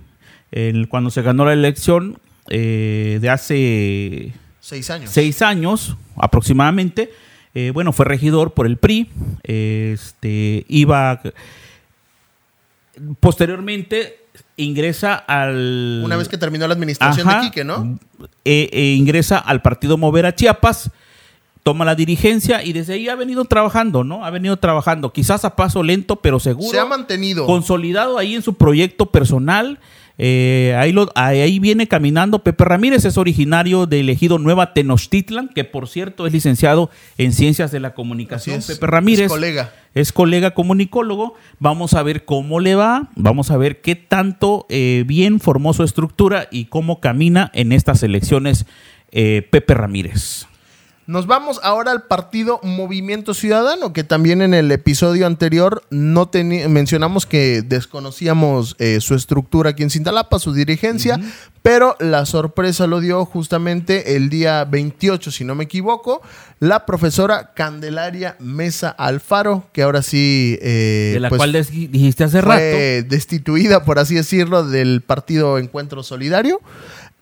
el- 0.51 0.87
cuando 0.89 1.11
se 1.11 1.21
ganó 1.21 1.45
la 1.45 1.53
elección 1.53 2.17
eh, 2.49 3.19
de 3.21 3.29
hace 3.29 4.31
Seis 4.59 4.89
años. 4.89 5.11
seis 5.11 5.41
años 5.43 5.95
aproximadamente. 6.15 7.11
Eh, 7.53 7.71
bueno, 7.73 7.91
fue 7.93 8.05
regidor 8.05 8.53
por 8.53 8.65
el 8.65 8.77
PRI. 8.77 9.09
Este, 9.43 10.65
iba. 10.67 11.21
Posteriormente 13.19 14.17
ingresa 14.55 15.15
al. 15.15 16.01
Una 16.03 16.15
vez 16.15 16.27
que 16.27 16.37
terminó 16.37 16.67
la 16.67 16.73
administración 16.73 17.27
Ajá. 17.27 17.39
de 17.39 17.45
Quique, 17.45 17.63
¿no? 17.63 17.99
Eh, 18.45 18.69
eh, 18.71 18.95
ingresa 18.97 19.37
al 19.37 19.61
partido 19.61 19.97
Mover 19.97 20.25
a 20.25 20.35
Chiapas, 20.35 20.91
toma 21.63 21.85
la 21.85 21.95
dirigencia 21.95 22.63
y 22.63 22.73
desde 22.73 22.93
ahí 22.93 23.09
ha 23.09 23.15
venido 23.15 23.45
trabajando, 23.45 24.03
¿no? 24.03 24.25
Ha 24.25 24.29
venido 24.29 24.57
trabajando, 24.57 25.11
quizás 25.13 25.45
a 25.45 25.55
paso 25.55 25.83
lento, 25.83 26.17
pero 26.17 26.39
seguro. 26.39 26.71
Se 26.71 26.79
ha 26.79 26.85
mantenido. 26.85 27.45
Consolidado 27.45 28.17
ahí 28.17 28.35
en 28.35 28.41
su 28.41 28.55
proyecto 28.55 29.07
personal. 29.07 29.79
Eh, 30.19 30.75
ahí, 30.79 30.91
lo- 30.93 31.11
ahí- 31.13 31.59
viene 31.59 31.87
caminando. 31.87 32.39
Pepe 32.39 32.65
Ramírez 32.65 33.05
es 33.05 33.17
originario 33.17 33.85
del 33.85 34.09
ejido 34.09 34.39
Nueva 34.39 34.73
Tenochtitlan, 34.73 35.49
que 35.49 35.63
por 35.63 35.87
cierto 35.87 36.25
es 36.25 36.33
licenciado 36.33 36.89
en 37.19 37.33
Ciencias 37.33 37.71
de 37.71 37.79
la 37.79 37.93
Comunicación. 37.93 38.61
Pepe 38.65 38.87
Ramírez. 38.87 39.25
Es 39.27 39.31
colega. 39.31 39.73
Es 39.93 40.11
colega 40.11 40.51
comunicólogo. 40.55 41.35
Vamos 41.59 41.93
a 41.93 42.01
ver 42.01 42.25
cómo 42.25 42.59
le 42.59 42.73
va. 42.75 43.09
Vamos 43.15 43.51
a 43.51 43.57
ver 43.57 43.81
qué 43.81 43.95
tanto 43.95 44.65
eh, 44.69 45.03
bien 45.05 45.39
formó 45.39 45.73
su 45.73 45.83
estructura 45.83 46.47
y 46.51 46.65
cómo 46.65 46.99
camina 46.99 47.51
en 47.53 47.71
estas 47.71 48.01
elecciones 48.01 48.65
eh, 49.11 49.47
Pepe 49.51 49.75
Ramírez. 49.75 50.46
Nos 51.07 51.25
vamos 51.25 51.61
ahora 51.63 51.93
al 51.93 52.03
partido 52.03 52.59
Movimiento 52.63 53.33
Ciudadano, 53.33 53.93
que 53.93 54.03
también 54.03 54.41
en 54.41 54.53
el 54.53 54.69
episodio 54.73 55.25
anterior 55.25 55.81
no 55.89 56.29
mencionamos 56.33 57.25
que 57.25 57.61
desconocíamos 57.61 58.75
eh, 58.77 58.99
su 58.99 59.15
estructura 59.15 59.69
aquí 59.69 59.83
en 59.83 59.89
Cintalapa, 59.89 60.37
su 60.37 60.51
dirigencia, 60.51 61.17
pero 61.61 61.95
la 62.01 62.25
sorpresa 62.25 62.87
lo 62.87 62.99
dio 62.99 63.23
justamente 63.23 64.17
el 64.17 64.29
día 64.29 64.65
28, 64.65 65.31
si 65.31 65.45
no 65.45 65.55
me 65.55 65.63
equivoco, 65.63 66.21
la 66.59 66.85
profesora 66.85 67.53
Candelaria 67.53 68.35
Mesa 68.39 68.89
Alfaro, 68.89 69.69
que 69.71 69.83
ahora 69.83 70.01
sí... 70.01 70.59
eh, 70.61 71.11
de 71.13 71.19
la 71.21 71.29
pues, 71.29 71.39
cual 71.39 71.53
dijiste 71.53 72.25
hace 72.25 72.41
rato. 72.41 72.59
fue 72.59 73.05
destituida, 73.07 73.85
por 73.85 73.97
así 73.97 74.15
decirlo, 74.15 74.65
del 74.67 74.99
partido 74.99 75.57
Encuentro 75.57 76.03
Solidario 76.03 76.59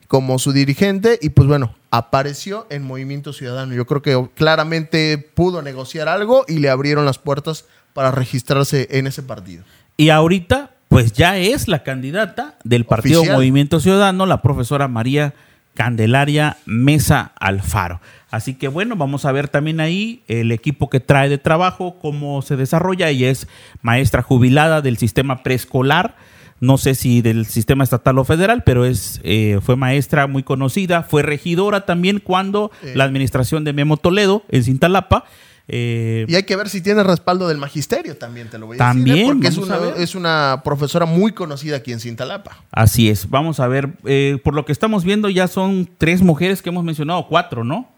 como 0.08 0.40
su 0.40 0.52
dirigente 0.52 1.18
y 1.22 1.30
pues 1.30 1.48
bueno, 1.48 1.76
apareció 1.92 2.68
en 2.70 2.84
Movimiento 2.84 3.34
Ciudadano. 3.34 3.74
Yo 3.74 3.86
creo 3.86 4.02
que 4.02 4.30
claramente 4.36 5.18
pudo 5.18 5.62
negociar 5.62 6.08
algo 6.08 6.46
y 6.48 6.60
le 6.60 6.70
abrieron 6.70 7.06
las 7.06 7.18
puertas 7.18 7.66
para 7.94 8.12
registrarse 8.12 8.88
en 8.92 9.08
ese 9.08 9.24
partido. 9.24 9.64
Y 9.98 10.10
ahorita, 10.10 10.72
pues 10.90 11.14
ya 11.14 11.38
es 11.38 11.68
la 11.68 11.84
candidata 11.84 12.56
del 12.64 12.86
Partido 12.86 13.22
Oficial. 13.22 13.38
Movimiento 13.38 13.80
Ciudadano, 13.80 14.26
la 14.26 14.42
profesora 14.42 14.88
María 14.88 15.34
Candelaria 15.74 16.58
Mesa 16.66 17.32
Alfaro. 17.40 18.02
Así 18.32 18.56
que 18.56 18.68
bueno, 18.68 18.96
vamos 18.96 19.24
a 19.26 19.32
ver 19.32 19.48
también 19.48 19.80
ahí 19.80 20.24
el 20.28 20.52
equipo 20.52 20.90
que 20.90 21.00
trae 21.00 21.30
de 21.30 21.38
trabajo, 21.38 21.98
cómo 22.02 22.42
se 22.42 22.58
desarrolla. 22.58 23.10
Ella 23.10 23.30
es 23.30 23.48
maestra 23.82 24.22
jubilada 24.22 24.82
del 24.82 24.98
sistema 24.98 25.44
preescolar. 25.44 26.16
No 26.62 26.78
sé 26.78 26.96
si 26.96 27.22
del 27.22 27.46
sistema 27.46 27.84
estatal 27.84 28.18
o 28.18 28.24
federal, 28.24 28.64
pero 28.66 28.86
es 28.86 29.20
eh, 29.24 29.60
fue 29.62 29.76
maestra 29.76 30.26
muy 30.28 30.42
conocida. 30.44 31.04
Fue 31.04 31.22
regidora 31.22 31.86
también 31.86 32.20
cuando 32.20 32.72
Eh. 32.82 32.94
la 32.96 33.04
administración 33.04 33.64
de 33.66 33.74
Memo 33.74 33.98
Toledo 33.98 34.44
en 34.50 34.64
Cintalapa. 34.64 35.26
eh, 35.68 36.26
Y 36.30 36.36
hay 36.36 36.44
que 36.44 36.56
ver 36.56 36.70
si 36.70 36.80
tiene 36.82 37.04
respaldo 37.04 37.48
del 37.48 37.58
magisterio 37.58 38.16
también, 38.18 38.50
te 38.50 38.58
lo 38.60 38.68
voy 38.68 38.76
a 38.76 38.78
También, 38.78 39.16
decir. 39.16 39.24
¿eh? 39.24 39.34
Porque 39.34 39.48
es 39.48 39.58
una, 39.58 39.78
es 39.98 40.16
una 40.16 40.62
profesora 40.64 41.06
muy 41.06 41.32
conocida 41.34 41.78
aquí 41.78 41.92
en 41.92 42.00
Cintalapa. 42.00 42.56
Así 42.72 43.10
es, 43.10 43.30
vamos 43.30 43.60
a 43.60 43.68
ver, 43.68 43.90
eh, 44.06 44.38
por 44.44 44.54
lo 44.54 44.64
que 44.64 44.72
estamos 44.72 45.04
viendo 45.04 45.28
ya 45.30 45.48
son 45.48 45.90
tres 45.98 46.22
mujeres 46.22 46.62
que 46.62 46.70
hemos 46.70 46.84
mencionado, 46.84 47.26
cuatro, 47.28 47.64
¿no? 47.64 47.90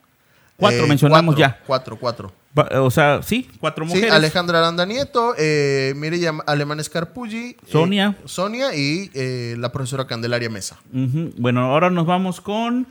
Cuatro 0.57 0.85
Eh, 0.85 0.87
mencionamos 0.87 1.35
cuatro, 1.35 1.39
ya. 1.55 1.63
Cuatro, 1.65 1.97
cuatro. 1.99 2.33
O 2.81 2.89
sea, 2.89 3.21
sí, 3.21 3.47
cuatro 3.59 3.85
Sí, 3.85 3.89
mujeres. 3.93 4.11
Alejandra 4.11 4.57
Aranda 4.57 4.83
Nieto, 4.87 5.35
eh, 5.37 5.93
Mireya 5.95 6.33
Alemán 6.47 6.79
Escarpulli, 6.79 7.49
eh, 7.51 7.57
Sonia. 7.71 8.17
Sonia 8.25 8.73
y 8.75 9.11
eh, 9.13 9.55
la 9.59 9.71
profesora 9.71 10.07
Candelaria 10.07 10.49
Mesa. 10.49 10.77
Bueno, 10.91 11.65
ahora 11.71 11.91
nos 11.91 12.07
vamos 12.07 12.41
con... 12.41 12.87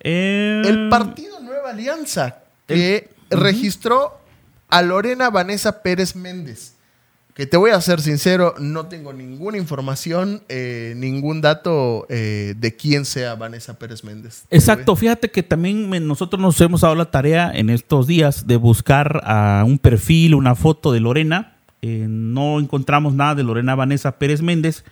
eh, 0.00 0.62
El 0.64 0.88
partido 0.88 1.40
Nueva 1.40 1.70
Alianza, 1.70 2.38
que 2.68 3.10
registró 3.30 4.20
a 4.68 4.82
Lorena 4.82 5.30
Vanessa 5.30 5.82
Pérez 5.82 6.14
Méndez. 6.14 6.74
Que 7.38 7.46
te 7.46 7.56
voy 7.56 7.70
a 7.70 7.80
ser 7.80 8.00
sincero, 8.00 8.56
no 8.58 8.86
tengo 8.86 9.12
ninguna 9.12 9.58
información, 9.58 10.42
eh, 10.48 10.94
ningún 10.96 11.40
dato 11.40 12.04
eh, 12.08 12.54
de 12.58 12.74
quién 12.74 13.04
sea 13.04 13.36
Vanessa 13.36 13.78
Pérez 13.78 14.02
Méndez. 14.02 14.44
Exacto, 14.50 14.96
fíjate 14.96 15.30
que 15.30 15.44
también 15.44 15.88
me- 15.88 16.00
nosotros 16.00 16.42
nos 16.42 16.60
hemos 16.60 16.80
dado 16.80 16.96
la 16.96 17.12
tarea 17.12 17.52
en 17.54 17.70
estos 17.70 18.08
días 18.08 18.48
de 18.48 18.56
buscar 18.56 19.20
a 19.22 19.62
un 19.64 19.78
perfil, 19.78 20.34
una 20.34 20.56
foto 20.56 20.90
de 20.90 20.98
Lorena. 20.98 21.54
Eh, 21.80 22.06
no 22.08 22.58
encontramos 22.58 23.14
nada 23.14 23.36
de 23.36 23.44
Lorena 23.44 23.76
Vanessa 23.76 24.18
Pérez 24.18 24.42
Méndez. 24.42 24.82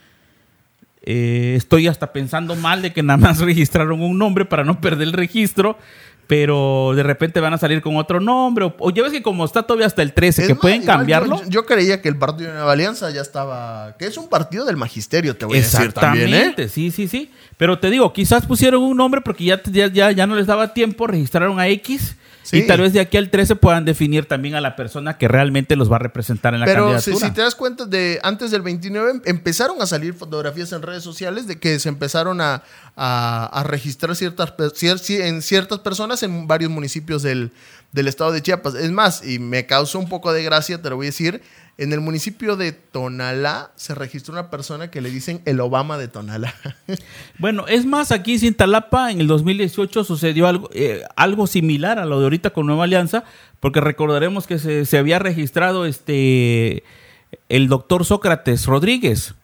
Eh, 1.03 1.55
estoy 1.57 1.89
hasta 1.89 2.13
pensando 2.13 2.55
mal 2.55 2.81
de 2.81 2.93
que 2.93 3.03
nada 3.03 3.17
más 3.17 3.39
registraron 3.41 4.01
un 4.01 4.19
nombre 4.19 4.45
para 4.45 4.63
no 4.63 4.81
perder 4.81 5.09
el 5.09 5.13
registro. 5.15 5.79
Pero 6.27 6.93
de 6.97 7.03
repente 7.03 7.41
van 7.41 7.55
a 7.55 7.59
salir 7.59 7.81
con 7.81 7.97
otro 7.97 8.21
nombre. 8.21 8.65
O, 8.65 8.75
o 8.79 8.91
ya 8.91 9.03
ves 9.03 9.13
que 9.13 9.23
como 9.23 9.45
está 9.45 9.63
todavía 9.63 9.87
hasta 9.87 10.03
el 10.03 10.13
13, 10.13 10.43
Es 10.43 10.49
que 10.49 10.55
más, 10.55 10.61
pueden 10.61 10.83
igual 10.83 10.97
cambiarlo. 10.99 11.43
Yo, 11.45 11.49
yo 11.49 11.67
creía 11.67 12.03
que 12.03 12.09
el 12.09 12.17
partido 12.17 12.51
de 12.51 12.57
Nueva 12.57 12.73
Alianza 12.73 13.11
ya 13.11 13.21
estaba. 13.21 13.97
que 13.99 14.07
es 14.07 14.17
un 14.17 14.29
partido 14.29 14.65
del 14.65 14.77
magisterio, 14.77 15.37
te 15.37 15.47
voy 15.47 15.59
a 15.59 15.61
decir 15.61 15.93
también, 15.93 16.29
¿eh? 16.29 16.39
Exactamente, 16.39 16.69
sí, 16.69 16.91
sí, 16.91 17.09
sí. 17.09 17.31
Pero 17.57 17.79
te 17.79 17.91
digo, 17.91 18.13
quizás 18.13 18.45
pusieron 18.47 18.83
un 18.83 18.97
nombre 18.97 19.21
porque 19.21 19.45
ya, 19.45 19.63
ya, 19.65 19.87
ya, 19.89 20.11
ya 20.11 20.27
no 20.27 20.35
les 20.35 20.47
daba 20.47 20.75
tiempo, 20.75 21.07
registraron 21.07 21.61
a 21.61 21.69
X. 21.69 22.17
Sí. 22.47 22.59
Y 22.59 22.67
tal 22.67 22.81
vez 22.81 22.93
de 22.93 23.01
aquí 23.01 23.17
al 23.17 23.29
13 23.29 23.57
puedan 23.57 23.85
definir 23.85 24.27
también 24.27 24.55
a 24.55 24.61
la 24.61 24.77
persona 24.77 25.19
que 25.19 25.27
realmente 25.27 25.75
los 25.75 25.91
va 25.91 25.97
a 25.97 25.99
representar 25.99 26.55
en 26.55 26.61
la 26.61 26.67
Pero 26.67 26.89
si, 27.01 27.11
candidatura. 27.11 27.29
si 27.29 27.35
te 27.35 27.41
das 27.41 27.55
cuenta, 27.57 27.87
de 27.87 28.21
antes 28.23 28.51
del 28.53 28.63
29 28.63 29.11
em- 29.11 29.23
empezaron 29.25 29.83
a 29.83 29.87
salir 29.87 30.15
fotografías 30.15 30.71
en 30.73 30.83
redes 30.83 31.03
sociales 31.03 31.47
de 31.49 31.59
que 31.59 31.79
se 31.81 31.89
empezaron 31.89 32.41
a, 32.41 32.63
a- 32.95 33.47
a 33.53 33.63
registrar 33.65 34.15
ciertas, 34.15 34.55
cier- 34.57 35.21
en 35.23 35.43
ciertas 35.43 35.81
personas 35.81 36.23
en 36.23 36.47
varios 36.47 36.71
municipios 36.71 37.23
del, 37.23 37.51
del 37.97 38.09
estado 38.09 38.31
de 38.31 38.43
Chiapas. 38.43 38.75
Es 38.75 38.93
más, 38.93 39.27
y 39.27 39.39
me 39.39 39.65
causó 39.67 39.99
un 39.99 40.09
poco 40.09 40.33
de 40.33 40.45
gracia, 40.45 40.81
te 40.81 40.91
lo 40.91 40.97
voy 40.97 41.07
a 41.07 41.09
decir, 41.09 41.41
en 41.79 41.95
el 41.95 42.01
municipio 42.01 42.55
de 42.55 42.73
Tonalá 42.73 43.73
se 43.75 43.95
registró 43.95 44.35
una 44.35 44.51
persona 44.51 44.91
que 44.91 45.01
le 45.01 45.11
dicen 45.11 45.41
el 45.47 45.59
Obama 45.61 45.99
de 45.99 46.07
Tonalá. 46.07 46.55
Bueno, 47.39 47.67
es 47.67 47.85
más, 47.85 48.13
aquí 48.13 48.35
en 48.35 48.41
Cintalapa 48.41 49.11
en 49.11 49.21
el 49.21 49.27
2018 49.27 50.05
sucedió 50.05 50.47
algo, 50.47 50.71
eh, 50.73 51.03
algo 51.17 51.47
similar 51.47 51.99
a 51.99 52.05
lo 52.05 52.19
de 52.19 52.25
ahorita 52.25 52.51
con 52.51 52.67
Nueva 52.67 52.85
Alianza, 52.85 53.25
porque 53.61 53.81
recordaremos 53.81 54.47
que 54.47 54.59
se, 54.59 54.85
se 54.85 54.99
había 54.99 55.19
registrado 55.19 55.87
este 55.87 56.85
el 57.49 57.69
doctor 57.69 58.05
Sócrates 58.05 58.67
Rodríguez 58.67 59.35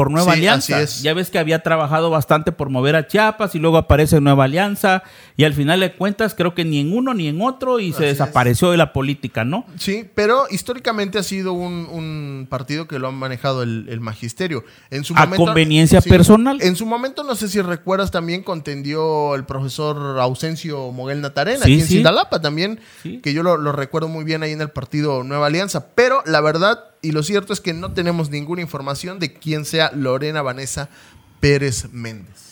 por 0.00 0.10
Nueva 0.10 0.32
Sí, 0.32 0.38
Alianza. 0.38 0.76
así 0.78 0.82
es. 0.84 1.02
Ya 1.02 1.12
ves 1.12 1.28
que 1.28 1.38
había 1.38 1.58
trabajado 1.62 2.08
bastante 2.08 2.52
por 2.52 2.70
mover 2.70 2.96
a 2.96 3.06
Chiapas 3.06 3.54
y 3.54 3.58
luego 3.58 3.76
aparece 3.76 4.18
Nueva 4.18 4.44
Alianza 4.44 5.02
y 5.36 5.44
al 5.44 5.52
final 5.52 5.80
de 5.80 5.92
cuentas 5.94 6.34
creo 6.34 6.54
que 6.54 6.64
ni 6.64 6.78
en 6.80 6.96
uno 6.96 7.12
ni 7.12 7.28
en 7.28 7.42
otro 7.42 7.80
y 7.80 7.92
se 7.92 8.04
es. 8.08 8.12
desapareció 8.18 8.70
de 8.70 8.78
la 8.78 8.94
política, 8.94 9.44
¿no? 9.44 9.66
Sí, 9.76 10.08
pero 10.14 10.44
históricamente 10.50 11.18
ha 11.18 11.22
sido 11.22 11.52
un, 11.52 11.86
un 11.92 12.46
partido 12.48 12.88
que 12.88 12.98
lo 12.98 13.08
han 13.08 13.14
manejado 13.16 13.62
el, 13.62 13.88
el 13.90 14.00
magisterio. 14.00 14.64
En 14.90 15.04
su 15.04 15.12
A 15.18 15.28
conveniencia 15.28 16.00
personal. 16.00 16.56
En 16.62 16.76
su 16.76 16.86
momento, 16.86 17.22
no 17.22 17.34
sé 17.34 17.48
si 17.48 17.60
recuerdas, 17.60 18.10
también 18.10 18.42
contendió 18.42 19.34
el 19.34 19.44
profesor 19.44 20.18
Ausencio 20.18 20.92
Moguel 20.92 21.20
Natarena, 21.20 21.66
Sí, 21.66 21.72
aquí 21.74 21.80
en 21.82 21.86
sí. 21.86 21.94
Cintalapa 21.96 22.40
también, 22.40 22.80
que 23.22 23.34
yo 23.34 23.42
lo, 23.42 23.58
lo 23.58 23.72
recuerdo 23.72 24.08
muy 24.08 24.24
bien 24.24 24.42
ahí 24.42 24.52
en 24.52 24.62
el 24.62 24.70
partido 24.70 25.24
Nueva 25.24 25.48
Alianza. 25.48 25.88
Pero 25.94 26.22
la 26.24 26.40
verdad 26.40 26.84
y 27.02 27.12
lo 27.12 27.22
cierto 27.22 27.52
es 27.52 27.60
que 27.60 27.74
no 27.74 27.92
tenemos 27.92 28.30
ninguna 28.30 28.62
información 28.62 29.18
de 29.18 29.32
quién 29.32 29.64
sea 29.64 29.92
Lorena 29.92 30.42
Vanessa 30.42 30.88
Pérez 31.40 31.92
Méndez. 31.92 32.50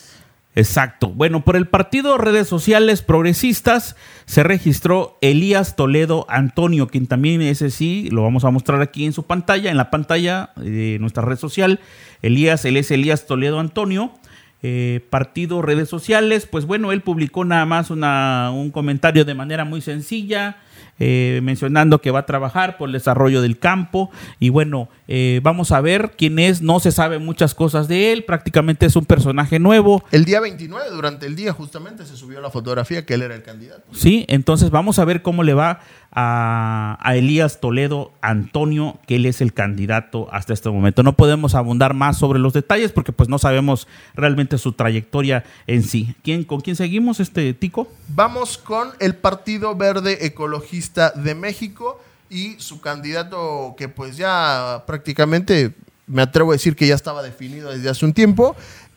Exacto. 0.55 1.09
Bueno, 1.09 1.45
por 1.45 1.55
el 1.55 1.67
partido 1.67 2.17
Redes 2.17 2.47
Sociales 2.47 3.01
Progresistas 3.01 3.95
se 4.25 4.43
registró 4.43 5.17
Elías 5.21 5.75
Toledo 5.75 6.25
Antonio, 6.27 6.87
quien 6.87 7.07
también 7.07 7.41
ese 7.41 7.69
sí 7.69 8.09
lo 8.11 8.23
vamos 8.23 8.43
a 8.43 8.51
mostrar 8.51 8.81
aquí 8.81 9.05
en 9.05 9.13
su 9.13 9.23
pantalla, 9.23 9.71
en 9.71 9.77
la 9.77 9.91
pantalla 9.91 10.51
de 10.55 10.97
nuestra 10.99 11.23
red 11.23 11.37
social. 11.37 11.79
Elías, 12.21 12.65
él 12.65 12.77
es 12.77 12.91
Elías 12.91 13.25
Toledo 13.25 13.59
Antonio. 13.59 14.11
Eh, 14.61 15.05
partido 15.09 15.61
Redes 15.61 15.87
Sociales, 15.87 16.45
pues 16.45 16.65
bueno, 16.65 16.91
él 16.91 17.01
publicó 17.01 17.45
nada 17.45 17.65
más 17.65 17.89
una- 17.91 18.51
un 18.53 18.71
comentario 18.71 19.23
de 19.25 19.33
manera 19.33 19.63
muy 19.65 19.81
sencilla. 19.81 20.57
eh, 21.01 21.39
mencionando 21.43 22.01
que 22.01 22.11
va 22.11 22.19
a 22.19 22.25
trabajar 22.25 22.77
por 22.77 22.89
el 22.89 22.93
desarrollo 22.93 23.41
del 23.41 23.57
campo 23.57 24.11
y 24.37 24.49
bueno, 24.49 24.89
eh, 25.07 25.39
vamos 25.43 25.71
a 25.71 25.79
ver 25.79 26.11
quién 26.17 26.39
es, 26.39 26.61
no 26.61 26.81
se 26.81 26.91
sabe 26.91 27.19
muchas 27.19 27.55
cosas 27.55 27.87
de 27.87 28.11
él, 28.11 28.25
prácticamente 28.25 28.85
es 28.85 28.97
un 28.97 29.05
personaje 29.05 29.59
nuevo, 29.59 30.03
El 30.11 30.25
día 30.25 30.41
29, 30.41 30.89
durante 30.91 31.25
el 31.25 31.37
día, 31.37 31.53
justamente 31.53 32.05
se 32.05 32.17
subió 32.17 32.41
la 32.41 32.49
fotografía 32.49 33.05
que 33.05 33.13
él 33.13 33.21
era 33.21 33.33
el 33.35 33.43
candidato. 33.43 33.83
Sí, 33.93 34.25
entonces 34.27 34.71
vamos 34.71 34.99
a 34.99 35.05
ver 35.05 35.21
cómo 35.21 35.43
le 35.43 35.53
va 35.53 35.79
a, 36.11 36.97
Elías 37.13 37.59
Toledo 37.59 38.11
Antonio, 38.21 38.99
que 39.07 39.15
él 39.15 39.25
es 39.25 39.41
el 39.41 39.53
candidato 39.53 40.27
hasta 40.31 40.53
este 40.53 40.69
momento. 40.69 41.03
No 41.03 41.13
podemos 41.13 41.55
abundar 41.55 41.93
más 41.93 42.17
sobre 42.17 42.39
los 42.39 42.53
detalles 42.53 42.91
porque 42.91 43.11
pues 43.11 43.29
no 43.29 43.39
sabemos 43.39 43.87
realmente 44.15 44.57
su 44.57 44.73
trayectoria 44.73 45.43
en 45.67 45.83
sí. 45.83 46.15
¿Quién, 46.23 46.43
¿Con 46.43 46.61
quién 46.61 46.75
seguimos, 46.75 47.19
este 47.19 47.53
Tico? 47.53 47.87
Vamos 48.09 48.57
con 48.57 48.89
el 48.99 49.15
Partido 49.15 49.75
Verde 49.75 50.25
Ecologista 50.25 51.11
de 51.11 51.35
México 51.35 52.01
y 52.29 52.55
su 52.59 52.79
candidato 52.81 53.75
que 53.77 53.89
pues 53.89 54.17
ya 54.17 54.83
prácticamente 54.85 55.73
me 56.07 56.21
atrevo 56.21 56.51
a 56.51 56.55
decir 56.55 56.75
que 56.75 56.87
ya 56.87 56.95
estaba 56.95 57.21
definido 57.21 57.71
desde 57.71 57.89
hace 57.89 58.05
un 58.05 58.13
tiempo, 58.13 58.55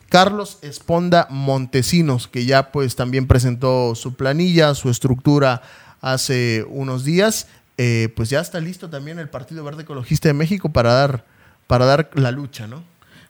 Carlos 0.09 0.59
Esponda 0.61 1.27
Montesinos, 1.29 2.27
que 2.27 2.45
ya 2.45 2.71
pues 2.71 2.95
también 2.95 3.27
presentó 3.27 3.95
su 3.95 4.15
planilla, 4.15 4.75
su 4.75 4.89
estructura 4.89 5.61
hace 6.03 6.65
unos 6.67 7.05
días, 7.05 7.47
eh, 7.77 8.09
pues 8.15 8.29
ya 8.29 8.41
está 8.41 8.59
listo 8.59 8.89
también 8.89 9.17
el 9.17 9.29
Partido 9.29 9.63
Verde 9.63 9.83
Ecologista 9.83 10.27
de 10.27 10.33
México 10.33 10.69
para 10.69 10.93
dar, 10.93 11.25
para 11.65 11.85
dar 11.85 12.09
la 12.13 12.29
lucha, 12.29 12.67
¿no? 12.67 12.83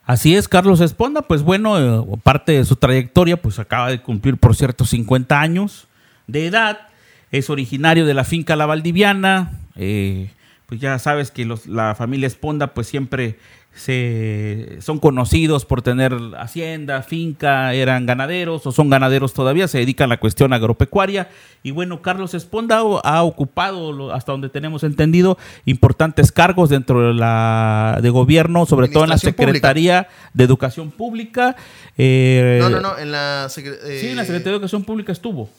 Así 0.06 0.36
es, 0.36 0.50
Carlos 0.50 0.82
Esponda, 0.82 1.22
pues 1.22 1.44
bueno, 1.44 1.78
eh, 1.80 2.20
parte 2.24 2.54
de 2.54 2.66
su 2.66 2.76
trayectoria, 2.76 3.42
pues 3.42 3.60
acaba 3.60 3.90
de 3.90 4.02
cumplir, 4.02 4.38
por 4.38 4.56
cierto, 4.56 4.84
50 4.86 5.40
años 5.40 5.88
de 6.28 6.48
edad. 6.48 6.88
Es 7.32 7.50
originario 7.50 8.06
de 8.06 8.14
la 8.14 8.26
finca 8.26 8.56
La 8.58 8.66
Valdiviana. 8.66 9.52
eh, 9.76 10.30
pues 10.66 10.82
ya 10.82 10.98
sabes 10.98 11.30
que 11.30 11.48
la 11.68 11.94
familia 11.94 12.26
Esponda, 12.26 12.74
pues 12.74 12.88
siempre 12.88 13.38
se, 13.76 14.78
son 14.82 15.00
conocidos 15.00 15.66
por 15.66 15.82
tener 15.82 16.16
hacienda, 16.38 17.02
finca, 17.02 17.74
eran 17.74 18.06
ganaderos 18.06 18.66
o 18.68 18.72
son 18.72 18.90
ganaderos 18.90 19.34
todavía, 19.34 19.68
se 19.68 19.80
dedican 19.80 20.06
a 20.12 20.16
la 20.16 20.20
cuestión 20.20 20.54
agropecuaria. 20.54 21.30
Y 21.64 21.72
bueno, 21.72 22.02
Carlos 22.02 22.34
Esponda 22.34 22.80
ha 23.04 23.24
ocupado, 23.24 23.92
lo- 23.92 24.14
hasta 24.14 24.32
donde 24.32 24.50
tenemos 24.50 24.84
entendido, 24.84 25.38
importantes 25.66 26.32
cargos 26.32 26.70
dentro 26.70 27.08
de 27.08 27.14
la 27.14 28.00
de 28.02 28.10
gobierno, 28.10 28.66
sobre 28.66 28.88
todo 28.90 29.06
en 29.06 29.10
la 29.10 29.16
pública. 29.18 29.44
Secretaría 29.44 30.08
de 30.34 30.44
Educación 30.44 30.92
Pública. 30.92 31.56
eh, 31.98 32.60
No, 32.62 32.70
no, 32.70 32.80
no, 32.82 32.98
en 32.98 33.12
la, 33.12 33.46
secre- 33.50 33.78
Sí, 34.00 34.08
en 34.10 34.16
la 34.18 34.24
eh, 34.24 34.26
Secretaría 34.26 34.52
de 34.52 34.58
Educación 34.58 34.84
Pública 34.84 35.12
estuvo. 35.12 35.50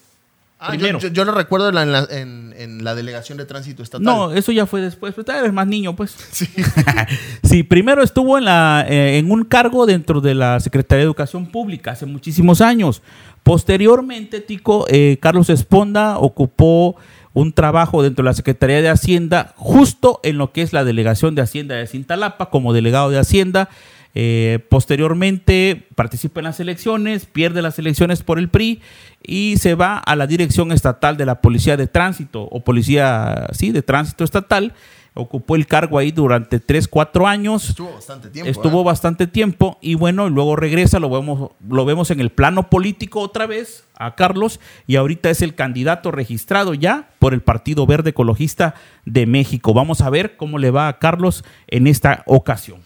Ah, 0.64 0.72
yo- 0.72 0.78
primero. 0.78 0.98
Yo, 0.98 1.08
yo 1.08 1.24
lo 1.24 1.32
recuerdo 1.32 1.68
en 1.68 1.74
la, 1.74 1.82
en 1.82 1.92
la- 1.92 2.06
en- 2.10 2.54
en 2.56 2.84
la 2.84 2.94
Delegación 2.94 3.38
de 3.38 3.44
Tránsito 3.44 3.82
Estatal. 3.82 4.04
No, 4.04 4.32
eso 4.32 4.52
ya 4.52 4.66
fue 4.66 4.80
después, 4.80 5.14
pues 5.14 5.26
eres 5.28 5.52
más 5.52 5.66
niño, 5.66 5.94
pues. 5.96 6.16
Sí. 7.42 7.62
primero 7.62 8.02
estuvo 8.02 8.38
en, 8.38 8.44
la, 8.46 8.84
eh, 8.88 9.18
en 9.18 9.30
un 9.30 9.44
cargo 9.44 9.86
dentro 9.86 10.20
de 10.20 10.34
la 10.34 10.58
Secretaría 10.60 11.00
de 11.00 11.04
Educación 11.04 11.46
Pública 11.46 11.92
hace 11.92 12.06
muchísimos 12.06 12.60
años. 12.60 13.02
Posteriormente, 13.42 14.40
Tico, 14.40 14.86
eh, 14.88 15.18
Carlos 15.20 15.50
Esponda 15.50 16.18
ocupó 16.18 16.96
un 17.34 17.52
trabajo 17.52 18.02
dentro 18.02 18.22
de 18.24 18.30
la 18.30 18.34
Secretaría 18.34 18.80
de 18.80 18.88
Hacienda, 18.88 19.52
justo 19.56 20.20
en 20.22 20.38
lo 20.38 20.52
que 20.52 20.62
es 20.62 20.72
la 20.72 20.82
Delegación 20.84 21.34
de 21.34 21.42
Hacienda 21.42 21.74
de 21.74 21.86
Cintalapa, 21.86 22.48
como 22.48 22.72
delegado 22.72 23.10
de 23.10 23.18
Hacienda. 23.18 23.68
Eh, 24.16 24.64
posteriormente 24.68 25.88
participa 25.96 26.40
en 26.40 26.44
las 26.44 26.60
elecciones, 26.60 27.26
pierde 27.26 27.62
las 27.62 27.78
elecciones 27.80 28.22
por 28.22 28.38
el 28.38 28.48
PRI 28.48 28.80
y 29.22 29.56
se 29.58 29.74
va 29.74 29.98
a 29.98 30.14
la 30.14 30.28
Dirección 30.28 30.70
Estatal 30.70 31.16
de 31.16 31.26
la 31.26 31.40
Policía 31.40 31.76
de 31.76 31.88
Tránsito 31.88 32.42
o 32.42 32.60
Policía, 32.60 33.48
sí, 33.52 33.72
de 33.72 33.82
Tránsito 33.82 34.24
Estatal. 34.24 34.74
Ocupó 35.16 35.54
el 35.54 35.68
cargo 35.68 35.98
ahí 35.98 36.10
durante 36.10 36.58
3, 36.58 36.88
4 36.88 37.28
años. 37.28 37.68
Estuvo 37.68 37.92
bastante 37.92 38.30
tiempo. 38.30 38.50
Estuvo 38.50 38.80
¿eh? 38.80 38.84
bastante 38.84 39.26
tiempo 39.28 39.78
y 39.80 39.94
bueno, 39.94 40.28
luego 40.28 40.56
regresa, 40.56 40.98
lo 40.98 41.08
vemos, 41.08 41.52
lo 41.68 41.84
vemos 41.84 42.10
en 42.10 42.18
el 42.18 42.30
plano 42.30 42.68
político 42.68 43.20
otra 43.20 43.46
vez 43.46 43.84
a 43.96 44.16
Carlos 44.16 44.58
y 44.88 44.96
ahorita 44.96 45.30
es 45.30 45.40
el 45.42 45.54
candidato 45.54 46.10
registrado 46.10 46.74
ya 46.74 47.10
por 47.20 47.32
el 47.32 47.42
Partido 47.42 47.86
Verde 47.86 48.10
Ecologista 48.10 48.74
de 49.04 49.26
México. 49.26 49.72
Vamos 49.72 50.00
a 50.00 50.10
ver 50.10 50.36
cómo 50.36 50.58
le 50.58 50.72
va 50.72 50.88
a 50.88 50.98
Carlos 50.98 51.44
en 51.68 51.86
esta 51.86 52.24
ocasión. 52.26 52.83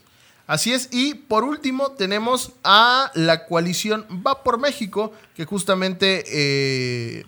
Así 0.48 0.72
es. 0.72 0.88
Y 0.90 1.14
por 1.14 1.44
último 1.44 1.92
tenemos 1.92 2.52
a 2.64 3.12
la 3.14 3.44
coalición 3.44 4.06
Va 4.26 4.42
por 4.42 4.58
México, 4.58 5.12
que 5.36 5.44
justamente 5.44 6.24
eh, 6.26 7.24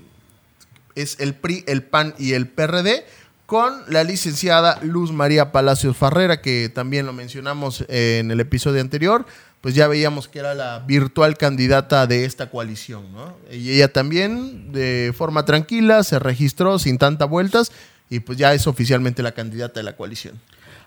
es 0.95 1.21
el 1.21 1.35
PRI, 1.35 1.63
el 1.69 1.83
PAN 1.83 2.15
y 2.19 2.33
el 2.33 2.49
PRD, 2.49 3.05
con 3.45 3.83
la 3.89 4.05
licenciada 4.05 4.79
Luz 4.83 5.13
María 5.13 5.53
Palacios 5.53 5.99
Farrera, 5.99 6.41
que 6.41 6.71
también 6.71 7.05
lo 7.05 7.13
mencionamos 7.13 7.85
en 7.89 8.31
el 8.31 8.41
episodio 8.41 8.81
anterior. 8.81 9.27
Pues 9.61 9.75
ya 9.75 9.87
veíamos 9.87 10.27
que 10.27 10.39
era 10.39 10.55
la 10.55 10.79
virtual 10.79 11.37
candidata 11.37 12.07
de 12.07 12.25
esta 12.25 12.49
coalición, 12.49 13.13
¿no? 13.13 13.37
Y 13.53 13.73
ella 13.73 13.93
también, 13.93 14.73
de 14.73 15.13
forma 15.15 15.45
tranquila, 15.45 16.03
se 16.05 16.19
registró 16.19 16.79
sin 16.79 16.97
tantas 16.97 17.29
vueltas 17.29 17.71
y 18.09 18.21
pues 18.21 18.39
ya 18.39 18.55
es 18.55 18.67
oficialmente 18.67 19.23
la 19.23 19.33
candidata 19.33 19.81
de 19.81 19.85
la 19.85 19.95
coalición. 19.95 20.41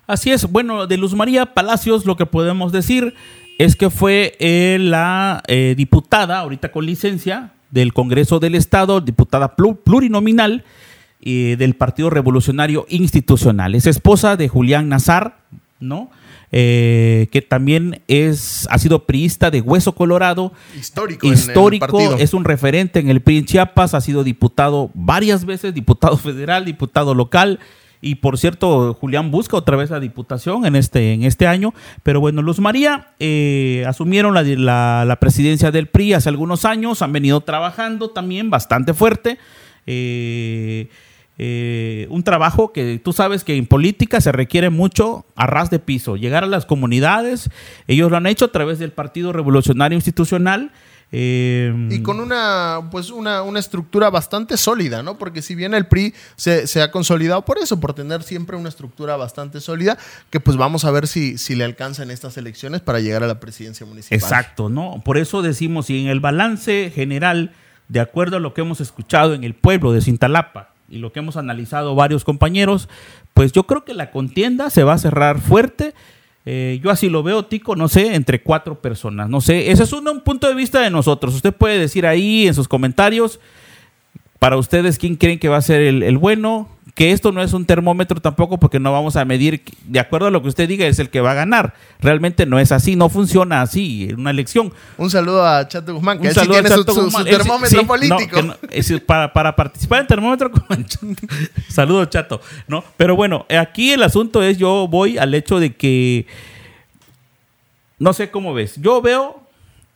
Así 0.08 0.32
es, 0.32 0.52
bueno, 0.52 0.86
de 0.88 0.98
Luz 0.98 1.14
María 1.14 1.46
Palacios 1.54 2.06
lo 2.06 2.18
que 2.18 2.26
podemos 2.26 2.72
decir 2.72 3.14
es 3.58 3.76
que 3.76 3.90
fue 3.90 4.36
eh, 4.40 4.78
la 4.80 5.42
eh, 5.48 5.76
diputada, 5.78 6.40
ahorita 6.40 6.72
con 6.72 6.86
licencia, 6.86 7.52
del 7.72 7.94
Congreso 7.94 8.40
del 8.40 8.56
Estado, 8.56 9.00
diputada 9.02 9.56
plu- 9.56 9.78
plurinominal 9.84 10.64
eh, 11.22 11.56
del 11.58 11.76
Partido 11.76 12.10
Revolucionario 12.10 12.86
Institucional. 12.90 13.76
Es 13.76 13.88
esposa 13.88 14.36
de 14.36 14.48
Julián 14.50 14.90
Nazar, 14.90 15.38
¿no? 15.80 16.12
eh, 16.52 17.30
que 17.32 17.42
también 17.42 18.02
es, 18.08 18.68
ha 18.70 18.78
sido 18.78 19.06
priista 19.06 19.50
de 19.50 19.62
hueso 19.62 19.96
colorado. 19.96 20.54
Histórico. 20.78 21.26
en 21.26 21.34
el 21.34 21.40
Histórico, 21.40 21.88
partido. 21.88 22.18
es 22.18 22.34
un 22.36 22.44
referente 22.44 23.00
en 23.00 23.10
el 23.10 23.22
PRI 23.22 23.38
en 23.40 23.46
Chiapas, 23.46 23.96
ha 23.96 24.02
sido 24.02 24.24
diputado 24.24 24.92
varias 24.94 25.46
veces, 25.46 25.74
diputado 25.74 26.16
federal, 26.18 26.66
diputado 26.66 27.16
local. 27.16 27.60
Y 28.06 28.16
por 28.16 28.38
cierto, 28.38 28.94
Julián 29.00 29.32
busca 29.32 29.56
otra 29.56 29.78
vez 29.78 29.90
la 29.90 30.02
diputación 30.02 30.66
en 30.66 30.76
este, 30.76 31.14
en 31.14 31.24
este 31.24 31.48
año. 31.48 31.74
Pero 32.04 32.20
bueno, 32.20 32.42
Luz 32.42 32.60
María 32.60 33.08
eh, 33.20 33.86
asumieron 33.88 34.34
la, 34.34 35.06
la- 35.06 35.16
presidencia 35.22 35.72
del 35.72 35.88
PRI 35.88 36.14
hace 36.14 36.28
algunos 36.28 36.66
años, 36.66 37.02
han 37.02 37.14
venido 37.14 37.40
trabajando 37.42 38.10
también 38.10 38.50
bastante 38.50 38.94
fuerte. 38.94 39.38
Eh, 39.88 40.90
eh, 41.40 42.08
un 42.10 42.24
trabajo 42.24 42.74
que 42.74 43.00
tú 43.04 43.14
sabes 43.14 43.44
que 43.44 43.56
en 43.56 43.66
política 43.66 44.22
se 44.22 44.32
requiere 44.32 44.70
mucho 44.70 45.26
a 45.36 45.48
ras 45.48 45.70
de 45.70 45.80
piso, 45.80 46.16
llegar 46.18 46.44
a 46.44 46.48
las 46.48 46.66
comunidades. 46.66 47.50
Ellos 47.88 48.12
lo 48.12 48.18
han 48.18 48.28
hecho 48.28 48.46
a 48.46 48.52
través 48.52 48.80
del 48.80 48.92
Partido 48.92 49.32
Revolucionario 49.34 49.96
Institucional. 49.96 50.72
Eh, 51.16 51.72
Y 51.92 52.02
con 52.02 52.20
una, 52.20 52.90
pues 52.90 53.12
una, 53.12 53.44
una 53.44 53.60
estructura 53.60 54.10
bastante 54.10 54.58
sólida, 54.58 55.04
¿no? 55.04 55.20
Porque 55.20 55.44
si 55.44 55.54
bien 55.54 55.76
el 55.76 55.86
PRI 55.86 56.16
se, 56.36 56.66
se 56.66 56.82
ha 56.82 56.90
consolidado 56.90 57.46
por 57.46 57.60
eso, 57.60 57.80
por 57.80 57.94
tener 57.94 58.24
siempre 58.24 58.58
una 58.58 58.70
estructura 58.70 59.16
bastante 59.16 59.62
sólida, 59.62 60.00
que 60.32 60.40
pues 60.40 60.58
vamos 60.58 60.86
a 60.86 60.92
ver 60.92 61.08
si, 61.08 61.38
si 61.38 61.54
le 61.54 61.66
alcanzan 61.66 62.10
estas 62.10 62.36
elecciones 62.38 62.82
para 62.82 63.00
llegar 63.00 63.22
a 63.22 63.28
la 63.28 63.40
presidencia 63.40 63.86
municipal. 63.86 64.18
Exacto, 64.18 64.70
¿no? 64.70 65.04
Por 65.06 65.20
eso 65.20 65.44
decimos, 65.44 65.92
y 65.92 66.02
en 66.02 66.08
el 66.08 66.20
balance 66.20 66.92
general, 66.94 67.52
de 67.90 68.00
acuerdo 68.00 68.38
a 68.38 68.40
lo 68.40 68.56
que 68.56 68.62
hemos 68.62 68.82
escuchado 68.82 69.36
en 69.36 69.44
el 69.44 69.54
pueblo 69.54 69.92
de 69.92 70.02
Cintalapa 70.02 70.74
y 70.90 70.98
lo 70.98 71.12
que 71.12 71.20
hemos 71.20 71.38
analizado 71.38 71.94
varios 71.94 72.24
compañeros, 72.24 72.90
pues 73.36 73.52
yo 73.52 73.68
creo 73.68 73.86
que 73.86 73.94
la 73.94 74.10
contienda 74.10 74.72
se 74.72 74.84
va 74.84 74.94
a 74.94 74.98
cerrar 74.98 75.40
fuerte. 75.40 75.94
Eh, 76.46 76.80
yo 76.84 76.92
así 76.92 77.10
lo 77.10 77.24
veo, 77.24 77.46
Tico, 77.46 77.76
no 77.76 77.88
sé, 77.88 78.16
entre 78.16 78.42
cuatro 78.42 78.82
personas. 78.82 79.30
No 79.30 79.42
sé, 79.42 79.72
ese 79.72 79.84
es 79.84 79.94
un, 79.94 80.08
un 80.08 80.22
punto 80.22 80.48
de 80.48 80.56
vista 80.56 80.82
de 80.82 80.90
nosotros. 80.90 81.36
Usted 81.36 81.54
puede 81.54 81.80
decir 81.80 82.06
ahí 82.06 82.48
en 82.48 82.54
sus 82.54 82.68
comentarios, 82.68 83.40
para 84.40 84.58
ustedes, 84.58 84.98
¿quién 84.98 85.16
creen 85.16 85.40
que 85.40 85.48
va 85.48 85.58
a 85.58 85.62
ser 85.62 85.82
el 85.82 86.18
bueno? 86.18 86.68
Que 86.96 87.12
esto 87.12 87.32
no 87.32 87.42
es 87.42 87.54
un 87.54 87.66
termómetro 87.66 88.22
tampoco 88.22 88.60
porque 88.60 88.80
no 88.80 88.92
vamos 88.92 89.16
a 89.16 89.26
medir, 89.26 89.64
de 89.88 90.00
acuerdo 90.00 90.28
a 90.28 90.32
lo 90.32 90.44
que 90.44 90.50
usted 90.50 90.68
diga, 90.70 90.86
es 90.86 91.00
el 91.00 91.10
que 91.10 91.22
va 91.22 91.32
a 91.32 91.34
ganar. 91.34 91.74
Realmente 92.00 92.46
no 92.46 92.60
es 92.60 92.72
así, 92.72 92.96
no 92.96 93.10
funciona 93.10 93.64
así 93.64 94.10
en 94.12 94.20
una 94.20 94.30
elección. 94.30 94.72
Un 94.98 95.10
saludo 95.10 95.44
a 95.44 95.68
Chato 95.68 95.96
Guzmán, 95.96 96.18
que 96.20 96.22
Un 96.22 96.28
él 96.28 96.34
sí 96.36 96.40
saludo 96.40 96.58
a 96.60 96.62
tiene 96.62 96.76
Chato 96.76 96.94
su- 96.94 97.02
Guzmán. 97.06 97.24
Sí- 97.24 97.30
termómetro 97.32 97.80
sí, 97.80 97.86
político. 97.88 98.20
no, 98.20 98.28
que 98.30 98.44
no, 98.44 98.70
es 98.70 99.02
para, 99.02 99.34
para 99.34 99.56
participar 99.56 100.02
en 100.02 100.08
termómetro. 100.08 100.52
Saludos, 101.68 102.10
Chato. 102.12 102.42
¿no? 102.68 102.84
Pero 102.96 103.16
bueno, 103.16 103.48
aquí 103.60 103.92
el 103.92 104.04
asunto 104.04 104.44
es, 104.44 104.60
yo 104.60 104.88
voy 104.88 105.18
al 105.18 105.34
hecho 105.34 105.60
de 105.60 105.76
que, 105.76 106.28
no 107.98 108.14
sé 108.14 108.30
cómo 108.30 108.54
ves, 108.54 108.76
yo 108.80 109.02
veo 109.02 109.42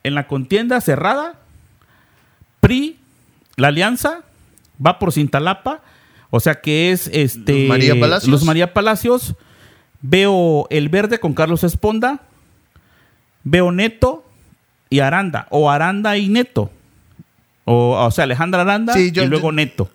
en 0.04 0.16
la 0.16 0.26
contienda 0.28 0.82
cerrada, 0.82 1.36
PRI, 2.60 2.98
la 3.56 3.68
alianza, 3.68 4.22
va 4.84 4.98
por 4.98 5.12
Cintalapa, 5.14 5.82
o 6.30 6.40
sea 6.40 6.56
que 6.56 6.92
es 6.92 7.10
este 7.14 7.54
Luz 7.54 7.68
María 7.70 8.00
Palacios. 8.00 8.30
Luz 8.32 8.44
María 8.44 8.74
Palacios. 8.74 9.36
Veo 10.02 10.68
el 10.70 10.90
verde 10.90 11.20
con 11.20 11.34
Carlos 11.34 11.64
Esponda. 11.64 12.22
Veo 13.44 13.72
Neto 13.72 14.26
y 14.90 15.00
Aranda. 15.00 15.48
O 15.50 15.70
Aranda 15.70 16.18
y 16.18 16.28
Neto. 16.30 16.70
O, 17.66 17.92
o 18.06 18.12
sea, 18.12 18.26
Alejandra 18.26 18.62
Aranda 18.62 18.94
Sí, 18.94 19.12
yo- 19.12 19.24
y 19.24 19.28
luego 19.28 19.50
yo- 19.50 19.54
Neto. 19.54 19.90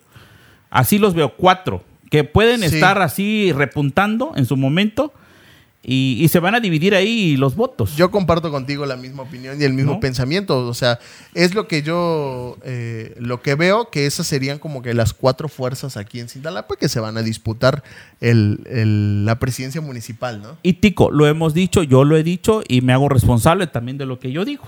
Así 0.71 0.99
los 0.99 1.15
veo, 1.15 1.35
cuatro. 1.37 1.85
Que 2.11 2.25
pueden 2.25 2.61
Sí. 2.61 2.67
estar 2.75 3.01
así 3.01 3.53
repuntando 3.53 4.33
en 4.37 4.45
su 4.47 4.57
momento. 4.57 5.13
Y, 5.85 6.19
y 6.21 6.29
se 6.29 6.39
van 6.39 6.55
a 6.55 6.61
dividir 6.61 6.95
ahí 6.95 7.37
los 7.37 7.57
votos. 7.57 7.97
Yo 7.97 8.13
comparto 8.13 8.53
contigo 8.53 8.87
la 8.87 8.97
misma 8.97 9.25
opinión 9.25 9.61
y 9.61 9.65
el 9.65 9.73
mismo 9.73 9.95
¿No? 9.95 10.01
pensamiento. 10.01 10.65
O 10.69 10.75
sea, 10.75 11.01
es 11.35 11.55
lo 11.57 11.67
que 11.67 11.83
yo, 11.83 12.57
eh, 12.65 13.17
lo 13.19 13.43
que 13.43 13.57
veo, 13.57 13.91
que 13.91 14.07
esas 14.07 14.29
serían 14.29 14.61
como 14.61 14.81
que 14.81 14.95
las 14.95 15.13
cuatro 15.13 15.49
fuerzas 15.49 15.97
aquí 15.97 16.21
en 16.21 16.29
Cintalapa 16.29 16.77
que 16.77 16.89
se 16.89 17.01
van 17.01 17.17
a 17.17 17.23
disputar 17.23 17.83
el- 18.21 18.61
el- 18.71 19.25
la 19.25 19.41
presidencia 19.41 19.81
municipal, 19.81 20.41
¿no? 20.41 20.57
Y 20.63 20.75
Tico, 20.75 21.11
lo 21.11 21.27
hemos 21.27 21.53
dicho, 21.53 21.83
yo 21.83 22.05
lo 22.05 22.17
he 22.17 22.23
dicho 22.23 22.63
y 22.69 22.81
me 22.83 22.93
hago 22.93 23.09
responsable 23.09 23.67
también 23.67 23.99
de 23.99 24.07
lo 24.07 24.21
que 24.21 24.31
yo 24.31 24.45
digo. 24.45 24.65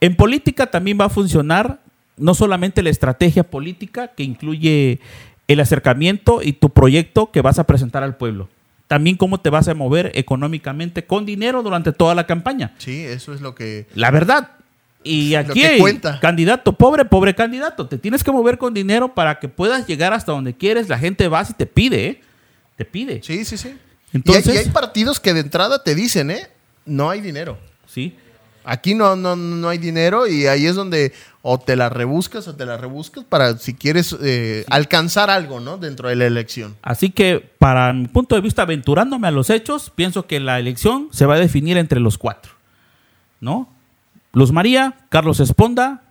En 0.00 0.16
política 0.16 0.66
también 0.72 0.98
va 1.00 1.04
a 1.04 1.10
funcionar 1.10 1.78
no 2.16 2.34
solamente 2.34 2.82
la 2.82 2.90
estrategia 2.90 3.44
política 3.44 4.08
que 4.08 4.24
incluye 4.24 4.98
el 5.46 5.60
acercamiento 5.60 6.40
y 6.42 6.52
tu 6.54 6.70
proyecto 6.70 7.30
que 7.30 7.42
vas 7.42 7.58
a 7.60 7.64
presentar 7.64 8.02
al 8.02 8.16
pueblo. 8.16 8.48
También 8.90 9.16
cómo 9.16 9.38
te 9.38 9.50
vas 9.50 9.68
a 9.68 9.74
mover 9.74 10.10
económicamente 10.16 11.06
con 11.06 11.24
dinero 11.24 11.62
durante 11.62 11.92
toda 11.92 12.12
la 12.12 12.26
campaña. 12.26 12.74
Sí, 12.78 13.04
eso 13.04 13.32
es 13.32 13.40
lo 13.40 13.54
que... 13.54 13.86
La 13.94 14.10
verdad. 14.10 14.50
Y 15.04 15.36
aquí 15.36 15.62
hay 15.62 15.78
cuenta. 15.78 16.18
candidato 16.18 16.72
pobre, 16.72 17.04
pobre 17.04 17.36
candidato. 17.36 17.86
Te 17.86 17.98
tienes 17.98 18.24
que 18.24 18.32
mover 18.32 18.58
con 18.58 18.74
dinero 18.74 19.14
para 19.14 19.38
que 19.38 19.48
puedas 19.48 19.86
llegar 19.86 20.12
hasta 20.12 20.32
donde 20.32 20.56
quieres. 20.56 20.88
La 20.88 20.98
gente 20.98 21.28
va 21.28 21.46
y 21.48 21.52
te 21.52 21.66
pide, 21.66 22.04
¿eh? 22.04 22.20
Te 22.74 22.84
pide. 22.84 23.22
Sí, 23.22 23.44
sí, 23.44 23.56
sí. 23.56 23.78
Entonces- 24.12 24.44
y, 24.48 24.50
hay, 24.50 24.56
y 24.56 24.58
hay 24.58 24.70
partidos 24.70 25.20
que 25.20 25.34
de 25.34 25.40
entrada 25.40 25.84
te 25.84 25.94
dicen, 25.94 26.32
¿eh? 26.32 26.48
No 26.84 27.10
hay 27.10 27.20
dinero. 27.20 27.58
Sí. 27.86 28.16
Aquí 28.64 28.96
no, 28.96 29.14
no, 29.14 29.36
no 29.36 29.68
hay 29.68 29.78
dinero 29.78 30.26
y 30.26 30.48
ahí 30.48 30.66
es 30.66 30.74
donde 30.74 31.12
o 31.42 31.58
te 31.58 31.76
la 31.76 31.88
rebuscas 31.88 32.46
o 32.48 32.54
te 32.54 32.66
la 32.66 32.76
rebuscas 32.76 33.24
para 33.24 33.56
si 33.56 33.74
quieres 33.74 34.14
eh, 34.22 34.64
alcanzar 34.68 35.30
algo, 35.30 35.60
¿no? 35.60 35.78
Dentro 35.78 36.08
de 36.08 36.16
la 36.16 36.26
elección. 36.26 36.76
Así 36.82 37.10
que, 37.10 37.40
para 37.58 37.92
mi 37.92 38.08
punto 38.08 38.34
de 38.34 38.42
vista, 38.42 38.62
aventurándome 38.62 39.28
a 39.28 39.30
los 39.30 39.48
hechos, 39.48 39.90
pienso 39.94 40.26
que 40.26 40.40
la 40.40 40.58
elección 40.58 41.08
se 41.12 41.26
va 41.26 41.36
a 41.36 41.38
definir 41.38 41.78
entre 41.78 42.00
los 42.00 42.18
cuatro. 42.18 42.52
¿No? 43.40 43.68
Luz 44.32 44.52
María, 44.52 44.96
Carlos 45.08 45.40
Esponda, 45.40 46.02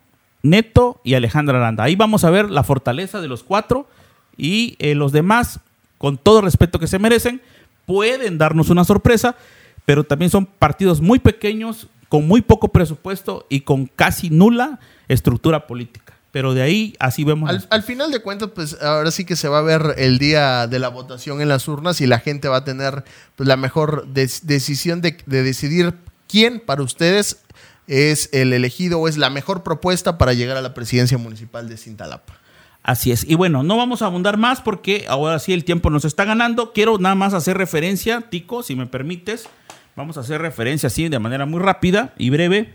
Neto 0.41 0.99
y 1.03 1.13
Alejandra 1.13 1.57
Aranda. 1.57 1.83
Ahí 1.83 1.95
vamos 1.95 2.23
a 2.23 2.31
ver 2.31 2.49
la 2.49 2.63
fortaleza 2.63 3.21
de 3.21 3.27
los 3.27 3.43
cuatro 3.43 3.87
y 4.35 4.75
eh, 4.79 4.95
los 4.95 5.11
demás, 5.11 5.59
con 5.97 6.17
todo 6.17 6.41
respeto 6.41 6.79
que 6.79 6.87
se 6.87 6.97
merecen, 6.97 7.41
pueden 7.85 8.37
darnos 8.37 8.69
una 8.69 8.83
sorpresa, 8.83 9.35
pero 9.85 10.03
también 10.03 10.31
son 10.31 10.45
partidos 10.45 11.01
muy 11.01 11.19
pequeños, 11.19 11.87
con 12.09 12.27
muy 12.27 12.41
poco 12.41 12.69
presupuesto 12.71 13.45
y 13.49 13.61
con 13.61 13.85
casi 13.85 14.29
nula 14.29 14.79
estructura 15.07 15.67
política. 15.67 16.13
Pero 16.31 16.53
de 16.53 16.61
ahí 16.61 16.95
así 16.99 17.23
vemos. 17.23 17.67
Al, 17.69 17.83
final 17.83 18.11
de 18.11 18.21
cuentas, 18.21 18.49
pues 18.53 18.79
ahora 18.81 19.09
sí 19.09 19.25
que 19.25 19.35
se 19.35 19.47
va 19.47 19.59
a 19.59 19.63
ver 19.63 19.95
el 19.97 20.19
día 20.19 20.67
de 20.67 20.77
la 20.77 20.89
votación 20.89 21.41
en 21.41 21.47
las 21.47 21.67
urnas 21.67 22.01
y 22.01 22.07
la 22.07 22.19
gente 22.19 22.47
va 22.47 22.57
a 22.57 22.63
tener 22.63 23.03
pues, 23.35 23.47
la 23.47 23.57
mejor 23.57 24.07
des- 24.07 24.45
decisión 24.45 25.01
de, 25.01 25.17
de 25.25 25.41
decidir 25.41 25.95
quién 26.27 26.59
para 26.59 26.83
ustedes 26.83 27.41
es 27.87 28.29
el 28.31 28.53
elegido 28.53 28.99
o 28.99 29.07
es 29.07 29.17
la 29.17 29.31
mejor 29.31 29.63
propuesta 29.63 30.19
para 30.19 30.33
llegar 30.33 30.57
a 30.57 30.61
la 30.61 30.75
presidencia 30.75 31.17
municipal 31.17 31.67
de 31.67 31.77
Cintalapa. 31.77 32.37
Así 32.83 33.11
es. 33.11 33.27
Y 33.27 33.35
bueno, 33.35 33.63
no 33.63 33.75
vamos 33.75 34.03
a 34.03 34.05
abundar 34.05 34.37
más 34.37 34.61
porque 34.61 35.05
ahora 35.09 35.39
sí 35.39 35.53
el 35.53 35.65
tiempo 35.65 35.89
nos 35.89 36.05
está 36.05 36.25
ganando. 36.25 36.71
Quiero 36.73 36.97
nada 36.99 37.15
más 37.15 37.33
hacer 37.33 37.57
referencia, 37.57 38.21
Tico, 38.29 38.63
si 38.63 38.75
me 38.75 38.85
permites. 38.85 39.49
Vamos 39.99 40.15
a 40.15 40.21
hacer 40.21 40.39
referencia 40.41 40.87
así 40.87 41.09
de 41.09 41.19
manera 41.19 41.45
muy 41.45 41.59
rápida 41.59 42.13
y 42.17 42.29
breve 42.29 42.73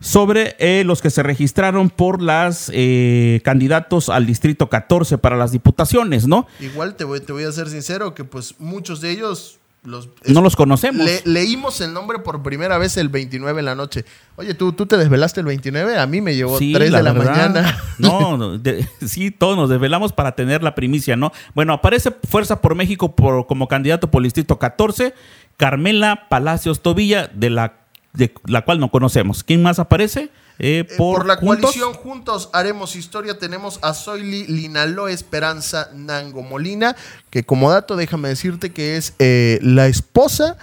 sobre 0.00 0.56
eh, 0.58 0.84
los 0.84 1.02
que 1.02 1.10
se 1.10 1.22
registraron 1.22 1.90
por 1.90 2.22
las 2.22 2.70
eh, 2.72 3.42
candidatos 3.44 4.08
al 4.08 4.24
distrito 4.24 4.70
14 4.70 5.18
para 5.18 5.36
las 5.36 5.52
diputaciones, 5.52 6.26
¿no? 6.26 6.46
Igual 6.60 6.94
te 6.96 7.04
voy, 7.04 7.20
te 7.20 7.34
voy 7.34 7.44
a 7.44 7.52
ser 7.52 7.68
sincero 7.68 8.14
que 8.14 8.24
pues 8.24 8.54
muchos 8.58 9.02
de 9.02 9.10
ellos 9.10 9.58
los 9.84 10.08
No 10.26 10.40
los 10.42 10.54
conocemos. 10.56 11.04
Le- 11.04 11.20
leímos 11.24 11.80
el 11.82 11.92
nombre 11.92 12.20
por 12.20 12.40
primera 12.42 12.78
vez 12.78 12.96
el 12.96 13.08
29 13.08 13.58
en 13.58 13.64
la 13.66 13.74
noche. 13.74 14.04
Oye, 14.36 14.54
¿tú, 14.54 14.72
tú 14.72 14.86
te 14.86 14.96
desvelaste 14.96 15.40
el 15.40 15.46
29? 15.46 15.98
A 15.98 16.06
mí 16.06 16.20
me 16.20 16.34
llegó 16.36 16.56
3 16.56 16.72
de 16.72 16.88
la 17.02 17.12
verdad. 17.12 17.32
mañana. 17.32 17.78
No, 17.98 18.36
no, 18.38 18.58
de- 18.58 18.88
sí, 19.06 19.30
todos 19.30 19.56
nos 19.56 19.68
desvelamos 19.68 20.12
para 20.12 20.34
tener 20.36 20.62
la 20.62 20.74
primicia, 20.74 21.16
¿no? 21.16 21.32
Bueno, 21.54 21.72
aparece 21.74 22.12
Fuerza 22.28 22.60
por 22.60 22.74
México 22.76 23.14
por, 23.14 23.46
como 23.46 23.68
candidato 23.68 24.10
por 24.10 24.20
el 24.20 24.24
distrito 24.24 24.58
14, 24.58 25.14
Carmela 25.62 26.26
Palacios 26.28 26.82
Tobilla, 26.82 27.30
de 27.32 27.48
la, 27.48 27.74
de 28.14 28.34
la 28.46 28.64
cual 28.64 28.80
no 28.80 28.90
conocemos. 28.90 29.44
¿Quién 29.44 29.62
más 29.62 29.78
aparece? 29.78 30.22
Eh, 30.58 30.80
Eh, 30.80 30.84
por, 30.98 31.18
por, 31.18 31.26
la 31.26 31.36
Juntos. 31.36 31.60
coalición 31.72 31.94
Juntos 31.94 32.50
Haremos 32.52 32.96
Historia 32.96 33.38
tenemos 33.38 33.78
a 33.82 33.94
Zoili 33.94 34.44
Linaló 34.48 35.06
Esperanza 35.06 35.88
Nango 35.94 36.42
Molina, 36.42 36.96
que 37.30 37.44
como 37.44 37.70
dato 37.70 37.94
déjame 37.96 38.28
decirte 38.28 38.72
que 38.72 38.96
es 38.96 39.14
eh, 39.20 39.60
la 39.62 39.86
esposa 39.86 40.56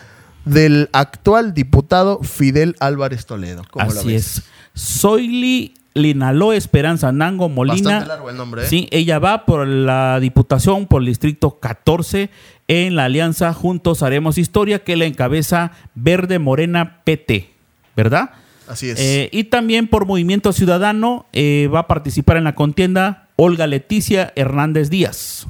del 0.46 0.90
actual 0.92 1.54
diputado 1.54 2.22
Fidel 2.22 2.76
Álvarez 2.82 3.26
Toledo. 3.26 3.64
¿Cómo 3.72 3.92
la 3.94 4.00
Así 4.02 4.10
ves? 4.10 4.38
es. 4.38 4.44
Soyli 4.74 5.74
Linaló 6.00 6.54
Esperanza 6.54 7.12
Nango 7.12 7.50
Molina. 7.50 7.76
Bastante 7.76 8.08
largo 8.08 8.30
el 8.30 8.38
nombre, 8.38 8.64
¿eh? 8.64 8.68
Sí, 8.68 8.88
ella 8.92 9.20
va 9.20 9.46
por 9.46 9.68
la 9.68 10.20
diputación 10.20 10.88
por 10.88 11.02
el 11.02 11.08
distrito 11.08 11.60
14 11.60 12.30
en 12.68 12.96
la 12.96 13.06
alianza 13.06 13.54
Juntos 13.54 14.04
Haremos 14.04 14.38
Historia 14.38 14.84
que 14.84 14.96
la 14.96 15.06
encabeza 15.06 15.72
Verde 15.96 16.40
Morena 16.40 17.02
PT, 17.04 17.50
¿verdad? 17.96 18.32
Así 18.68 18.92
es. 18.92 19.00
Eh, 19.00 19.30
y 19.32 19.46
también 19.46 19.88
por 19.88 20.06
Movimiento 20.06 20.54
Ciudadano 20.54 21.26
eh, 21.34 21.68
va 21.74 21.80
a 21.82 21.88
participar 21.88 22.38
en 22.38 22.44
la 22.44 22.54
contienda 22.54 23.28
Olga 23.36 23.66
Leticia 23.66 24.32
Hernández 24.36 24.90
Díaz. 24.92 25.48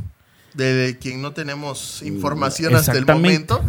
de 0.53 0.97
quien 0.99 1.21
no 1.21 1.33
tenemos 1.33 2.01
información 2.01 2.75
hasta 2.75 2.93
el 2.93 3.05
momento. 3.05 3.61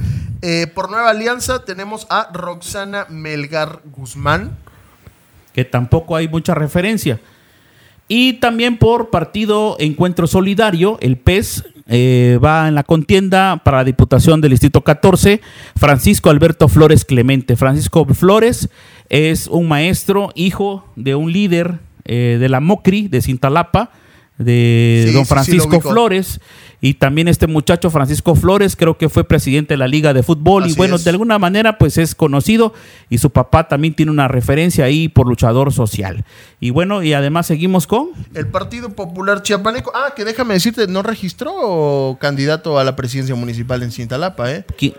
Eh, 0.43 0.67
por 0.73 0.91
Nueva 0.91 1.11
Alianza 1.11 1.65
tenemos 1.65 2.07
a 2.09 2.31
Roxana 2.33 3.07
Melgar 3.11 3.83
Guzmán. 3.85 4.57
Que 5.53 5.65
tampoco 5.65 6.17
hay 6.17 6.29
mucha 6.29 6.55
referencia. 6.55 7.21
Y 8.09 8.35
también 8.35 8.77
por 8.77 9.11
partido 9.11 9.77
Encuentro 9.79 10.27
Solidario, 10.27 10.99
el 11.01 11.17
PES 11.17 11.65
eh, 11.87 12.39
va 12.43 12.69
en 12.69 12.75
la 12.75 12.83
contienda 12.83 13.61
para 13.65 13.79
la 13.79 13.85
Diputación 13.85 14.41
del 14.41 14.51
Distrito 14.51 14.83
14, 14.83 15.41
Francisco 15.77 16.31
Alberto 16.31 16.69
Flores 16.69 17.05
Clemente. 17.05 17.57
Francisco 17.57 18.05
Flores 18.07 18.69
es 19.09 19.47
un 19.47 19.69
maestro, 19.69 20.31
hijo 20.35 20.85
de 20.97 21.15
un 21.15 21.33
líder 21.33 21.79
eh, 22.05 22.39
de 22.41 22.49
la 22.49 22.61
MOCRI 22.61 23.09
de 23.09 23.23
Cintalapa, 23.23 23.91
de 24.41 25.05
Sí, 25.07 25.13
don 25.13 25.25
sí, 25.25 25.29
sí, 25.29 25.57
lo 25.57 25.63
Francisco. 25.65 25.81
Flores. 25.81 26.41
Y 26.83 26.95
también 26.95 27.29
este 27.29 27.47
muchacho 27.47 27.91
Francisco 27.91 28.35
Flores, 28.35 28.75
creo 28.75 28.97
que 28.97 29.11
fue 29.11 29.23
presidente 29.25 29.75
de 29.75 29.77
la 29.79 29.87
Liga 29.87 30.15
de 30.15 30.23
Fútbol. 30.23 30.67
y 30.67 30.73
bueno, 30.73 30.97
es. 30.97 31.05
de 31.05 31.11
alguna 31.11 31.39
manera 31.39 31.77
pues 31.77 31.99
es 31.99 32.15
conocido 32.15 32.73
y 33.11 33.19
su 33.19 33.29
papá 33.29 33.69
también 33.69 33.93
tiene 33.95 34.11
una 34.11 34.29
referencia 34.29 34.87
ahí 34.87 35.09
por 35.09 35.27
luchador 35.29 35.75
social. 35.75 36.25
Y 36.59 36.71
bueno, 36.71 37.03
y 37.03 37.13
además 37.13 37.47
seguimos 37.47 37.87
con... 37.87 38.09
El 38.35 38.47
Partido 38.47 38.89
Popular 38.95 39.43
Chiapaneco. 39.43 39.93
Ah, 39.95 40.15
que 40.17 40.25
déjame 40.25 40.55
decirte, 40.55 40.87
no 40.87 41.03
registró 41.03 42.17
candidato 42.19 42.79
a 42.79 42.85
la 42.85 42.97
presidencia 42.97 43.35
municipal 43.35 43.83
en 43.83 43.93
Cintalapa, 43.93 44.51
¿eh? 44.51 44.65
qui- 44.79 44.95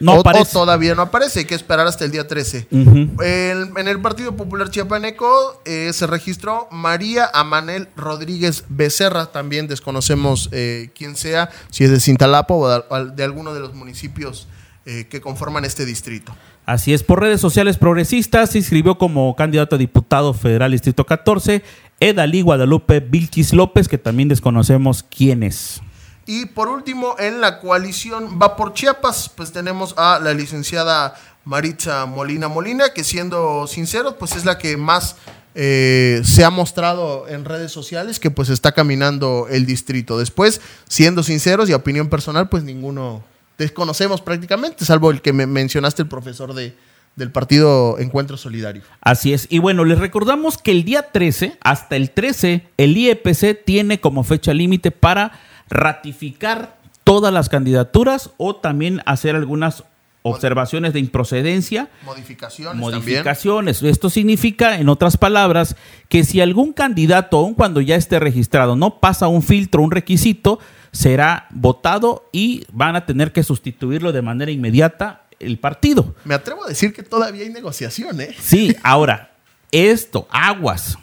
No 0.00 0.12
O- 0.12 0.16
o 0.16 0.20
aparece. 0.20 0.52
todavía 0.52 0.94
no 0.94 1.02
aparece, 1.02 1.40
hay 1.40 1.44
que 1.44 1.54
esperar 1.54 1.86
hasta 1.86 2.04
el 2.04 2.10
día 2.10 2.26
13. 2.26 2.66
Ujú. 2.70 3.22
El- 3.22 3.68
en 3.76 3.86
el 3.88 4.00
Partido 4.00 4.34
Popular 4.36 4.70
Chiapaneco 4.70 5.60
eh, 5.64 5.90
se 5.92 6.06
registró 6.06 6.68
María 6.70 7.30
Amanel 7.34 7.88
Rodríguez 7.96 8.64
Becerra. 8.68 9.26
También 9.26 9.68
desconocemos 9.68 10.48
eh, 10.52 10.90
quién 10.96 11.16
sea, 11.16 11.50
si 11.70 11.84
es 11.84 11.90
de 11.90 12.00
Cintalapa 12.00 12.54
o 12.54 12.68
de 13.06 13.24
alguno 13.24 13.52
de 13.54 13.60
los 13.60 13.74
municipios 13.74 14.48
eh, 14.86 15.06
que 15.10 15.20
conforman 15.20 15.64
este 15.64 15.84
distrito. 15.84 16.34
Así 16.66 16.92
es, 16.94 17.02
por 17.02 17.20
redes 17.20 17.40
sociales 17.40 17.76
progresistas 17.78 18.50
se 18.50 18.58
inscribió 18.58 18.96
como 18.96 19.34
candidato 19.36 19.74
a 19.74 19.78
diputado 19.78 20.32
federal 20.34 20.70
Distrito 20.72 21.04
14 21.04 21.62
Edalí 21.98 22.42
Guadalupe 22.42 23.00
Vilchis 23.00 23.52
López, 23.52 23.88
que 23.88 23.98
también 23.98 24.28
desconocemos 24.28 25.02
quién 25.02 25.42
es. 25.42 25.82
Y 26.30 26.46
por 26.46 26.68
último, 26.68 27.16
en 27.18 27.40
la 27.40 27.58
coalición 27.58 28.38
Va 28.40 28.54
por 28.54 28.72
Chiapas, 28.72 29.28
pues 29.34 29.50
tenemos 29.50 29.94
a 29.96 30.20
la 30.22 30.32
licenciada 30.32 31.12
Maritza 31.44 32.06
Molina 32.06 32.46
Molina, 32.46 32.90
que 32.94 33.02
siendo 33.02 33.66
sinceros, 33.66 34.14
pues 34.16 34.36
es 34.36 34.44
la 34.44 34.56
que 34.56 34.76
más 34.76 35.16
eh, 35.56 36.22
se 36.22 36.44
ha 36.44 36.50
mostrado 36.50 37.26
en 37.26 37.44
redes 37.44 37.72
sociales 37.72 38.20
que 38.20 38.30
pues 38.30 38.48
está 38.48 38.70
caminando 38.70 39.48
el 39.50 39.66
distrito. 39.66 40.20
Después, 40.20 40.60
siendo 40.88 41.24
sinceros 41.24 41.68
y 41.68 41.72
opinión 41.72 42.08
personal, 42.08 42.48
pues 42.48 42.62
ninguno 42.62 43.24
desconocemos 43.58 44.20
prácticamente, 44.20 44.84
salvo 44.84 45.10
el 45.10 45.22
que 45.22 45.32
me 45.32 45.48
mencionaste, 45.48 46.02
el 46.02 46.08
profesor 46.08 46.54
de, 46.54 46.76
del 47.20 47.30
partido 47.30 47.98
Encuentro 47.98 48.36
Solidario. 48.36 48.82
Así 49.00 49.32
es. 49.32 49.46
Y 49.50 49.60
bueno, 49.60 49.84
les 49.84 49.98
recordamos 49.98 50.58
que 50.58 50.72
el 50.72 50.84
día 50.84 51.02
13, 51.12 51.58
hasta 51.60 51.94
el 51.94 52.10
13, 52.10 52.66
el 52.78 52.96
IEPC 52.96 53.64
tiene 53.64 54.00
como 54.00 54.24
fecha 54.24 54.52
límite 54.52 54.90
para 54.90 55.32
ratificar 55.68 56.78
todas 57.04 57.32
las 57.32 57.48
candidaturas 57.48 58.30
o 58.38 58.56
también 58.56 59.02
hacer 59.04 59.36
algunas 59.36 59.84
observaciones 60.22 60.92
de 60.92 61.00
improcedencia 61.00 61.88
Modificaciones, 62.04 62.80
también. 62.80 63.00
modificaciones. 63.02 63.82
Esto 63.82 64.10
significa, 64.10 64.78
en 64.78 64.88
otras 64.88 65.16
palabras, 65.16 65.76
que 66.08 66.24
si 66.24 66.40
algún 66.40 66.72
candidato, 66.72 67.38
aun 67.38 67.54
cuando 67.54 67.80
ya 67.80 67.96
esté 67.96 68.18
registrado, 68.18 68.76
no 68.76 68.98
pasa 68.98 69.28
un 69.28 69.42
filtro, 69.42 69.82
un 69.82 69.90
requisito, 69.90 70.58
será 70.92 71.46
votado 71.50 72.28
y 72.32 72.64
van 72.72 72.96
a 72.96 73.06
tener 73.06 73.32
que 73.32 73.42
sustituirlo 73.42 74.12
de 74.12 74.22
manera 74.22 74.50
inmediata 74.50 75.22
el 75.40 75.58
partido. 75.58 76.14
Me 76.24 76.34
atrevo 76.34 76.64
a 76.64 76.68
decir 76.68 76.92
que 76.92 77.02
todavía 77.02 77.42
hay 77.42 77.50
negociación, 77.50 78.20
¿eh? 78.20 78.34
Sí, 78.38 78.76
ahora, 78.82 79.32
esto, 79.72 80.28
aguas. 80.30 80.98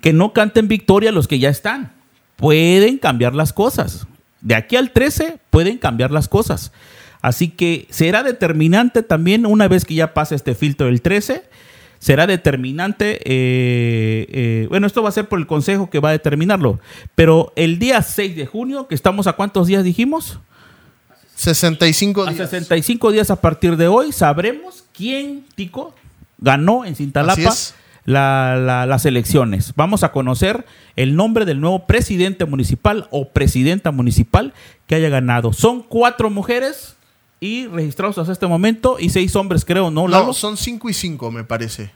Que 0.00 0.12
no 0.12 0.32
canten 0.32 0.68
victoria 0.68 1.12
los 1.12 1.26
que 1.28 1.38
ya 1.38 1.48
están. 1.48 1.92
Pueden 2.36 2.98
cambiar 2.98 3.34
las 3.34 3.52
cosas. 3.52 4.06
De 4.40 4.54
aquí 4.54 4.76
al 4.76 4.92
13 4.92 5.38
pueden 5.50 5.78
cambiar 5.78 6.12
las 6.12 6.28
cosas. 6.28 6.72
Así 7.20 7.48
que 7.48 7.86
será 7.90 8.22
determinante 8.22 9.02
también 9.02 9.44
una 9.44 9.68
vez 9.68 9.84
que 9.84 9.94
ya 9.94 10.14
pase 10.14 10.34
este 10.34 10.54
filtro 10.54 10.86
del 10.86 11.02
13. 11.02 11.42
Será 11.98 12.26
determinante, 12.26 13.20
eh, 13.24 14.26
eh, 14.30 14.66
bueno, 14.70 14.86
esto 14.86 15.02
va 15.02 15.10
a 15.10 15.12
ser 15.12 15.28
por 15.28 15.38
el 15.38 15.46
consejo 15.46 15.90
que 15.90 16.00
va 16.00 16.08
a 16.08 16.12
determinarlo, 16.12 16.80
pero 17.14 17.52
el 17.56 17.78
día 17.78 18.00
6 18.00 18.36
de 18.36 18.46
junio, 18.46 18.88
que 18.88 18.94
estamos 18.94 19.26
a 19.26 19.34
cuántos 19.34 19.66
días 19.66 19.84
dijimos? 19.84 20.40
65 21.44 22.22
A 22.24 22.32
días. 22.32 22.50
65 22.50 23.12
días 23.12 23.30
a 23.30 23.36
partir 23.40 23.76
de 23.78 23.88
hoy 23.88 24.12
sabremos 24.12 24.84
quién, 24.92 25.44
Tico, 25.54 25.94
ganó 26.36 26.84
en 26.84 26.94
Cintalapa 26.94 27.40
es. 27.40 27.74
la- 28.04 28.56
la- 28.56 28.84
las 28.84 29.06
elecciones. 29.06 29.72
Vamos 29.74 30.04
a 30.04 30.12
conocer 30.12 30.66
el 30.96 31.16
nombre 31.16 31.46
del 31.46 31.60
nuevo 31.62 31.86
presidente 31.86 32.44
municipal 32.44 33.08
o 33.10 33.30
presidenta 33.30 33.90
municipal 33.90 34.52
que 34.86 34.96
haya 34.96 35.08
ganado. 35.08 35.54
Son 35.54 35.82
cuatro 35.82 36.28
mujeres 36.28 36.96
y 37.40 37.66
registrados 37.68 38.18
hasta 38.18 38.32
este 38.34 38.46
momento 38.46 38.98
y 39.00 39.08
seis 39.08 39.34
hombres, 39.34 39.64
creo, 39.64 39.90
¿no? 39.90 40.08
Lalo? 40.08 40.26
No, 40.26 40.32
son 40.34 40.58
5 40.58 40.90
y 40.90 40.92
5, 40.92 41.30
me 41.30 41.42
parece. 41.44 41.90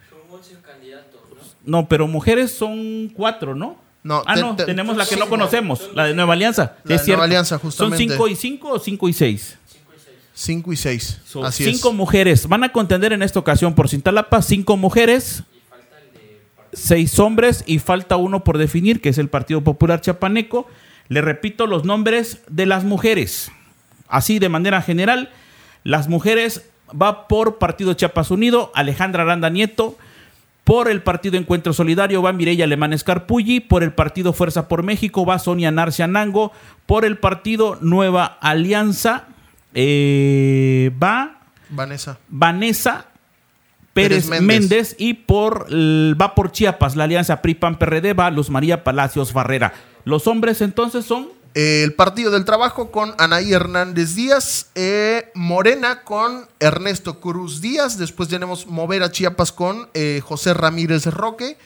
No, 1.67 1.87
pero 1.87 2.07
mujeres 2.09 2.51
son 2.53 3.09
cuatro, 3.15 3.55
¿no? 3.55 3.77
No, 4.05 4.23
ah, 4.27 4.35
te- 4.35 4.41
no, 4.41 4.55
te- 4.55 4.65
tenemos 4.67 4.97
la 4.97 5.05
que 5.07 5.15
sí, 5.15 5.21
no 5.21 5.29
conocemos, 5.29 5.91
la 5.95 6.05
de 6.05 6.15
Nueva 6.15 6.35
Alianza. 6.35 6.77
La 6.85 6.95
es 6.95 7.01
de 7.01 7.05
cierto. 7.07 7.17
Nueva 7.19 7.25
Alianza, 7.25 7.59
justamente. 7.59 7.97
¿Son 8.05 8.11
cinco 8.11 8.29
y 8.29 8.37
cinco 8.37 8.69
o 8.71 8.79
cinco 8.79 9.09
y 9.09 9.13
seis? 9.13 9.59
5 10.37 10.73
y 10.73 10.77
6. 10.77 11.21
So, 11.25 11.45
Así 11.45 11.65
cinco 11.65 11.91
es. 11.91 11.95
mujeres. 11.95 12.49
Van 12.49 12.65
a 12.65 12.73
contender 12.73 13.13
en 13.13 13.23
esta 13.23 13.39
ocasión 13.39 13.75
por 13.77 13.89
Cintalapa, 13.89 14.43
cinco 14.43 14.77
mujeres, 14.77 15.45
seis 16.73 17.19
hombres 17.21 17.63
y 17.67 17.79
falta 17.79 18.17
uno 18.17 18.43
por 18.43 18.59
definir, 18.59 19.01
que 19.01 19.11
es 19.11 19.19
el 19.19 19.29
Partido 19.29 19.63
Popular 19.63 20.01
Chapaneco. 20.01 20.67
Le 21.09 21.21
repito 21.21 21.67
los 21.69 21.85
nombres 21.85 22.41
de 22.49 22.67
las 22.67 22.83
mujeres. 22.85 23.53
Así 24.09 24.39
de 24.41 24.49
manera 24.49 24.83
general, 24.83 25.31
las 25.85 26.09
mujeres 26.09 26.65
va 26.91 27.29
por 27.29 27.59
Partido 27.59 27.95
Chiapas 27.95 28.31
Unido, 28.33 28.73
Alejandra 28.75 29.23
Aranda 29.23 29.51
Nieto. 29.51 29.97
Por 30.65 30.89
el 30.89 31.03
Partido 31.03 31.37
Encuentro 31.37 31.73
Solidario 31.75 32.23
va 32.23 32.33
Mireya 32.33 32.65
Alemán 32.65 32.93
Escarpulli. 32.93 33.61
Por 33.61 33.83
el 33.83 33.93
Partido 33.93 34.33
Fuerza 34.33 34.67
por 34.67 34.83
México 34.83 35.27
va 35.27 35.39
Sonia 35.39 35.71
Narcia 35.71 36.07
Nango. 36.07 36.53
Por 36.87 37.05
el 37.05 37.19
Partido 37.19 37.79
Nueva 37.81 38.25
Alianza 38.41 39.29
eh, 39.75 40.91
va 41.03 41.41
Vanessa. 41.69 42.19
Vanessa 42.29 43.07
Pérez, 43.93 44.27
Pérez 44.27 44.43
Méndez. 44.43 44.61
Méndez. 44.61 44.97
y 44.99 45.15
por 45.15 45.67
va 45.71 46.35
por 46.35 46.51
Chiapas, 46.51 46.97
la 46.97 47.05
alianza 47.05 47.43
PRI-PAN-PRD 47.43 48.13
va 48.13 48.31
Luz 48.31 48.51
María 48.51 48.83
Palacios 48.83 49.33
Barrera. 49.33 49.73
Los 50.05 50.27
hombres 50.27 50.61
entonces 50.61 51.05
son 51.05 51.29
El 51.55 51.93
Partido 51.95 52.33
del 52.33 52.45
Trabajo 52.45 52.91
con 52.91 53.15
Anaí 53.17 53.53
Hernández 53.53 54.17
Díaz. 54.17 54.71
eh, 54.75 55.31
Morena 55.35 56.03
con 56.03 56.49
Ernesto 56.59 57.21
Cruz 57.21 57.61
Díaz. 57.61 57.97
Después 57.97 58.29
tenemos 58.29 58.67
Mover 58.67 59.05
a 59.05 59.13
Chiapas 59.13 59.53
con 59.53 59.89
eh, 59.95 60.21
José 60.25 60.53
Ramírez 60.53 61.07
Roque. 61.07 61.57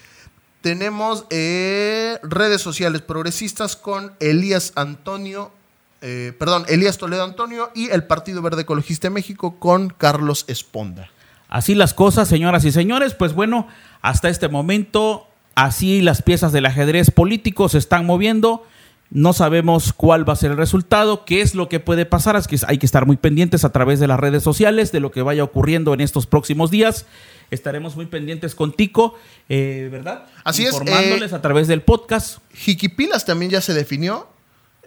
Tenemos 0.60 1.24
eh, 1.30 2.18
redes 2.22 2.60
sociales 2.60 3.00
progresistas 3.00 3.76
con 3.76 4.12
Elías 4.20 4.72
Antonio. 4.74 5.52
perdón, 6.00 6.66
Elías 6.68 6.98
Toledo 6.98 7.24
Antonio 7.24 7.70
y 7.74 7.88
el 7.88 8.04
Partido 8.04 8.42
Verde 8.42 8.62
Ecologista 8.62 9.08
de 9.08 9.14
México 9.14 9.58
con 9.58 9.88
Carlos 9.88 10.44
Esponda. 10.48 11.08
Así 11.48 11.74
las 11.74 11.94
cosas, 11.94 12.28
señoras 12.28 12.66
y 12.66 12.72
señores. 12.72 13.14
Pues 13.14 13.32
bueno, 13.32 13.66
hasta 14.02 14.28
este 14.28 14.48
momento, 14.48 15.26
así 15.54 16.02
las 16.02 16.20
piezas 16.20 16.52
del 16.52 16.66
ajedrez 16.66 17.10
político 17.10 17.70
se 17.70 17.78
están 17.78 18.04
moviendo. 18.04 18.66
No 19.10 19.32
sabemos 19.32 19.92
cuál 19.94 20.28
va 20.28 20.34
a 20.34 20.36
ser 20.36 20.50
el 20.50 20.56
resultado, 20.58 21.24
qué 21.24 21.40
es 21.40 21.54
lo 21.54 21.68
que 21.68 21.80
puede 21.80 22.04
pasar. 22.04 22.36
Es 22.36 22.46
que 22.46 22.58
hay 22.66 22.76
que 22.78 22.84
estar 22.86 23.06
muy 23.06 23.16
pendientes 23.16 23.64
a 23.64 23.72
través 23.72 24.00
de 24.00 24.06
las 24.06 24.20
redes 24.20 24.42
sociales 24.42 24.92
de 24.92 25.00
lo 25.00 25.10
que 25.10 25.22
vaya 25.22 25.42
ocurriendo 25.44 25.94
en 25.94 26.00
estos 26.02 26.26
próximos 26.26 26.70
días. 26.70 27.06
Estaremos 27.50 27.96
muy 27.96 28.04
pendientes 28.04 28.54
con 28.54 28.72
Tico, 28.74 29.14
eh, 29.48 29.88
¿verdad? 29.90 30.26
Así 30.44 30.64
es, 30.64 30.72
Informándoles 30.74 31.32
eh, 31.32 31.34
a 31.36 31.40
través 31.40 31.66
del 31.68 31.80
podcast. 31.80 32.40
Jiquipilas 32.52 33.24
también 33.24 33.50
ya 33.50 33.62
se 33.62 33.72
definió. 33.72 34.28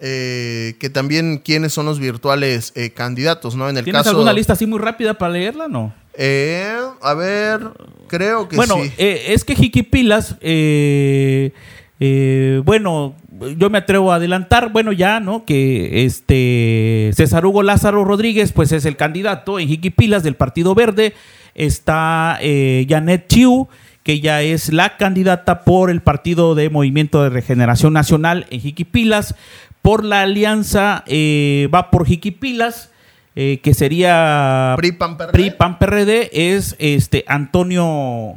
eh, 0.04 0.74
que 0.80 0.88
también 0.90 1.38
quiénes 1.38 1.72
son 1.72 1.86
los 1.86 1.98
virtuales 2.00 2.72
eh, 2.76 2.90
candidatos, 2.90 3.54
¿no? 3.56 3.68
En 3.68 3.76
el 3.76 3.84
¿Tienes 3.84 4.00
caso. 4.00 4.10
alguna 4.10 4.32
lista 4.32 4.52
así 4.54 4.66
muy 4.66 4.78
rápida 4.80 5.14
para 5.14 5.32
leerla? 5.32 5.68
No. 5.68 5.92
Eh, 6.14 6.76
a 7.00 7.14
ver, 7.14 7.60
creo 8.08 8.48
que 8.48 8.56
bueno, 8.56 8.76
sí. 8.82 8.92
eh, 8.98 9.26
es 9.28 9.44
que 9.44 9.54
Jiquipilas, 9.56 10.36
eh, 10.40 11.52
eh, 12.00 12.60
bueno, 12.64 13.14
yo 13.56 13.70
me 13.70 13.78
atrevo 13.78 14.12
a 14.12 14.16
adelantar, 14.16 14.70
bueno, 14.72 14.92
ya, 14.92 15.20
¿no? 15.20 15.44
Que 15.44 16.04
este 16.04 17.10
César 17.14 17.44
Hugo 17.46 17.62
Lázaro 17.62 18.04
Rodríguez, 18.04 18.52
pues 18.52 18.72
es 18.72 18.84
el 18.84 18.96
candidato 18.96 19.58
en 19.58 19.68
Jiquipilas 19.68 20.22
del 20.22 20.34
Partido 20.34 20.74
Verde. 20.74 21.14
Está 21.54 22.38
eh, 22.40 22.86
Janet 22.88 23.28
Chiu, 23.28 23.68
que 24.02 24.20
ya 24.20 24.42
es 24.42 24.72
la 24.72 24.96
candidata 24.96 25.64
por 25.64 25.90
el 25.90 26.00
Partido 26.00 26.54
de 26.54 26.70
Movimiento 26.70 27.22
de 27.22 27.30
Regeneración 27.30 27.92
Nacional 27.92 28.46
en 28.50 28.60
Jiquipilas. 28.60 29.34
Por 29.82 30.04
la 30.04 30.22
alianza 30.22 31.02
eh, 31.06 31.68
va 31.74 31.90
por 31.90 32.06
Jiquipilas, 32.06 32.90
eh, 33.34 33.60
que 33.62 33.74
sería 33.74 34.74
PRI, 34.76 34.92
PAN, 34.92 35.16
PRD. 35.16 35.32
PRI, 35.32 35.50
PAN, 35.50 35.78
PRD, 35.78 36.30
es 36.32 36.76
este 36.78 37.24
Antonio 37.26 38.34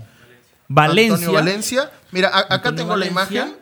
Valencia. 0.67 1.13
Antonio 1.13 1.31
Valencia. 1.33 1.91
Mira, 2.11 2.29
a- 2.29 2.39
acá 2.39 2.69
Antonio 2.69 2.75
tengo 2.77 2.95
la 2.95 3.05
imagen. 3.07 3.53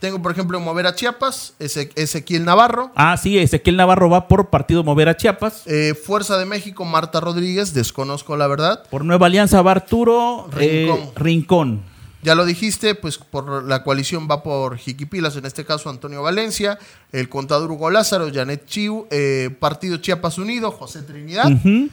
Tengo, 0.00 0.22
por 0.22 0.30
ejemplo, 0.30 0.60
Mover 0.60 0.86
a 0.86 0.94
Chiapas, 0.94 1.54
Eze- 1.58 1.90
Ezequiel 1.96 2.44
Navarro. 2.44 2.92
Ah, 2.94 3.16
sí, 3.16 3.36
Ezequiel 3.36 3.76
Navarro 3.76 4.08
va 4.08 4.28
por 4.28 4.48
Partido 4.48 4.84
Mover 4.84 5.08
a 5.08 5.16
Chiapas. 5.16 5.62
Eh, 5.66 5.94
Fuerza 5.94 6.38
de 6.38 6.44
México, 6.46 6.84
Marta 6.84 7.18
Rodríguez, 7.20 7.74
desconozco 7.74 8.36
la 8.36 8.46
verdad. 8.46 8.84
Por 8.90 9.04
Nueva 9.04 9.26
Alianza 9.26 9.60
va 9.62 9.72
Arturo 9.72 10.48
eh, 10.60 10.86
Rincón. 10.88 11.10
Rincón. 11.16 11.82
Ya 12.22 12.34
lo 12.34 12.44
dijiste, 12.44 12.94
pues 12.96 13.16
por 13.18 13.64
la 13.64 13.82
coalición 13.84 14.28
va 14.30 14.42
por 14.42 14.76
Jiquipilas, 14.76 15.36
en 15.36 15.46
este 15.46 15.64
caso 15.64 15.88
Antonio 15.88 16.20
Valencia, 16.22 16.78
el 17.12 17.28
contador 17.28 17.70
Hugo 17.70 17.90
Lázaro, 17.90 18.28
Janet 18.32 18.66
Chiu, 18.66 19.06
eh, 19.10 19.50
Partido 19.60 19.98
Chiapas 19.98 20.36
Unido, 20.38 20.70
José 20.72 21.02
Trinidad, 21.02 21.46
Ujú. 21.50 21.88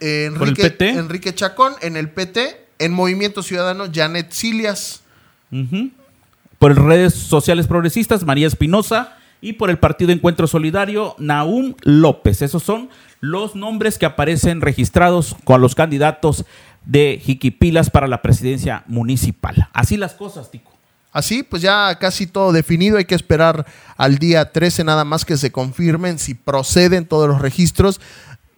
eh, 0.00 0.30
¿Por 0.36 0.42
el 0.42 0.48
Enrique, 0.50 0.62
PT? 0.70 0.88
Enrique 0.90 1.34
Chacón, 1.34 1.74
en 1.80 1.96
el 1.96 2.10
PT, 2.10 2.64
en 2.78 2.92
Movimiento 2.92 3.42
Ciudadano, 3.42 3.86
Janet 3.92 4.30
Silias. 4.32 5.00
Ujú. 5.52 5.90
Por 6.60 6.78
redes 6.78 7.14
sociales 7.14 7.66
progresistas, 7.66 8.24
María 8.24 8.46
Espinosa. 8.46 9.16
Y 9.40 9.54
por 9.54 9.70
el 9.70 9.78
Partido 9.78 10.12
Encuentro 10.12 10.46
Solidario, 10.46 11.14
Naum 11.18 11.74
López. 11.80 12.42
Esos 12.42 12.62
son 12.62 12.90
los 13.20 13.56
nombres 13.56 13.96
que 13.96 14.04
aparecen 14.04 14.60
registrados 14.60 15.34
con 15.44 15.62
los 15.62 15.74
candidatos 15.74 16.44
de 16.84 17.18
Jiquipilas 17.24 17.88
para 17.88 18.06
la 18.08 18.20
presidencia 18.20 18.84
municipal. 18.86 19.70
Así 19.72 19.96
las 19.96 20.12
cosas, 20.12 20.50
Tico. 20.50 20.70
Así, 21.10 21.42
pues 21.42 21.62
ya 21.62 21.96
casi 21.98 22.26
todo 22.26 22.52
definido. 22.52 22.98
Hay 22.98 23.06
que 23.06 23.14
esperar 23.14 23.64
al 23.96 24.18
día 24.18 24.52
13 24.52 24.84
nada 24.84 25.06
más 25.06 25.24
que 25.24 25.38
se 25.38 25.50
confirmen 25.50 26.18
si 26.18 26.34
proceden 26.34 27.06
todos 27.06 27.26
los 27.26 27.40
registros. 27.40 28.02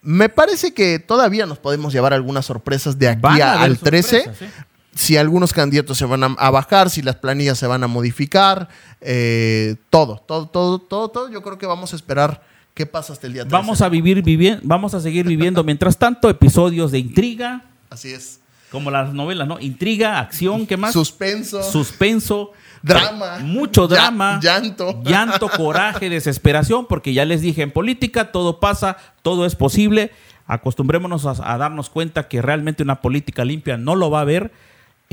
Me 0.02 0.28
parece 0.28 0.74
que 0.74 0.98
todavía 0.98 1.46
nos 1.46 1.60
podemos 1.60 1.92
llevar 1.92 2.12
algunas 2.12 2.46
sorpresas 2.46 2.98
de 2.98 3.08
aquí 3.08 3.40
a 3.40 3.62
al 3.62 3.78
13. 3.78 4.24
sorpresas, 4.24 4.42
¿eh? 4.42 4.64
Si 4.94 5.16
algunos 5.16 5.52
candidatos 5.52 5.96
se 5.96 6.04
van 6.04 6.22
a, 6.22 6.26
a 6.38 6.50
bajar, 6.50 6.90
si 6.90 7.00
las 7.02 7.16
planillas 7.16 7.58
se 7.58 7.66
van 7.66 7.82
a 7.82 7.86
modificar, 7.86 8.68
eh, 9.00 9.76
todo, 9.90 10.18
todo, 10.26 10.46
todo, 10.48 10.78
todo, 10.78 11.08
todo. 11.08 11.30
Yo 11.30 11.42
creo 11.42 11.56
que 11.58 11.66
vamos 11.66 11.92
a 11.92 11.96
esperar 11.96 12.42
qué 12.74 12.84
pasa 12.86 13.12
hasta 13.14 13.26
el 13.26 13.32
día 13.32 13.42
13. 13.42 13.52
Vamos 13.56 13.80
a 13.80 13.88
vivir, 13.88 14.22
vivi- 14.22 14.60
vamos 14.62 14.94
a 14.94 15.00
seguir 15.00 15.26
viviendo 15.26 15.64
mientras 15.64 15.96
tanto 15.96 16.28
episodios 16.28 16.92
de 16.92 16.98
intriga, 16.98 17.64
Así 17.90 18.12
es. 18.12 18.40
como 18.70 18.90
las 18.90 19.14
novelas, 19.14 19.48
¿no? 19.48 19.58
Intriga, 19.60 20.18
acción, 20.18 20.66
¿qué 20.66 20.76
más? 20.76 20.92
Suspenso. 20.92 21.62
Suspenso. 21.62 22.52
Drama. 22.82 23.38
Mucho 23.40 23.86
drama. 23.88 24.40
llanto. 24.42 25.02
Llanto, 25.04 25.48
coraje, 25.48 26.10
desesperación, 26.10 26.86
porque 26.86 27.14
ya 27.14 27.24
les 27.24 27.40
dije, 27.40 27.62
en 27.62 27.70
política 27.70 28.30
todo 28.32 28.60
pasa, 28.60 28.96
todo 29.22 29.46
es 29.46 29.54
posible. 29.56 30.10
Acostumbrémonos 30.46 31.24
a, 31.26 31.54
a 31.54 31.56
darnos 31.58 31.88
cuenta 31.88 32.28
que 32.28 32.42
realmente 32.42 32.82
una 32.82 33.00
política 33.00 33.44
limpia 33.44 33.76
no 33.78 33.94
lo 33.94 34.10
va 34.10 34.18
a 34.18 34.22
haber. 34.22 34.52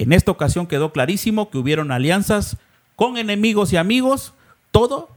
En 0.02 0.14
esta 0.14 0.32
ocasión 0.32 0.68
quedó 0.68 0.91
clarísimo 0.91 1.50
que 1.50 1.58
hubieron 1.58 1.91
alianzas 1.91 2.58
con 2.95 3.18
enemigos 3.18 3.74
y 3.74 3.78
amigos, 3.78 4.34
todo 4.72 5.10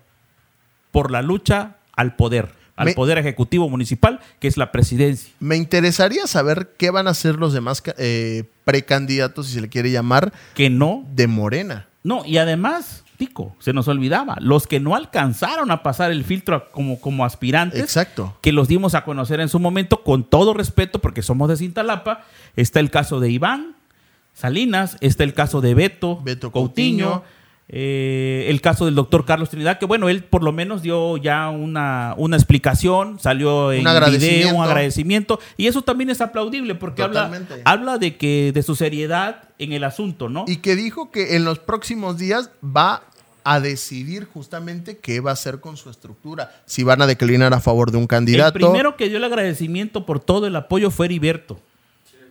por 0.91 1.11
la 1.11 1.22
lucha 1.22 1.76
al 1.97 2.16
poder, 2.16 2.51
al 2.76 2.87
Me- 2.87 2.95
poder 2.95 3.18
ejecutivo 3.18 3.68
municipal, 3.68 4.20
que 4.41 4.49
es 4.49 4.57
la 4.57 4.72
presidencia. 4.72 5.33
Me 5.41 5.57
interesaría 5.57 6.26
saber 6.26 6.74
qué 6.78 6.91
van 6.91 7.07
a 7.07 7.11
hacer 7.11 7.37
los 7.37 7.53
demás 7.53 7.83
eh, 7.99 8.45
precandidatos, 8.64 9.47
si 9.47 9.55
se 9.55 9.61
le 9.61 9.68
quiere 9.68 9.91
llamar, 9.91 10.33
Que 10.55 10.70
no 10.70 11.05
de 11.14 11.26
Morena. 11.26 11.87
No, 12.05 12.24
y 12.24 12.39
además, 12.39 13.05
Tico, 13.16 13.55
se 13.61 13.72
nos 13.72 13.87
olvidaba, 13.89 14.37
los 14.41 14.66
que 14.66 14.80
no 14.80 14.97
alcanzaron 14.97 15.70
a 15.70 15.83
pasar 15.85 16.11
el 16.11 16.24
filtro 16.24 16.70
como, 16.72 17.01
como 17.01 17.24
aspirantes, 17.24 17.80
Exacto. 17.80 18.37
que 18.43 18.51
los 18.53 18.66
dimos 18.68 18.95
a 18.97 19.05
conocer 19.05 19.39
en 19.41 19.49
su 19.49 19.61
momento, 19.61 20.03
con 20.03 20.24
todo 20.24 20.53
respeto, 20.53 20.99
porque 20.99 21.22
somos 21.22 21.49
de 21.49 21.57
Cintalapa, 21.57 22.24
está 22.57 22.80
el 22.80 22.91
caso 22.91 23.20
de 23.20 23.30
Iván 23.30 23.76
Salinas, 24.35 24.97
está 25.01 25.24
el 25.24 25.35
caso 25.35 25.61
de 25.61 25.74
Beto, 25.74 26.20
Beto 26.22 26.51
Coutinho, 26.51 27.11
Coutinho. 27.11 27.43
eh, 27.68 28.47
el 28.49 28.61
caso 28.61 28.85
del 28.87 28.95
doctor 28.95 29.24
Carlos 29.24 29.51
Trinidad, 29.51 29.78
que 29.78 29.87
bueno, 29.87 30.09
él 30.09 30.24
por 30.24 30.43
lo 30.43 30.53
menos 30.53 30.83
dio 30.83 31.16
ya 31.16 31.49
una, 31.51 32.14
una 32.16 32.37
explicación, 32.37 33.18
salió 33.20 33.72
en 33.72 33.87
agradecimiento. 33.87 34.49
video, 34.49 34.57
un 34.57 34.64
agradecimiento, 34.64 35.41
y 35.57 35.66
eso 35.66 35.83
también 35.83 36.11
es 36.11 36.20
aplaudible, 36.20 36.74
porque 36.74 37.03
habla, 37.03 37.30
habla 37.64 37.99
de 37.99 38.16
que 38.16 38.53
de 38.53 38.62
su 38.62 38.74
seriedad 38.74 39.45
en 39.59 39.72
el 39.72 39.85
asunto, 39.85 40.28
¿no? 40.28 40.45
Y 40.49 40.57
que 40.57 40.76
dijo 40.76 41.11
que 41.11 41.37
en 41.37 41.45
los 41.45 41.59
próximos 41.59 42.18
días 42.18 42.51
va 42.64 43.05
a 43.45 43.59
decidir 43.61 44.24
justamente 44.33 44.99
qué 44.99 45.20
va 45.20 45.30
a 45.30 45.33
hacer 45.33 45.61
con 45.61 45.76
su 45.76 45.91
estructura. 45.91 46.62
Si 46.64 46.85
van 46.85 47.03
a 47.03 47.07
declinar 47.07 47.53
a 47.55 47.61
favor 47.61 47.91
de 47.91 47.99
un 47.99 48.07
candidato. 48.07 48.57
El 48.59 48.64
primero 48.66 48.97
que 48.97 49.09
dio 49.09 49.18
el 49.18 49.24
agradecimiento 49.24 50.07
por 50.07 50.20
todo 50.20 50.47
el 50.47 50.55
apoyo 50.55 50.91
fue 50.91 51.07
Heriberto. 51.07 51.59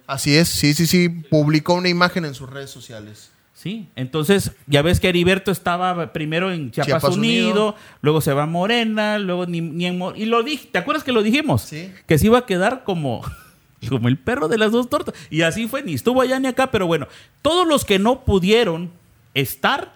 Así 0.08 0.36
es, 0.36 0.47
sí, 0.49 0.74
sí, 0.74 0.88
sí. 0.88 1.10
Publicó 1.10 1.74
una 1.76 1.89
imagen 1.89 2.26
en 2.26 2.34
sus 2.34 2.49
redes 2.49 2.70
sociales. 2.70 3.32
Sí, 3.54 3.89
entonces 3.95 4.52
ya 4.66 4.82
ves 4.82 4.99
que 4.99 5.10
Heriberto 5.10 5.52
estaba 5.52 6.14
primero 6.14 6.52
en 6.52 6.72
Chiapas, 6.72 6.88
Chiapas 7.02 7.18
Unido, 7.18 7.47
Unido. 7.49 7.76
luego 8.02 8.20
se 8.20 8.34
va 8.34 8.43
a 8.43 8.47
Morena, 8.47 9.20
luego 9.20 9.45
ni, 9.45 9.62
ni 9.62 9.86
en 9.86 9.99
Mo- 9.99 10.16
y 10.16 10.26
lo 10.26 10.41
dije, 10.41 10.68
¿te 10.72 10.80
acuerdas 10.80 11.04
que 11.04 11.12
lo 11.12 11.22
dijimos? 11.22 11.62
Sí. 11.62 11.91
Que 12.08 12.18
se 12.18 12.26
iba 12.26 12.39
a 12.39 12.45
quedar 12.47 12.84
como 12.84 13.22
como 13.89 14.08
el 14.08 14.18
perro 14.18 14.47
de 14.47 14.58
las 14.58 14.72
dos 14.72 14.89
tortas 14.89 15.14
y 15.30 15.43
así 15.43 15.68
fue, 15.68 15.84
ni 15.84 15.93
estuvo 15.93 16.22
allá 16.22 16.39
ni 16.39 16.47
acá, 16.47 16.72
pero 16.72 16.88
bueno, 16.88 17.08
todos 17.43 17.68
los 17.68 17.86
que 17.86 17.99
no 17.99 18.26
pudieron 18.26 18.89
estar 19.36 19.93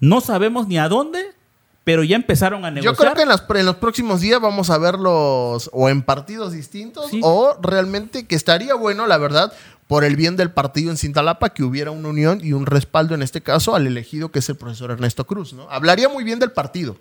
no 0.00 0.20
sabemos 0.22 0.66
ni 0.66 0.78
a 0.78 0.88
dónde, 0.88 1.32
pero 1.88 2.04
ya 2.04 2.16
empezaron 2.16 2.66
a 2.66 2.70
negociar. 2.70 2.92
Yo 2.94 2.98
creo 3.00 3.14
que 3.14 3.22
en, 3.22 3.28
las- 3.28 3.44
en 3.48 3.64
los 3.64 3.76
próximos 3.76 4.20
días 4.20 4.38
vamos 4.42 4.68
a 4.68 4.76
verlos 4.76 5.70
o 5.72 5.88
en 5.88 6.02
partidos 6.02 6.52
distintos 6.52 7.06
Sí. 7.10 7.20
o 7.22 7.56
realmente 7.62 8.26
que 8.26 8.34
estaría 8.36 8.74
bueno, 8.74 9.06
la 9.06 9.16
verdad, 9.16 9.54
por 9.86 10.04
el 10.04 10.14
bien 10.14 10.36
del 10.36 10.50
partido 10.50 10.90
en 10.90 10.98
Cintalapa, 10.98 11.48
que 11.48 11.62
hubiera 11.64 11.90
una 11.90 12.08
unión 12.08 12.40
y 12.44 12.52
un 12.52 12.66
respaldo 12.66 13.14
en 13.14 13.22
este 13.22 13.40
caso 13.40 13.74
al 13.74 13.86
elegido 13.86 14.30
que 14.30 14.40
es 14.40 14.48
el 14.50 14.56
profesor 14.56 14.90
Ernesto 14.90 15.26
Cruz. 15.26 15.54
¿no? 15.54 15.66
Hablaría 15.70 16.10
muy 16.10 16.24
bien 16.24 16.38
del 16.38 16.52
partido. 16.52 16.98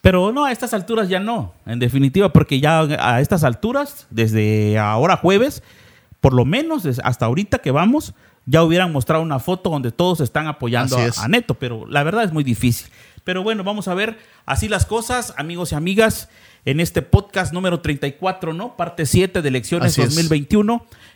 Pero 0.00 0.30
no, 0.30 0.44
a 0.44 0.52
estas 0.52 0.74
alturas 0.74 1.08
ya 1.08 1.18
no, 1.18 1.52
en 1.66 1.80
definitiva, 1.80 2.32
porque 2.32 2.60
ya 2.60 2.82
a 2.82 3.20
estas 3.20 3.42
alturas, 3.42 4.06
desde 4.10 4.78
ahora 4.78 5.16
jueves, 5.16 5.64
por 6.20 6.34
lo 6.34 6.44
menos 6.44 6.86
hasta 7.02 7.26
ahorita 7.26 7.58
que 7.58 7.72
vamos, 7.72 8.14
ya 8.46 8.62
hubieran 8.62 8.92
mostrado 8.92 9.22
una 9.22 9.40
foto 9.40 9.70
donde 9.70 9.90
todos 9.92 10.20
están 10.20 10.46
apoyando 10.46 10.96
a, 10.98 11.24
a 11.24 11.28
Neto, 11.28 11.54
pero 11.54 11.84
la 11.86 12.02
verdad 12.04 12.22
es 12.24 12.32
muy 12.32 12.44
difícil. 12.44 12.88
Pero 13.24 13.42
bueno, 13.42 13.64
vamos 13.64 13.88
a 13.88 13.94
ver 13.94 14.18
así 14.46 14.68
las 14.68 14.86
cosas, 14.86 15.34
amigos 15.36 15.72
y 15.72 15.74
amigas, 15.74 16.28
en 16.64 16.80
este 16.80 17.02
podcast 17.02 17.52
número 17.52 17.80
34, 17.80 18.52
¿no? 18.52 18.76
Parte 18.76 19.06
7 19.06 19.42
de 19.42 19.48
elecciones 19.48 19.92
Así 19.92 20.02
es. 20.02 20.08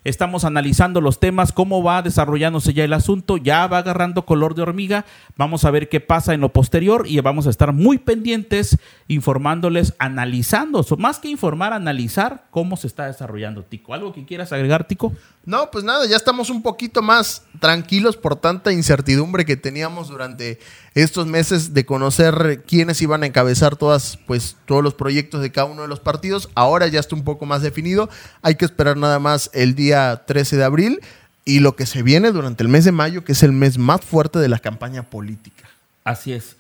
2021. 0.05 0.15
Estamos 0.15 0.45
analizando 0.45 1.01
los 1.01 1.19
temas, 1.19 1.53
cómo 1.53 1.83
va 1.83 2.03
desarrollándose 2.03 2.75
ya 2.75 2.85
el 2.85 2.93
asunto, 2.93 3.39
ya 3.39 3.67
va 3.67 3.79
agarrando 3.79 4.27
color 4.27 4.55
de 4.55 4.63
hormiga. 4.63 5.07
Vamos 5.37 5.65
a 5.65 5.71
ver 5.71 5.89
qué 5.89 6.01
pasa 6.01 6.35
en 6.35 6.43
lo 6.43 6.51
posterior 6.51 7.07
y 7.09 7.19
vamos 7.21 7.47
a 7.47 7.51
estar 7.51 7.73
muy 7.73 7.97
pendientes 7.97 8.77
informándoles, 9.09 9.95
analizando, 9.99 10.85
más 10.99 11.19
que 11.19 11.29
informar, 11.29 11.73
analizar 11.73 12.45
cómo 12.51 12.77
se 12.77 12.87
está 12.87 13.07
desarrollando 13.07 13.65
Tico. 13.65 13.95
¿Algo 13.95 14.13
que 14.13 14.27
quieras 14.27 14.53
agregar, 14.53 14.87
Tico? 14.87 15.13
No, 15.47 15.71
pues 15.71 15.85
nada, 15.85 16.07
ya 16.07 16.17
estamos 16.17 16.49
un 16.49 16.63
poquito 16.63 17.03
más 17.03 17.43
tranquilos 17.61 18.17
por 18.17 18.37
tanta 18.37 18.73
incertidumbre 18.73 19.45
que 19.45 19.57
teníamos 19.57 20.09
durante 20.09 20.59
estos 20.95 21.27
meses 21.27 21.75
de 21.75 21.85
conocer 21.85 22.63
quiénes 22.67 23.03
iban 23.03 23.23
a 23.23 23.27
encabezar 23.27 23.77
todas, 23.77 24.19
pues, 24.27 24.57
todos 24.65 24.83
los 24.83 24.95
proyectos 24.95 25.43
de 25.43 25.53
cada 25.53 25.67
uno 25.67 25.83
de 25.83 25.89
los 25.89 26.01
partidos. 26.01 26.49
Ahora 26.55 26.87
ya 26.87 27.01
está 27.01 27.15
un 27.15 27.25
poco 27.25 27.45
más 27.45 27.63
definido. 27.63 28.09
Hay 28.43 28.55
que 28.55 28.65
esperar 28.65 28.97
nada 28.97 29.19
más 29.19 29.51
el 29.53 29.75
día 29.75 29.94
13 30.27 30.57
de 30.57 30.65
abril 30.65 31.01
y 31.45 31.61
lo 31.61 31.77
que 31.77 31.87
se 31.87 32.03
viene 32.03 32.33
durante 32.33 32.63
el 32.63 32.69
mes 32.69 32.85
de 32.85 32.93
mayo, 32.93 33.25
que 33.25 33.33
es 33.33 33.43
el 33.43 33.53
mes 33.53 33.77
más 33.79 34.01
fuerte 34.01 34.39
de 34.39 34.49
la 34.49 34.59
campaña 34.59 35.03
política. 35.03 35.69
Así 36.05 36.33
es. 36.33 36.57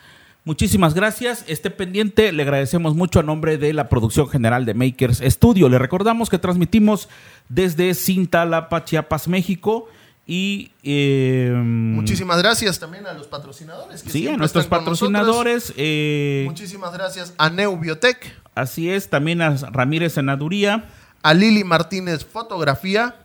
Muchísimas 0.47 0.93
gracias. 0.93 1.43
Esté 1.49 1.71
pendiente. 1.71 2.31
Le 2.33 2.43
agradecemos 2.43 2.95
mucho 2.95 3.19
a 3.19 3.23
nombre 3.23 3.57
de 3.57 3.73
la 3.73 3.89
producción 3.89 4.29
general 4.29 4.67
de 4.67 4.75
Makers 4.75 5.23
Studio. 5.25 5.71
Le 5.71 5.79
recordamos 5.79 6.29
que 6.29 6.39
transmitimos 6.39 7.09
desde 7.49 7.95
Cintalapa, 7.95 8.85
Chiapas, 8.85 9.27
México. 9.27 9.89
Y. 10.27 10.71
eh, 10.83 11.51
Muchísimas 11.55 12.39
gracias 12.43 12.79
también 12.79 13.07
a 13.07 13.15
los 13.15 13.27
patrocinadores. 13.27 14.03
Que 14.03 14.11
Sí, 14.11 14.29
a 14.29 14.37
nuestros 14.37 14.67
patrocinadores. 14.67 15.73
eh, 15.79 16.45
Muchísimas 16.47 16.93
gracias 16.93 17.33
a 17.39 17.49
Neu 17.51 17.77
Biotech, 17.79 18.35
así 18.55 18.91
es. 18.91 19.09
También 19.09 19.41
a 19.43 19.57
Ramírez 19.71 20.13
Senaduría. 20.15 20.85
a 21.23 21.33
Lili 21.33 21.65
Martínez 21.65 22.25
Fotografía 22.27 23.17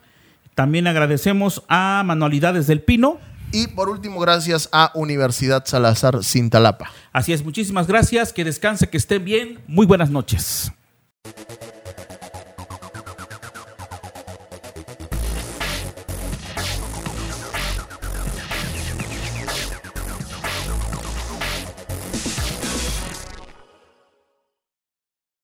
También 0.59 0.87
agradecemos 0.87 1.63
a 1.69 2.03
Manualidades 2.05 2.67
del 2.67 2.81
Pino. 2.81 3.17
y 3.53 3.67
por 3.67 3.87
último 3.87 4.19
gracias 4.19 4.67
a 4.73 4.91
Universidad 4.93 5.63
Salazar 5.65 6.21
Cintalapa. 6.21 6.91
Así 7.13 7.31
es. 7.31 7.45
Muchísimas 7.45 7.87
gracias. 7.87 8.33
Que 8.33 8.43
descanse, 8.43 8.89
que 8.89 8.97
esté 8.97 9.19
bien. 9.19 9.61
Muy 9.67 9.85
buenas 9.85 10.09
noches. 10.09 10.73